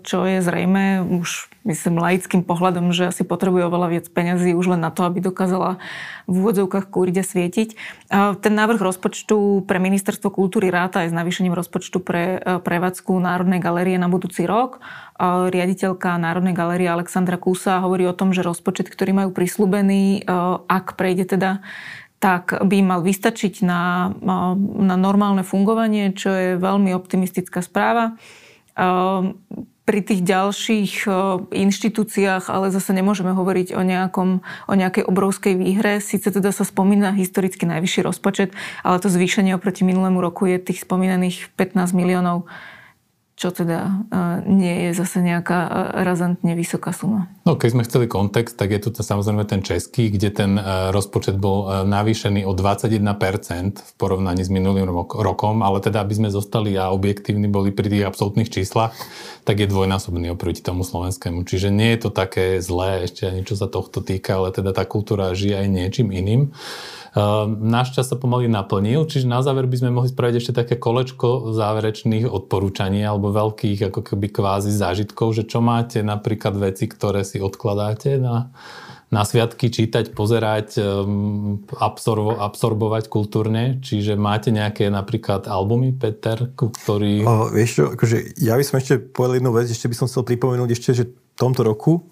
čo 0.01 0.17
je 0.25 0.37
zrejme 0.41 1.05
už 1.05 1.53
myslím 1.69 2.01
laickým 2.01 2.41
pohľadom, 2.41 2.89
že 2.89 3.13
asi 3.13 3.21
potrebuje 3.21 3.69
oveľa 3.69 3.87
viac 3.93 4.05
peňazí 4.09 4.57
už 4.57 4.73
len 4.73 4.81
na 4.81 4.89
to, 4.89 5.05
aby 5.05 5.21
dokázala 5.21 5.77
v 6.25 6.33
úvodzovkách 6.41 6.89
kúriť 6.89 7.21
svietiť. 7.21 7.69
Ten 8.41 8.53
návrh 8.57 8.81
rozpočtu 8.81 9.67
pre 9.69 9.77
Ministerstvo 9.77 10.33
kultúry 10.33 10.73
ráta 10.73 11.05
aj 11.05 11.13
s 11.13 11.17
navýšením 11.17 11.53
rozpočtu 11.53 12.01
pre 12.01 12.41
e, 12.41 12.57
prevádzku 12.57 13.13
Národnej 13.21 13.61
galérie 13.61 14.01
na 14.01 14.09
budúci 14.09 14.49
rok. 14.49 14.81
Riaditeľka 15.19 16.15
Národnej 16.17 16.57
galérie 16.57 16.89
Alexandra 16.89 17.37
Kúsa 17.37 17.83
hovorí 17.83 18.07
o 18.07 18.17
tom, 18.17 18.31
že 18.31 18.41
rozpočet, 18.41 18.89
ktorý 18.89 19.13
majú 19.13 19.29
prislúbený, 19.29 20.23
e, 20.25 20.31
ak 20.65 20.97
prejde 20.97 21.37
teda 21.37 21.61
tak 22.19 22.51
by 22.51 22.77
mal 22.83 22.99
vystačiť 22.99 23.63
na, 23.63 24.11
na 24.59 24.95
normálne 24.99 25.47
fungovanie, 25.47 26.11
čo 26.11 26.29
je 26.29 26.49
veľmi 26.59 26.91
optimistická 26.91 27.63
správa. 27.63 28.19
Pri 29.89 30.05
tých 30.05 30.21
ďalších 30.21 31.09
inštitúciách 31.49 32.51
ale 32.51 32.69
zase 32.69 32.91
nemôžeme 32.93 33.33
hovoriť 33.33 33.73
o, 33.73 33.81
nejakom, 33.81 34.43
o 34.43 34.73
nejakej 34.75 35.07
obrovskej 35.07 35.55
výhre. 35.57 36.03
Sice 36.03 36.29
teda 36.29 36.51
sa 36.51 36.67
spomína 36.67 37.15
historicky 37.15 37.65
najvyšší 37.65 38.05
rozpočet, 38.05 38.53
ale 38.83 39.01
to 39.01 39.09
zvýšenie 39.09 39.55
oproti 39.55 39.87
minulému 39.87 40.19
roku 40.21 40.45
je 40.45 40.61
tých 40.61 40.85
spomínaných 40.85 41.49
15 41.57 41.95
miliónov 41.95 42.45
čo 43.39 43.55
teda 43.55 43.79
e, 43.87 43.91
nie 44.51 44.75
je 44.91 44.99
zase 44.99 45.23
nejaká 45.23 45.59
e, 45.63 45.69
razantne 46.03 46.59
vysoká 46.59 46.91
suma. 46.91 47.31
No 47.47 47.55
keď 47.55 47.69
sme 47.71 47.87
chceli 47.87 48.05
kontext, 48.11 48.59
tak 48.59 48.75
je 48.75 48.83
tu 48.83 48.91
samozrejme 48.91 49.47
ten 49.47 49.63
český, 49.63 50.11
kde 50.11 50.27
ten 50.27 50.59
e, 50.59 50.91
rozpočet 50.91 51.39
bol 51.39 51.87
navýšený 51.87 52.43
o 52.43 52.51
21% 52.51 52.99
v 53.79 53.91
porovnaní 53.95 54.43
s 54.43 54.51
minulým 54.51 54.91
rokom, 55.15 55.63
ale 55.63 55.79
teda 55.79 56.03
aby 56.03 56.19
sme 56.19 56.29
zostali 56.35 56.75
a 56.75 56.91
objektívni 56.91 57.47
boli 57.47 57.71
pri 57.71 57.87
tých 57.87 58.03
absolútnych 58.11 58.51
číslach, 58.51 58.91
tak 59.47 59.63
je 59.63 59.71
dvojnásobný 59.71 60.35
oproti 60.35 60.59
tomu 60.59 60.83
slovenskému. 60.83 61.47
Čiže 61.47 61.71
nie 61.71 61.95
je 61.95 61.99
to 62.03 62.09
také 62.11 62.59
zlé 62.59 63.07
ešte 63.07 63.23
ani 63.23 63.47
čo 63.47 63.55
sa 63.55 63.71
tohto 63.71 64.03
týka, 64.03 64.35
ale 64.35 64.51
teda 64.51 64.75
tá 64.75 64.83
kultúra 64.83 65.31
žije 65.31 65.63
aj 65.63 65.67
niečím 65.71 66.11
iným. 66.11 66.51
Ehm, 67.17 67.57
náš 67.65 67.97
čas 67.97 68.05
sa 68.05 68.17
pomaly 68.17 68.45
naplnil, 68.45 69.09
čiže 69.09 69.25
na 69.25 69.41
záver 69.41 69.65
by 69.65 69.81
sme 69.81 69.89
mohli 69.89 70.13
spraviť 70.13 70.35
ešte 70.37 70.53
také 70.53 70.75
kolečko 70.77 71.57
záverečných 71.57 72.29
odporúčaní 72.29 73.01
alebo 73.01 73.33
veľkých 73.33 73.89
ako 73.89 74.13
keby 74.13 74.29
kvázi 74.29 74.69
zážitkov, 74.69 75.33
že 75.33 75.49
čo 75.49 75.57
máte 75.57 76.05
napríklad 76.05 76.53
veci, 76.53 76.85
ktoré 76.85 77.25
si 77.25 77.41
odkladáte 77.41 78.21
na, 78.21 78.53
na 79.09 79.25
sviatky 79.25 79.73
čítať, 79.73 80.13
pozerať, 80.13 80.77
ehm, 80.77 81.65
absorbo, 81.81 82.37
absorbovať 82.37 83.09
kultúrne. 83.09 83.81
Čiže 83.81 84.13
máte 84.13 84.53
nejaké 84.53 84.93
napríklad 84.93 85.49
albumy, 85.49 85.97
Peter, 85.97 86.53
ktorý... 86.53 87.25
O, 87.25 87.49
vieš 87.49 87.81
čo, 87.81 87.83
akože 87.97 88.37
ja 88.37 88.53
by 88.53 88.61
som 88.61 88.77
ešte 88.77 89.01
povedal 89.01 89.41
jednu 89.41 89.51
vec, 89.57 89.65
ešte 89.65 89.89
by 89.89 89.95
som 89.97 90.05
chcel 90.05 90.29
pripomenúť 90.29 90.69
ešte, 90.77 90.89
že 90.93 91.03
v 91.09 91.37
tomto 91.41 91.65
roku 91.65 92.05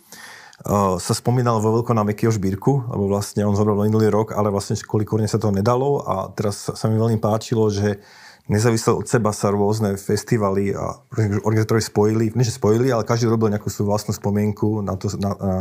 sa 0.66 1.14
spomínal 1.14 1.62
vo 1.62 1.70
veľkom 1.80 1.94
na 1.94 2.02
Mekio 2.02 2.34
Šbírku, 2.34 2.90
lebo 2.90 3.06
vlastne 3.06 3.46
on 3.46 3.54
zobral 3.54 3.78
minulý 3.78 4.10
rok, 4.10 4.34
ale 4.34 4.50
vlastne 4.50 4.74
kvôli 4.74 5.06
korene 5.06 5.30
sa 5.30 5.38
to 5.38 5.54
nedalo. 5.54 6.02
A 6.02 6.34
teraz 6.34 6.74
sa 6.74 6.86
mi 6.90 6.98
veľmi 6.98 7.22
páčilo, 7.22 7.70
že 7.70 8.02
nezávisle 8.50 8.98
od 8.98 9.06
seba 9.06 9.30
sa 9.30 9.54
rôzne 9.54 9.94
festivaly 10.02 10.74
a 10.74 10.98
organizátori 11.46 11.84
spojili, 11.84 12.34
nie 12.34 12.48
že 12.48 12.58
spojili, 12.58 12.90
ale 12.90 13.06
každý 13.06 13.30
robil 13.30 13.54
nejakú 13.54 13.70
svoju 13.70 13.86
vlastnú 13.86 14.18
spomienku 14.18 14.82
na, 14.82 14.98
to, 14.98 15.14
na, 15.22 15.32
na, 15.38 15.56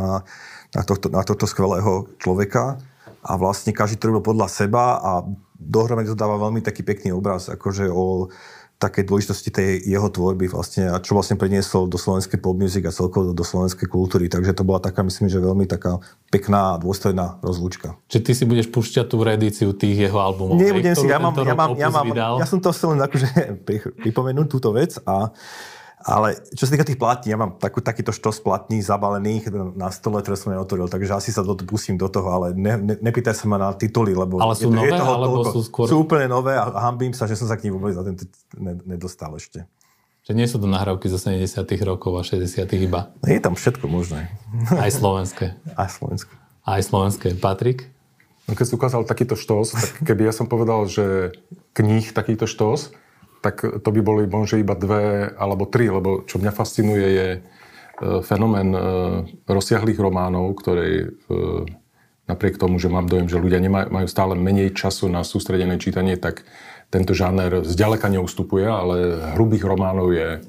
na, 0.73 0.81
tohto, 0.81 1.13
na 1.13 1.21
tohto 1.21 1.45
skvelého 1.45 2.09
človeka. 2.17 2.81
A 3.21 3.37
vlastne 3.37 3.77
každý 3.77 4.01
to 4.01 4.09
robil 4.09 4.33
podľa 4.33 4.49
seba 4.49 4.97
a 4.97 5.21
dohromady 5.61 6.09
to 6.09 6.17
dáva 6.17 6.41
veľmi 6.41 6.65
taký 6.65 6.81
pekný 6.81 7.13
obraz, 7.13 7.53
akože 7.53 7.85
o 7.85 8.33
také 8.77 9.01
dôležitosti 9.01 9.49
tej 9.49 9.81
jeho 9.89 10.05
tvorby 10.05 10.45
vlastne 10.53 10.93
a 10.93 11.01
čo 11.01 11.17
vlastne 11.17 11.33
priniesol 11.33 11.89
do 11.89 11.97
slovenskej 11.97 12.37
pop 12.37 12.53
music 12.53 12.85
a 12.85 12.93
celkovo 12.93 13.33
do 13.33 13.41
slovenskej 13.41 13.89
kultúry. 13.89 14.29
Takže 14.29 14.53
to 14.53 14.61
bola 14.61 14.77
taká, 14.77 15.01
myslím, 15.01 15.33
že 15.33 15.41
veľmi 15.41 15.65
taká 15.65 15.97
pekná 16.29 16.77
a 16.77 16.79
dôstojná 16.81 17.41
rozlúčka. 17.41 17.97
Čiže 18.05 18.21
ty 18.21 18.31
si 18.37 18.43
budeš 18.45 18.69
púšťať 18.69 19.05
tú 19.09 19.17
reedíciu 19.25 19.73
tých 19.73 20.09
jeho 20.09 20.21
albumov? 20.21 20.61
Nebudem 20.61 20.93
si, 20.93 21.09
ja 21.09 21.17
mám, 21.17 21.33
ja, 21.41 21.57
mám, 21.57 21.73
ja, 21.73 21.89
mám, 21.89 22.05
ja 22.13 22.45
som 22.45 22.61
to 22.61 22.69
chcel 22.69 22.93
len 22.93 23.01
akože 23.01 23.27
pripomenúť 24.05 24.45
túto 24.45 24.69
vec 24.69 25.01
a 25.09 25.33
ale 26.07 26.39
čo 26.55 26.63
sa 26.63 26.71
týka 26.71 26.87
tých 26.87 26.95
platní, 26.95 27.35
ja 27.35 27.37
mám 27.37 27.59
takú, 27.59 27.83
takýto 27.83 28.15
štos 28.15 28.39
platní 28.39 28.79
zabalených 28.79 29.51
na 29.75 29.91
stole, 29.91 30.23
ktoré 30.23 30.39
som 30.39 30.55
neotvoril, 30.55 30.87
takže 30.87 31.11
asi 31.19 31.35
sa 31.35 31.43
do, 31.43 31.51
pustím 31.59 31.99
do 31.99 32.07
toho, 32.07 32.31
ale 32.31 32.55
ne, 32.55 32.79
ne, 32.79 32.95
nepýtaj 32.95 33.35
sa 33.35 33.43
ma 33.51 33.59
na 33.59 33.75
tituly, 33.75 34.15
lebo 34.15 34.39
ale 34.39 34.55
sú 34.55 34.71
je, 34.71 34.79
nové, 34.79 34.87
je 34.87 35.03
toho 35.03 35.11
alebo 35.11 35.35
toľko. 35.43 35.51
sú 35.51 35.61
skôr... 35.67 35.85
Sú 35.91 35.95
úplne 36.07 36.31
nové 36.31 36.55
a 36.55 36.71
hambím 36.87 37.11
sa, 37.11 37.27
že 37.27 37.35
som 37.35 37.51
sa 37.51 37.59
k 37.59 37.67
ním 37.67 37.75
vôbec 37.75 37.91
na 37.91 38.07
ten 38.07 38.15
nedostal 38.87 39.35
ešte. 39.35 39.67
Že 40.23 40.31
nie 40.31 40.47
sú 40.47 40.63
to 40.63 40.67
nahrávky 40.71 41.11
zo 41.11 41.19
70 41.19 41.67
rokov 41.83 42.15
a 42.15 42.23
60 42.23 42.63
iba. 42.79 43.11
Je 43.27 43.43
tam 43.43 43.59
všetko 43.59 43.91
možné. 43.91 44.31
Aj 44.79 44.87
slovenské. 44.87 45.59
Aj 45.75 45.91
slovenské. 45.91 46.31
Aj 46.63 46.79
slovenské. 46.79 47.35
Patrik? 47.35 47.91
No 48.47 48.55
keď 48.55 48.63
si 48.63 48.73
ukázal 48.79 49.03
takýto 49.03 49.35
štos, 49.35 49.75
tak 49.75 50.07
keby 50.07 50.31
ja 50.31 50.33
som 50.35 50.47
povedal, 50.47 50.87
že 50.87 51.35
kníh 51.75 52.15
takýto 52.15 52.47
štos, 52.47 52.95
tak 53.47 53.63
to 53.63 53.89
by 53.95 54.01
boli 54.03 54.27
možno 54.27 54.59
iba 54.59 54.75
dve 54.75 55.31
alebo 55.39 55.63
tri, 55.63 55.87
lebo 55.87 56.27
čo 56.27 56.35
mňa 56.35 56.51
fascinuje 56.51 57.07
je 57.07 57.29
e, 57.31 57.39
fenomén 58.27 58.75
e, 58.75 58.81
rozsiahlých 59.47 60.03
románov, 60.03 60.51
ktoré 60.59 61.15
napriek 62.27 62.59
tomu, 62.59 62.75
že 62.77 62.91
mám 62.91 63.07
dojem, 63.07 63.31
že 63.31 63.39
ľudia 63.39 63.63
nemajú, 63.63 63.87
majú 63.87 64.07
stále 64.11 64.35
menej 64.35 64.75
času 64.75 65.07
na 65.07 65.23
sústredené 65.23 65.79
čítanie, 65.79 66.19
tak 66.19 66.43
tento 66.91 67.15
žáner 67.15 67.63
zďaleka 67.63 68.11
neustupuje, 68.11 68.67
ale 68.67 68.95
hrubých 69.39 69.63
románov 69.63 70.11
je 70.11 70.27
e, 70.35 70.39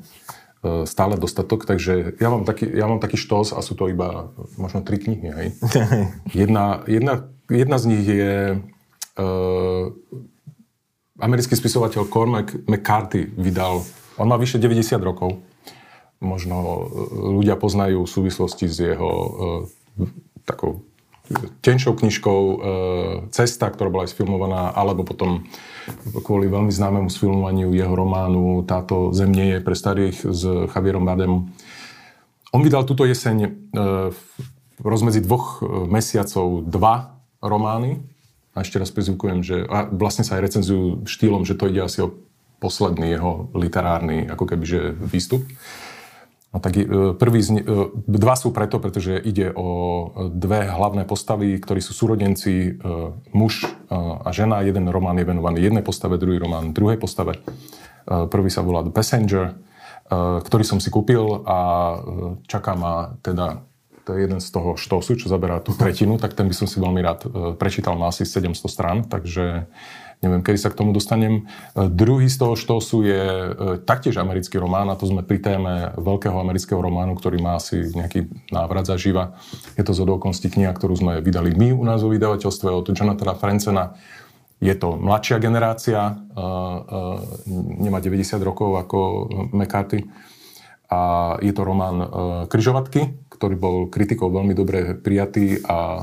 stále 0.91 1.15
dostatok, 1.15 1.71
takže 1.71 2.19
ja 2.19 2.29
mám 2.35 2.43
taký, 2.43 2.67
ja 2.67 2.91
mám 2.91 2.99
taký 2.99 3.15
štos 3.15 3.55
a 3.55 3.63
sú 3.63 3.79
to 3.79 3.87
iba 3.87 4.35
možno 4.59 4.83
tri 4.83 4.99
knihy. 4.99 5.29
Hej. 5.31 5.49
Jedna, 6.47 6.83
jedna, 6.91 7.31
jedna 7.47 7.79
z 7.79 7.85
nich 7.87 8.07
je 8.07 8.35
americký 11.19 11.55
spisovateľ 11.55 12.09
Cormac 12.09 12.55
McCarthy 12.67 13.29
vydal, 13.35 13.83
on 14.19 14.27
má 14.27 14.39
vyše 14.39 14.59
90 14.59 14.99
rokov, 15.03 15.39
možno 16.19 16.57
e, 16.59 16.83
ľudia 17.39 17.55
poznajú 17.55 18.07
v 18.07 18.11
súvislosti 18.11 18.67
s 18.67 18.79
jeho 18.83 19.11
e, 19.11 19.31
takou 20.43 20.89
tenšou 21.61 21.93
knižkou 21.93 22.41
e, 22.41 22.57
Cesta, 23.31 23.69
ktorá 23.69 23.93
bola 23.93 24.09
aj 24.09 24.17
sfilmovaná, 24.17 24.73
alebo 24.73 25.05
potom 25.05 25.45
kvôli 26.25 26.49
veľmi 26.49 26.73
známemu 26.73 27.09
sfilmovaniu 27.13 27.73
jeho 27.73 27.93
románu 27.93 28.65
Táto 28.65 29.13
zem 29.13 29.33
nie 29.33 29.57
je 29.57 29.61
pre 29.61 29.77
starých 29.77 30.17
s 30.25 30.43
Javierom 30.73 31.05
Badem. 31.05 31.53
On 32.53 32.61
vydal 32.65 32.89
túto 32.89 33.05
jeseň 33.05 33.37
e, 33.45 33.49
v 34.79 34.85
rozmedzi 34.87 35.21
dvoch 35.21 35.61
e, 35.61 35.85
mesiacov 35.91 36.65
dva 36.65 37.21
romány, 37.45 38.01
a 38.59 38.67
ešte 38.67 38.83
raz 38.83 38.91
prizvukujem, 38.91 39.47
že 39.47 39.63
a 39.71 39.87
vlastne 39.87 40.27
sa 40.27 40.37
aj 40.37 40.51
recenzujú 40.51 41.07
štýlom, 41.07 41.47
že 41.47 41.55
to 41.55 41.71
ide 41.71 41.87
asi 41.87 42.03
o 42.03 42.19
posledný 42.59 43.15
jeho 43.15 43.47
literárny 43.55 44.27
ako 44.27 44.45
keby, 44.51 44.65
že 44.67 44.81
výstup. 44.99 45.47
No 46.49 46.65
tak 46.65 46.81
e, 46.81 46.85
prvý 47.15 47.41
z, 47.45 47.61
e, 47.61 47.93
dva 48.09 48.35
sú 48.35 48.51
preto, 48.57 48.81
pretože 48.81 49.21
ide 49.21 49.53
o 49.53 49.69
dve 50.33 50.65
hlavné 50.65 51.05
postavy, 51.05 51.61
ktorí 51.61 51.85
sú 51.85 51.93
súrodenci, 51.93 52.55
e, 52.57 52.71
muž 53.37 53.69
a 53.93 54.29
žena. 54.33 54.65
Jeden 54.65 54.89
román 54.89 55.21
je 55.21 55.29
venovaný 55.29 55.61
jednej 55.61 55.85
postave, 55.85 56.17
druhý 56.17 56.41
román 56.41 56.73
druhej 56.73 57.01
postave. 57.01 57.41
Prvý 58.09 58.49
sa 58.49 58.65
volá 58.65 58.81
The 58.81 58.93
Passenger, 58.93 59.53
ktorý 60.45 60.65
som 60.65 60.81
si 60.81 60.89
kúpil 60.89 61.45
a 61.45 61.59
čaká 62.49 62.73
ma 62.73 63.17
teda 63.21 63.68
to 64.09 64.17
je 64.17 64.25
jeden 64.25 64.41
z 64.41 64.49
toho 64.49 64.73
štosu, 64.81 65.21
čo 65.21 65.29
zaberá 65.29 65.61
tú 65.61 65.77
tretinu, 65.77 66.17
tak 66.17 66.33
ten 66.33 66.49
by 66.49 66.57
som 66.57 66.65
si 66.65 66.81
veľmi 66.81 67.05
rád 67.05 67.29
e, 67.29 67.53
prečítal, 67.61 68.01
má 68.01 68.09
asi 68.09 68.25
700 68.25 68.57
strán, 68.65 68.97
takže 69.05 69.69
neviem, 70.25 70.41
kedy 70.41 70.57
sa 70.57 70.73
k 70.73 70.81
tomu 70.81 70.97
dostanem. 70.97 71.45
E, 71.77 71.93
druhý 71.93 72.25
z 72.33 72.41
toho 72.41 72.57
štosu 72.57 73.05
je 73.05 73.21
e, 73.21 73.49
taktiež 73.85 74.17
americký 74.17 74.57
román 74.57 74.89
a 74.89 74.97
to 74.97 75.05
sme 75.05 75.21
pri 75.21 75.45
téme 75.45 75.93
veľkého 76.01 76.41
amerického 76.41 76.81
románu, 76.81 77.21
ktorý 77.21 77.37
má 77.37 77.61
asi 77.61 77.85
nejaký 77.93 78.33
návrat 78.49 78.89
zažíva. 78.89 79.37
Je 79.77 79.85
to 79.85 79.93
z 79.93 80.01
okolností 80.09 80.49
kniha, 80.49 80.73
ktorú 80.73 80.97
sme 80.97 81.13
vydali 81.21 81.53
my 81.53 81.77
u 81.77 81.85
nás 81.85 82.01
vo 82.01 82.09
vydavateľstve 82.09 82.73
od 82.73 82.89
Jonathana 82.89 83.37
Francena. 83.37 83.93
Je 84.59 84.73
to 84.73 84.97
mladšia 84.97 85.39
generácia, 85.39 86.19
nemá 87.79 88.03
90 88.03 88.43
rokov 88.43 88.75
ako 88.75 88.99
McCarthy 89.55 90.03
a 90.91 91.01
je 91.39 91.55
to 91.55 91.63
román 91.63 92.03
Kryžovatky, 92.51 93.28
ktorý 93.39 93.55
bol 93.55 93.77
kritikou 93.87 94.27
veľmi 94.35 94.51
dobre 94.51 94.99
prijatý 94.99 95.63
a 95.63 96.03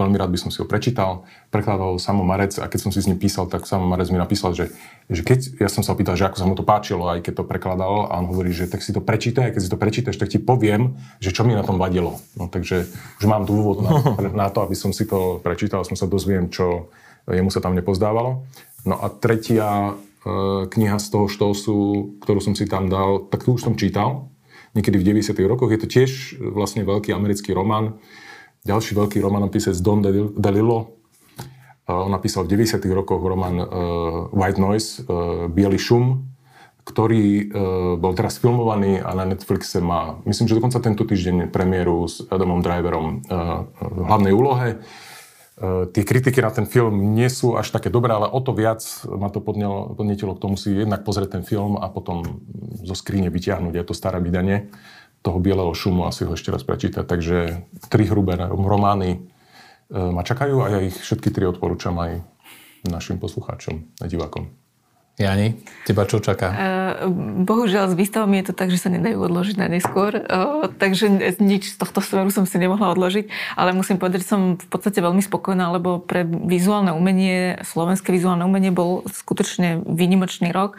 veľmi 0.00 0.16
rád 0.16 0.32
by 0.32 0.38
som 0.40 0.48
si 0.48 0.64
ho 0.64 0.66
prečítal. 0.66 1.28
Prekladal 1.52 2.00
Samo 2.00 2.24
Marec 2.24 2.56
a 2.56 2.64
keď 2.64 2.88
som 2.88 2.90
si 2.90 3.04
s 3.04 3.06
ním 3.06 3.20
písal, 3.20 3.44
tak 3.52 3.68
Samo 3.68 3.84
Marec 3.84 4.08
mi 4.08 4.16
napísal, 4.16 4.56
že, 4.56 4.72
že 5.12 5.20
keď, 5.20 5.60
ja 5.60 5.68
som 5.68 5.84
sa 5.84 5.92
opýtal, 5.92 6.16
že 6.16 6.24
ako 6.24 6.36
sa 6.40 6.48
mu 6.48 6.56
to 6.56 6.64
páčilo, 6.64 7.04
aj 7.12 7.20
keď 7.20 7.44
to 7.44 7.44
prekladal 7.44 8.08
a 8.08 8.16
on 8.16 8.32
hovorí, 8.32 8.56
že 8.56 8.64
tak 8.64 8.80
si 8.80 8.96
to 8.96 9.04
prečítaj 9.04 9.52
a 9.52 9.52
keď 9.52 9.60
si 9.60 9.70
to 9.70 9.78
prečítaš, 9.78 10.16
tak 10.16 10.32
ti 10.32 10.40
poviem, 10.40 10.96
že 11.20 11.36
čo 11.36 11.44
mi 11.44 11.52
na 11.52 11.62
tom 11.62 11.76
vadilo. 11.76 12.16
No 12.40 12.48
takže 12.48 12.88
už 13.20 13.24
mám 13.28 13.44
dôvod 13.44 13.84
na, 13.84 14.00
na 14.32 14.48
to, 14.48 14.64
aby 14.64 14.72
som 14.72 14.96
si 14.96 15.04
to 15.04 15.44
prečítal, 15.44 15.84
som 15.84 15.94
sa 15.94 16.08
dozviem, 16.08 16.48
čo 16.48 16.88
jemu 17.28 17.52
sa 17.52 17.60
tam 17.60 17.76
nepozdávalo. 17.76 18.48
No 18.88 18.96
a 18.96 19.12
tretia 19.12 19.98
E, 20.26 20.66
kniha 20.66 20.98
z 20.98 21.06
toho 21.14 21.30
štosu, 21.30 21.76
ktorú 22.18 22.42
som 22.42 22.58
si 22.58 22.66
tam 22.66 22.90
dal, 22.90 23.30
tak 23.30 23.46
tu 23.46 23.54
už 23.54 23.62
som 23.62 23.78
čítal, 23.78 24.26
niekedy 24.76 25.00
v 25.00 25.24
90. 25.24 25.32
rokoch. 25.48 25.72
Je 25.72 25.80
to 25.80 25.88
tiež 25.88 26.36
vlastne 26.38 26.84
veľký 26.84 27.10
americký 27.16 27.56
román. 27.56 27.98
Ďalší 28.68 28.92
veľký 28.92 29.18
románopisec 29.24 29.74
Don 29.80 30.04
DeLillo. 30.36 30.78
E, 30.84 30.86
on 31.90 32.12
napísal 32.12 32.44
v 32.44 32.60
90. 32.60 32.84
rokoch 32.92 33.24
román 33.24 33.56
e, 33.58 33.66
White 34.36 34.60
Noise, 34.60 34.90
Bielý 35.48 35.80
šum, 35.80 36.28
ktorý 36.86 37.50
bol 37.98 38.14
teraz 38.14 38.38
filmovaný 38.38 39.02
a 39.02 39.10
na 39.10 39.26
Netflixe 39.26 39.82
má, 39.82 40.22
myslím, 40.22 40.46
že 40.46 40.54
dokonca 40.54 40.78
tento 40.78 41.02
týždeň 41.02 41.50
premiéru 41.50 42.06
s 42.06 42.22
Adamom 42.30 42.62
Driverom 42.62 43.26
v 43.26 44.00
hlavnej 44.06 44.30
úlohe. 44.30 44.78
Eh, 45.56 45.88
tie 45.88 46.04
kritiky 46.04 46.44
na 46.44 46.52
ten 46.52 46.68
film 46.68 47.16
nie 47.16 47.32
sú 47.32 47.56
až 47.56 47.72
také 47.72 47.88
dobré, 47.88 48.12
ale 48.12 48.28
o 48.28 48.44
to 48.44 48.52
viac 48.52 48.84
ma 49.08 49.32
to 49.32 49.40
podnetilo 49.40 50.36
k 50.36 50.42
tomu 50.44 50.60
si 50.60 50.76
jednak 50.76 51.00
pozrieť 51.00 51.40
ten 51.40 51.44
film 51.48 51.80
a 51.80 51.88
potom 51.88 52.44
zo 52.84 52.92
skríne 52.92 53.32
vyťahnuť 53.32 53.72
aj 53.72 53.86
to 53.88 53.96
staré 53.96 54.20
vydanie 54.20 54.68
toho 55.24 55.40
bieleho 55.40 55.72
šumu 55.72 56.04
a 56.04 56.12
si 56.12 56.28
ho 56.28 56.36
ešte 56.36 56.52
raz 56.52 56.60
prečítať. 56.60 57.08
Takže 57.08 57.64
tri 57.88 58.04
hrubé 58.04 58.36
romány 58.52 59.16
eh, 59.16 59.96
ma 59.96 60.20
čakajú 60.20 60.60
a 60.60 60.76
ja 60.76 60.78
ich 60.84 61.00
všetky 61.00 61.32
tri 61.32 61.48
odporúčam 61.48 61.96
aj 62.04 62.20
našim 62.84 63.16
poslucháčom 63.16 63.96
a 64.04 64.12
divákom. 64.12 64.52
Jani, 65.16 65.56
teba 65.88 66.04
čo 66.04 66.20
čaká? 66.20 66.52
Uh, 66.52 67.08
bohužiaľ 67.48 67.88
s 67.88 67.96
výstavami 67.96 68.36
je 68.44 68.52
to 68.52 68.54
tak, 68.54 68.68
že 68.68 68.84
sa 68.84 68.92
nedajú 68.92 69.16
odložiť 69.16 69.56
na 69.56 69.64
neskôr, 69.64 70.12
uh, 70.12 70.68
takže 70.68 71.08
nič 71.40 71.72
z 71.72 71.76
tohto 71.80 72.04
smeru 72.04 72.28
som 72.28 72.44
si 72.44 72.60
nemohla 72.60 72.92
odložiť, 72.92 73.56
ale 73.56 73.72
musím 73.72 73.96
povedať, 73.96 74.28
že 74.28 74.36
som 74.36 74.60
v 74.60 74.68
podstate 74.68 75.00
veľmi 75.00 75.24
spokojná, 75.24 75.72
lebo 75.72 76.04
pre 76.04 76.28
vizuálne 76.28 76.92
umenie, 76.92 77.56
slovenské 77.64 78.12
vizuálne 78.12 78.44
umenie 78.44 78.68
bol 78.68 79.08
skutočne 79.08 79.88
výnimočný 79.88 80.52
rok. 80.52 80.76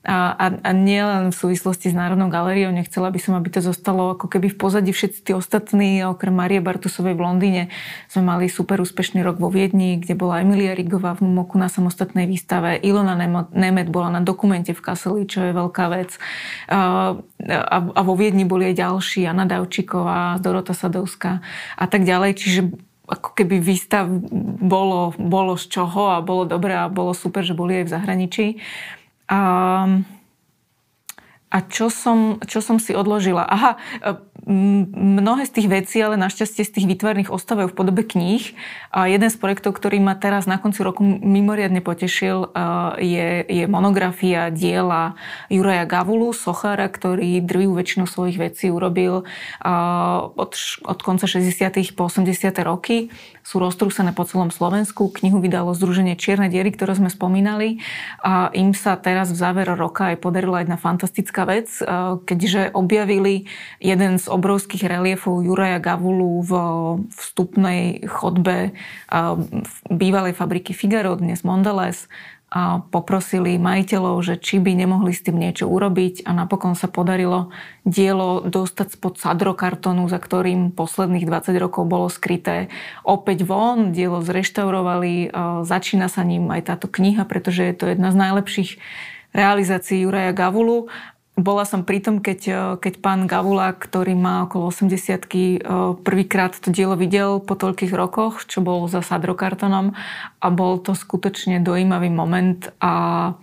Uh, 0.00 0.32
a, 0.32 0.32
a, 0.32 0.46
a 0.64 0.70
nie 0.72 0.96
len 0.96 1.28
v 1.28 1.36
súvislosti 1.36 1.92
s 1.92 1.94
Národnou 1.94 2.32
galériou, 2.32 2.72
nechcela 2.72 3.12
by 3.12 3.20
som, 3.20 3.36
aby 3.36 3.52
to 3.52 3.60
zostalo 3.60 4.16
ako 4.16 4.32
keby 4.32 4.48
v 4.48 4.56
pozadí 4.56 4.96
všetci 4.96 5.28
tí 5.28 5.36
ostatní, 5.36 6.00
okrem 6.08 6.32
Marie 6.32 6.64
Bartusovej 6.64 7.12
v 7.12 7.20
Londýne. 7.20 7.62
Sme 8.08 8.32
mali 8.32 8.48
super 8.48 8.80
úspešný 8.80 9.20
rok 9.20 9.36
vo 9.36 9.52
Viedni, 9.52 10.00
kde 10.00 10.16
bola 10.16 10.40
Emilia 10.40 10.72
Rigová 10.72 11.20
v 11.20 11.28
Mumoku 11.28 11.60
na 11.60 11.68
samostatnej 11.68 12.24
výstave, 12.24 12.80
Ilona 12.80 13.12
Nemet 13.52 13.92
bola 13.92 14.08
na 14.08 14.24
dokumente 14.24 14.72
v 14.72 14.80
Kaseli, 14.80 15.28
čo 15.28 15.44
je 15.44 15.52
veľká 15.52 15.92
vec. 15.92 16.16
A, 16.72 17.12
a, 17.44 17.76
a 17.84 18.00
vo 18.00 18.16
Viedni 18.16 18.48
boli 18.48 18.72
aj 18.72 18.80
ďalší, 18.80 19.28
Anna 19.28 19.44
Davčiková, 19.44 20.40
Dorota 20.40 20.72
Sadovská 20.72 21.44
a 21.76 21.84
tak 21.84 22.08
ďalej. 22.08 22.40
Čiže 22.40 22.60
ako 23.04 23.36
keby 23.36 23.58
výstav 23.58 24.06
bolo, 24.64 25.12
bolo 25.18 25.58
z 25.58 25.66
čoho 25.66 26.14
a 26.14 26.22
bolo 26.22 26.46
dobré 26.46 26.78
a 26.78 26.86
bolo 26.86 27.10
super, 27.10 27.42
že 27.42 27.58
boli 27.58 27.82
aj 27.82 27.90
v 27.90 27.94
zahraničí. 28.00 28.46
A, 29.30 29.40
a 31.50 31.58
čo, 31.70 31.86
som, 31.86 32.42
čo 32.42 32.58
som 32.58 32.82
si 32.82 32.90
odložila? 32.90 33.46
Aha, 33.46 33.78
mnohé 34.46 35.44
z 35.46 35.52
tých 35.52 35.68
vecí, 35.68 35.96
ale 36.00 36.16
našťastie 36.16 36.64
z 36.64 36.72
tých 36.74 36.86
výtvarných 36.88 37.30
ostavev 37.30 37.70
v 37.70 37.76
podobe 37.76 38.02
kníh. 38.02 38.42
A 38.90 39.06
jeden 39.06 39.28
z 39.28 39.36
projektov, 39.36 39.76
ktorý 39.76 40.00
ma 40.00 40.16
teraz 40.16 40.48
na 40.48 40.56
konci 40.56 40.82
roku 40.82 41.04
mimoriadne 41.04 41.84
potešil, 41.84 42.50
je, 42.98 43.44
je 43.46 43.64
monografia 43.68 44.48
diela 44.50 45.14
Juraja 45.52 45.84
Gavulu, 45.84 46.32
sochára, 46.32 46.88
ktorý 46.88 47.38
drvivú 47.44 47.78
väčšinu 47.78 48.04
svojich 48.08 48.40
vecí 48.40 48.66
urobil 48.72 49.28
od, 50.34 50.52
od 50.82 50.98
konca 51.04 51.26
60. 51.28 51.94
po 51.94 52.08
80. 52.08 52.50
roky. 52.64 53.12
Sú 53.50 53.58
roztrúsené 53.58 54.14
po 54.14 54.22
celom 54.22 54.54
Slovensku. 54.54 55.10
Knihu 55.10 55.42
vydalo 55.42 55.74
Združenie 55.74 56.14
Čierne 56.14 56.46
diery, 56.46 56.70
ktoré 56.70 56.94
sme 56.94 57.10
spomínali. 57.10 57.82
A 58.22 58.46
im 58.54 58.70
sa 58.78 58.94
teraz 58.94 59.34
v 59.34 59.42
závere 59.42 59.74
roka 59.74 60.14
aj 60.14 60.22
podarila 60.22 60.62
jedna 60.62 60.78
fantastická 60.78 61.50
vec, 61.50 61.66
keďže 62.30 62.70
objavili 62.78 63.50
jeden 63.82 64.22
z 64.22 64.30
obrovských 64.30 64.86
reliefov 64.86 65.42
Juraja 65.42 65.82
Gavulu 65.82 66.46
v 66.46 66.52
vstupnej 67.10 68.06
chodbe 68.06 68.70
bývalej 69.90 70.32
fabriky 70.38 70.70
Figaro, 70.70 71.18
dnes 71.18 71.42
Mondelez, 71.42 72.06
a 72.50 72.82
poprosili 72.90 73.62
majiteľov, 73.62 74.26
že 74.26 74.34
či 74.34 74.58
by 74.58 74.74
nemohli 74.74 75.14
s 75.14 75.22
tým 75.22 75.38
niečo 75.38 75.70
urobiť 75.70 76.26
a 76.26 76.34
napokon 76.34 76.74
sa 76.74 76.90
podarilo 76.90 77.54
dielo 77.86 78.42
dostať 78.42 78.98
spod 78.98 79.22
sadrokartonu, 79.22 80.10
za 80.10 80.18
ktorým 80.18 80.74
posledných 80.74 81.30
20 81.30 81.54
rokov 81.62 81.86
bolo 81.86 82.10
skryté 82.10 82.66
opäť 83.06 83.46
von. 83.46 83.94
Dielo 83.94 84.18
zreštaurovali, 84.18 85.30
začína 85.62 86.10
sa 86.10 86.26
ním 86.26 86.50
aj 86.50 86.74
táto 86.74 86.90
kniha, 86.90 87.22
pretože 87.22 87.62
je 87.70 87.74
to 87.78 87.86
jedna 87.86 88.10
z 88.10 88.18
najlepších 88.18 88.70
realizácií 89.30 90.02
Juraja 90.02 90.34
Gavulu 90.34 90.90
bola 91.38 91.64
som 91.64 91.86
pri 91.86 91.98
tom, 92.02 92.18
keď, 92.20 92.40
e, 92.48 92.54
keď 92.82 92.94
pán 93.00 93.20
Gavula, 93.24 93.72
ktorý 93.72 94.12
má 94.18 94.44
okolo 94.44 94.68
80 94.68 95.30
e, 95.30 95.62
prvýkrát 96.02 96.52
to 96.58 96.68
dielo 96.74 96.94
videl 96.98 97.40
po 97.40 97.56
toľkých 97.56 97.94
rokoch, 97.94 98.44
čo 98.44 98.60
bol 98.60 98.90
za 98.90 99.00
sadrokartonom 99.00 99.96
a 100.42 100.46
bol 100.52 100.82
to 100.82 100.92
skutočne 100.92 101.62
dojímavý 101.64 102.12
moment 102.12 102.68
a 102.82 103.34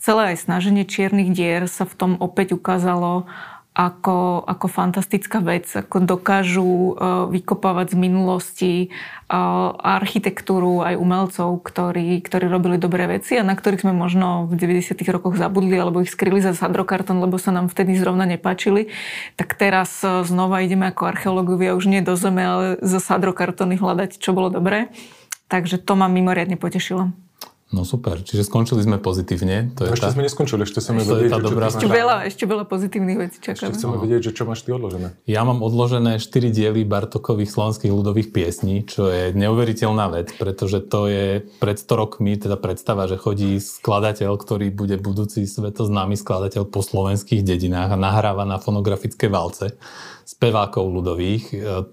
celé 0.00 0.34
aj 0.34 0.44
snaženie 0.48 0.84
čiernych 0.84 1.32
dier 1.32 1.64
sa 1.66 1.88
v 1.88 1.94
tom 1.96 2.12
opäť 2.20 2.56
ukázalo 2.56 3.28
ako, 3.78 4.42
ako 4.42 4.66
fantastická 4.66 5.38
vec, 5.38 5.70
ako 5.70 6.02
dokážu 6.02 6.66
uh, 6.66 7.30
vykopávať 7.30 7.94
z 7.94 7.96
minulosti 7.96 8.72
uh, 8.90 9.70
architektúru 9.78 10.82
aj 10.82 10.98
umelcov, 10.98 11.62
ktorí, 11.62 12.18
ktorí 12.18 12.50
robili 12.50 12.74
dobré 12.74 13.06
veci 13.06 13.38
a 13.38 13.46
na 13.46 13.54
ktorých 13.54 13.86
sme 13.86 13.94
možno 13.94 14.50
v 14.50 14.58
90. 14.58 14.98
rokoch 15.14 15.38
zabudli 15.38 15.78
alebo 15.78 16.02
ich 16.02 16.10
skryli 16.10 16.42
za 16.42 16.58
sadrokarton, 16.58 17.22
lebo 17.22 17.38
sa 17.38 17.54
nám 17.54 17.70
vtedy 17.70 17.94
zrovna 17.94 18.26
nepáčili. 18.26 18.90
Tak 19.38 19.54
teraz 19.54 20.02
uh, 20.02 20.26
znova 20.26 20.66
ideme 20.66 20.90
ako 20.90 21.14
archeológovia 21.14 21.78
už 21.78 21.86
nie 21.86 22.02
do 22.02 22.18
zeme, 22.18 22.42
ale 22.42 22.66
za 22.82 22.98
sadrokartony 22.98 23.78
hľadať, 23.78 24.18
čo 24.18 24.34
bolo 24.34 24.50
dobré. 24.50 24.90
Takže 25.46 25.78
to 25.78 25.94
ma 25.94 26.10
mimoriadne 26.10 26.58
potešilo. 26.58 27.14
No 27.68 27.84
super, 27.84 28.24
čiže 28.24 28.48
skončili 28.48 28.80
sme 28.80 28.96
pozitívne. 28.96 29.76
To 29.76 29.84
je 29.84 29.92
ešte 29.92 30.08
tá... 30.08 30.16
sme 30.16 30.24
neskončili, 30.24 30.64
ešte 30.64 30.80
chceme 30.80 31.04
vedieť, 31.04 31.36
že 31.36 31.44
dobrá 31.44 31.68
ešte, 31.68 31.84
veľa, 31.84 32.16
ešte 32.24 32.44
veľa 32.48 32.64
pozitívnych 32.64 33.18
vecí 33.20 33.38
čakáme. 33.44 33.76
Ešte 33.76 33.76
chceme 33.76 33.94
no. 33.94 34.02
vedieť, 34.08 34.20
že 34.24 34.32
čo 34.32 34.48
máš 34.48 34.64
ty 34.64 34.72
odložené. 34.72 35.12
Ja 35.28 35.44
mám 35.44 35.60
odložené 35.60 36.16
4 36.16 36.48
diely 36.48 36.88
Bartokových 36.88 37.52
slovenských 37.52 37.92
ľudových 37.92 38.32
piesní, 38.32 38.88
čo 38.88 39.12
je 39.12 39.36
neuveriteľná 39.36 40.08
vec, 40.08 40.32
pretože 40.40 40.80
to 40.80 41.12
je 41.12 41.44
pred 41.60 41.76
100 41.76 41.92
rokmi 41.92 42.40
teda 42.40 42.56
predstava, 42.56 43.04
že 43.04 43.20
chodí 43.20 43.60
skladateľ, 43.60 44.40
ktorý 44.40 44.72
bude 44.72 44.96
budúci 44.96 45.44
svetoznámy 45.44 46.16
skladateľ 46.16 46.64
po 46.72 46.80
slovenských 46.80 47.44
dedinách 47.44 47.92
a 47.92 48.00
nahráva 48.00 48.48
na 48.48 48.56
fonografické 48.56 49.28
valce 49.28 49.76
spevákov 50.28 50.88
ľudových. 50.92 51.44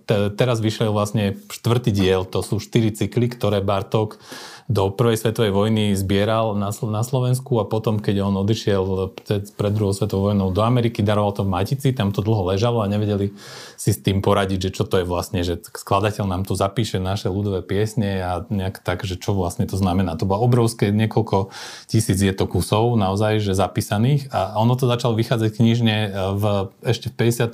Te, 0.03 0.31
teraz 0.35 0.59
vyšiel 0.59 0.91
vlastne 0.91 1.39
štvrtý 1.51 1.91
diel, 1.95 2.27
to 2.27 2.43
sú 2.43 2.59
štyri 2.59 2.91
cykly, 2.91 3.31
ktoré 3.31 3.63
Bartok 3.63 4.19
do 4.65 4.89
prvej 4.89 5.21
svetovej 5.21 5.53
vojny 5.53 5.93
zbieral 5.93 6.57
na, 6.57 6.73
na 6.73 7.03
Slovensku 7.05 7.61
a 7.61 7.69
potom, 7.69 8.01
keď 8.01 8.25
on 8.25 8.33
odišiel 8.41 9.13
pred, 9.13 9.45
pred 9.53 9.71
druhou 9.71 9.93
svetovou 9.93 10.33
vojnou 10.33 10.49
do 10.49 10.61
Ameriky, 10.65 11.05
daroval 11.05 11.37
to 11.37 11.45
v 11.45 11.53
Matici, 11.53 11.93
tam 11.93 12.09
to 12.09 12.25
dlho 12.25 12.49
ležalo 12.49 12.81
a 12.81 12.89
nevedeli 12.89 13.29
si 13.77 13.93
s 13.93 14.01
tým 14.01 14.25
poradiť, 14.25 14.69
že 14.69 14.81
čo 14.81 14.83
to 14.89 14.97
je 14.97 15.05
vlastne, 15.05 15.45
že 15.45 15.61
skladateľ 15.61 16.25
nám 16.25 16.49
tu 16.49 16.57
zapíše 16.57 16.97
naše 16.97 17.29
ľudové 17.29 17.61
piesne 17.61 18.25
a 18.25 18.31
nejak 18.49 18.81
tak, 18.81 19.05
že 19.05 19.21
čo 19.21 19.37
vlastne 19.37 19.69
to 19.69 19.77
znamená. 19.77 20.17
To 20.17 20.25
bolo 20.25 20.41
obrovské, 20.41 20.89
niekoľko 20.89 21.53
tisíc 21.85 22.17
je 22.17 22.33
to 22.33 22.49
kusov 22.49 22.97
naozaj, 22.97 23.45
že 23.45 23.53
zapísaných 23.53 24.33
a 24.33 24.57
ono 24.57 24.73
to 24.73 24.89
začalo 24.89 25.13
vychádzať 25.13 25.61
knižne 25.61 25.95
v, 26.41 26.43
ešte 26.81 27.13
v 27.13 27.29
50. 27.29 27.53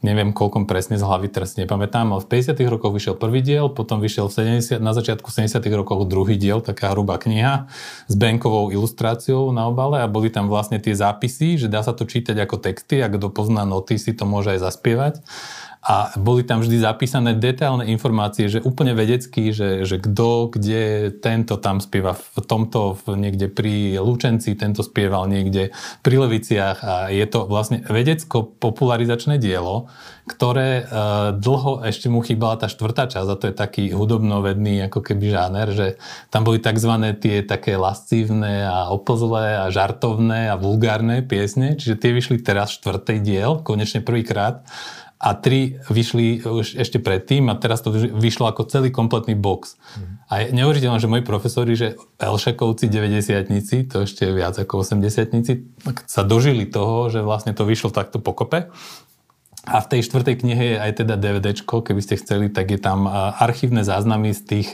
neviem 0.00 0.32
koľkom 0.32 0.64
presne 0.64 0.96
z 0.96 1.04
hlavy, 1.04 1.28
teraz 1.28 1.60
nepamätám, 1.60 2.16
ale 2.16 2.24
v 2.24 2.32
50. 2.32 2.56
rokoch 2.64 2.96
vyšiel 2.96 3.14
prvý 3.20 3.44
diel, 3.44 3.68
potom 3.68 4.00
vyšiel 4.00 4.32
v 4.32 4.56
70, 4.64 4.80
na 4.80 4.96
začiatku 4.96 5.28
70. 5.28 5.60
rokoch 5.76 6.08
druhý 6.08 6.29
diel, 6.36 6.60
taká 6.60 6.92
hrubá 6.92 7.16
kniha 7.16 7.70
s 8.10 8.14
bankovou 8.14 8.68
ilustráciou 8.68 9.50
na 9.50 9.66
obale 9.66 10.02
a 10.02 10.10
boli 10.10 10.28
tam 10.28 10.46
vlastne 10.50 10.76
tie 10.82 10.92
zápisy, 10.92 11.56
že 11.56 11.72
dá 11.72 11.80
sa 11.80 11.96
to 11.96 12.04
čítať 12.04 12.36
ako 12.44 12.60
texty 12.60 13.00
a 13.00 13.08
kto 13.08 13.32
pozná 13.32 13.64
noty 13.64 13.96
si 13.96 14.12
to 14.12 14.28
môže 14.28 14.52
aj 14.54 14.60
zaspievať 14.70 15.14
a 15.80 16.12
boli 16.20 16.44
tam 16.44 16.60
vždy 16.60 16.76
zapísané 16.76 17.32
detailné 17.40 17.88
informácie, 17.88 18.52
že 18.52 18.60
úplne 18.60 18.92
vedecky, 18.92 19.48
že, 19.48 19.88
že 19.88 19.96
kto, 19.96 20.52
kde 20.52 21.08
tento 21.24 21.56
tam 21.56 21.80
spieva. 21.80 22.12
V 22.12 22.44
tomto, 22.44 23.00
v, 23.00 23.16
niekde 23.16 23.48
pri 23.48 23.96
Lučenci, 23.96 24.60
tento 24.60 24.84
spieval 24.84 25.24
niekde 25.24 25.72
pri 26.04 26.14
Leviciach. 26.20 26.78
A 26.84 26.94
je 27.08 27.24
to 27.24 27.48
vlastne 27.48 27.80
vedecko-popularizačné 27.88 29.40
dielo, 29.40 29.88
ktoré 30.28 30.84
e, 30.84 30.92
dlho 31.40 31.80
ešte 31.88 32.12
mu 32.12 32.20
chýbala 32.20 32.60
tá 32.60 32.68
štvrtá 32.68 33.08
časť. 33.08 33.28
A 33.32 33.38
to 33.40 33.48
je 33.48 33.56
taký 33.56 33.88
hudobnovedný 33.96 34.84
ako 34.84 35.00
keby 35.00 35.32
žáner, 35.32 35.72
že 35.72 35.86
tam 36.28 36.44
boli 36.44 36.60
tzv. 36.60 36.92
tie 37.16 37.40
také 37.40 37.80
lascívne 37.80 38.68
a 38.68 38.92
oplzlé 38.92 39.64
a 39.64 39.72
žartovné 39.72 40.52
a 40.52 40.60
vulgárne 40.60 41.24
piesne, 41.24 41.80
čiže 41.80 41.96
tie 41.96 42.12
vyšli 42.12 42.44
teraz 42.44 42.76
štvrtý 42.76 43.16
diel, 43.24 43.64
konečne 43.64 44.04
prvýkrát 44.04 44.68
a 45.20 45.36
tri 45.36 45.76
vyšli 45.92 46.48
už 46.48 46.80
ešte 46.80 46.96
predtým 46.96 47.52
a 47.52 47.54
teraz 47.60 47.84
to 47.84 47.92
vyšlo 47.92 48.48
ako 48.48 48.64
celý 48.64 48.88
kompletný 48.88 49.36
box. 49.36 49.76
Mm. 49.76 50.04
A 50.32 50.32
je 50.40 50.46
neuveriteľné, 50.56 50.96
že 50.96 51.12
moji 51.12 51.24
profesori, 51.28 51.76
že 51.76 52.00
Elšakovci 52.16 52.88
90 52.88 53.92
to 53.92 54.08
ešte 54.08 54.24
viac 54.32 54.56
ako 54.56 54.80
80 54.80 56.08
sa 56.08 56.22
dožili 56.24 56.64
toho, 56.64 57.12
že 57.12 57.20
vlastne 57.20 57.52
to 57.52 57.68
vyšlo 57.68 57.92
takto 57.92 58.16
pokope 58.16 58.72
a 59.68 59.84
v 59.84 59.90
tej 59.92 60.08
štvrtej 60.08 60.40
knihe 60.40 60.64
je 60.72 60.76
aj 60.80 61.04
teda 61.04 61.20
DVDčko, 61.20 61.84
keby 61.84 62.00
ste 62.00 62.16
chceli, 62.16 62.48
tak 62.48 62.72
je 62.72 62.80
tam 62.80 63.04
archívne 63.36 63.84
záznamy 63.84 64.32
z 64.32 64.40
tých 64.40 64.68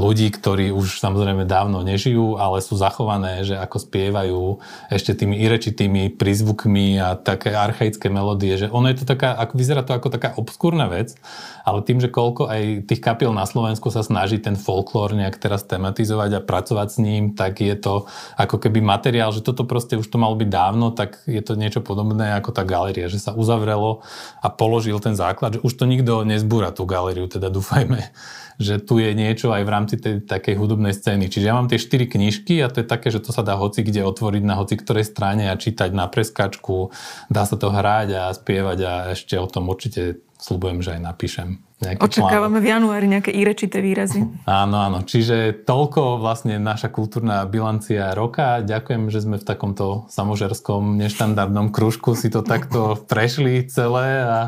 ľudí, 0.00 0.32
ktorí 0.32 0.72
už 0.72 0.96
samozrejme 0.96 1.44
dávno 1.44 1.84
nežijú, 1.84 2.40
ale 2.40 2.64
sú 2.64 2.72
zachované, 2.80 3.44
že 3.44 3.60
ako 3.60 3.76
spievajú 3.76 4.40
ešte 4.88 5.12
tými 5.12 5.36
irečitými 5.44 6.16
prízvukmi 6.16 6.96
a 6.96 7.20
také 7.20 7.52
archaické 7.52 8.08
melódie, 8.08 8.56
že 8.56 8.72
ono 8.72 8.88
je 8.88 9.04
to 9.04 9.12
taká, 9.12 9.36
ako 9.36 9.60
vyzerá 9.60 9.84
to 9.84 9.92
ako 9.92 10.08
taká 10.08 10.32
obskúrna 10.40 10.88
vec, 10.88 11.20
ale 11.68 11.84
tým, 11.84 12.00
že 12.00 12.08
koľko 12.08 12.48
aj 12.48 12.88
tých 12.88 13.04
kapiel 13.04 13.36
na 13.36 13.44
Slovensku 13.44 13.92
sa 13.92 14.00
snaží 14.00 14.40
ten 14.40 14.56
folklór 14.56 15.12
nejak 15.20 15.36
teraz 15.36 15.68
tematizovať 15.68 16.40
a 16.40 16.44
pracovať 16.44 16.88
s 16.88 16.98
ním, 17.04 17.36
tak 17.36 17.60
je 17.60 17.76
to 17.76 18.08
ako 18.40 18.56
keby 18.56 18.80
materiál, 18.80 19.36
že 19.36 19.44
toto 19.44 19.68
proste 19.68 20.00
už 20.00 20.08
to 20.08 20.16
malo 20.16 20.32
byť 20.32 20.48
dávno, 20.48 20.96
tak 20.96 21.20
je 21.28 21.44
to 21.44 21.60
niečo 21.60 21.84
podobné 21.84 22.32
ako 22.40 22.56
tá 22.56 22.64
galéria, 22.64 23.12
že 23.12 23.20
sa 23.20 23.36
uzavrelo 23.36 24.00
a 24.38 24.46
položil 24.52 25.02
ten 25.02 25.18
základ, 25.18 25.58
že 25.58 25.64
už 25.66 25.72
to 25.74 25.84
nikto 25.90 26.22
nezbúra 26.22 26.70
tú 26.70 26.86
galériu, 26.86 27.26
teda 27.26 27.50
dúfajme, 27.50 28.14
že 28.60 28.78
tu 28.78 29.02
je 29.02 29.10
niečo 29.16 29.50
aj 29.50 29.62
v 29.66 29.72
rámci 29.72 29.94
tej 29.98 30.22
takej 30.22 30.54
hudobnej 30.60 30.94
scény. 30.94 31.26
Čiže 31.26 31.48
ja 31.50 31.56
mám 31.56 31.66
tie 31.66 31.80
štyri 31.80 32.06
knižky 32.06 32.60
a 32.60 32.68
to 32.68 32.84
je 32.84 32.86
také, 32.86 33.08
že 33.10 33.24
to 33.24 33.32
sa 33.32 33.40
dá 33.40 33.56
hoci 33.56 33.80
kde 33.80 34.04
otvoriť 34.04 34.42
na 34.44 34.60
hoci 34.60 34.76
ktorej 34.76 35.08
strane 35.08 35.48
a 35.48 35.58
čítať 35.58 35.90
na 35.90 36.06
preskačku, 36.06 36.92
dá 37.32 37.48
sa 37.48 37.56
to 37.56 37.72
hrať 37.72 38.08
a 38.14 38.22
spievať 38.36 38.78
a 38.84 38.92
ešte 39.16 39.34
o 39.40 39.48
tom 39.48 39.66
určite 39.72 40.22
slúbujem, 40.40 40.80
že 40.80 40.96
aj 40.96 41.00
napíšem. 41.04 41.48
Očakávame 41.80 42.60
článok. 42.60 42.64
v 42.64 42.66
januári 42.68 43.06
nejaké 43.08 43.32
írečité 43.32 43.80
výrazy. 43.80 44.20
Áno, 44.44 44.76
áno. 44.84 45.00
Čiže 45.00 45.64
toľko 45.64 46.20
vlastne 46.20 46.60
naša 46.60 46.92
kultúrna 46.92 47.48
bilancia 47.48 48.12
roka. 48.12 48.60
Ďakujem, 48.60 49.08
že 49.08 49.24
sme 49.24 49.40
v 49.40 49.48
takomto 49.48 50.04
samožerskom, 50.12 51.00
neštandardnom 51.00 51.72
kružku 51.72 52.12
si 52.12 52.28
to 52.28 52.44
takto 52.44 53.00
prešli 53.08 53.64
celé 53.64 54.20
a 54.20 54.38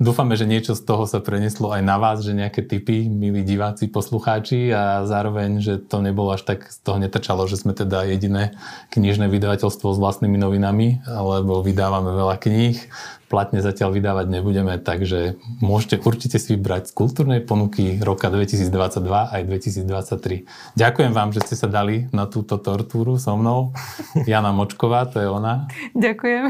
Dúfame, 0.00 0.32
že 0.32 0.48
niečo 0.48 0.72
z 0.72 0.80
toho 0.80 1.04
sa 1.04 1.20
preneslo 1.20 1.76
aj 1.76 1.84
na 1.84 2.00
vás, 2.00 2.24
že 2.24 2.32
nejaké 2.32 2.64
typy, 2.64 3.04
milí 3.04 3.44
diváci, 3.44 3.84
poslucháči 3.84 4.72
a 4.72 5.04
zároveň, 5.04 5.60
že 5.60 5.76
to 5.76 6.00
nebolo 6.00 6.32
až 6.32 6.48
tak, 6.48 6.72
z 6.72 6.80
toho 6.80 6.96
netrčalo, 6.96 7.44
že 7.44 7.60
sme 7.60 7.76
teda 7.76 8.08
jediné 8.08 8.56
knižné 8.96 9.28
vydavateľstvo 9.28 9.92
s 9.92 10.00
vlastnými 10.00 10.40
novinami, 10.40 11.04
alebo 11.04 11.60
vydávame 11.60 12.16
veľa 12.16 12.40
kníh, 12.40 12.80
platne 13.28 13.60
zatiaľ 13.60 13.92
vydávať 13.92 14.26
nebudeme, 14.32 14.80
takže 14.80 15.36
môžete 15.60 16.00
určite 16.00 16.40
si 16.40 16.56
vybrať 16.56 16.88
z 16.88 16.92
kultúrnej 16.96 17.44
ponuky 17.44 18.00
roka 18.00 18.32
2022 18.32 19.04
aj 19.04 19.42
2023. 19.52 20.80
Ďakujem 20.80 21.12
vám, 21.12 21.36
že 21.36 21.44
ste 21.44 21.60
sa 21.60 21.68
dali 21.68 22.08
na 22.16 22.24
túto 22.24 22.56
tortúru 22.56 23.20
so 23.20 23.36
mnou. 23.36 23.76
Jana 24.24 24.56
Močková, 24.56 25.04
to 25.12 25.20
je 25.20 25.28
ona. 25.28 25.68
Ďakujem. 25.92 26.48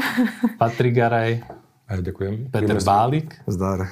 Patrik 0.55 0.95
Garaj. 0.95 1.60
Aj 1.91 1.99
ďakujem. 1.99 2.47
Peter 2.55 2.79
Bálik. 2.79 3.35
Zdar. 3.51 3.91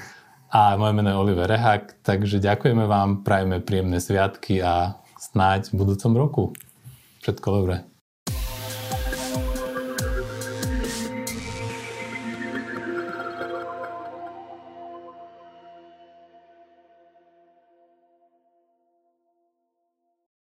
A 0.50 0.80
moje 0.80 0.96
meno 0.96 1.12
je 1.12 1.20
Oliver 1.20 1.52
Rehak, 1.52 2.00
takže 2.00 2.40
ďakujeme 2.40 2.88
vám, 2.88 3.22
prajeme 3.28 3.60
príjemné 3.60 4.00
sviatky 4.00 4.64
a 4.64 4.98
snáď 5.20 5.76
v 5.76 5.84
budúcom 5.84 6.12
roku. 6.16 6.44
Všetko 7.20 7.48
dobré. 7.60 7.89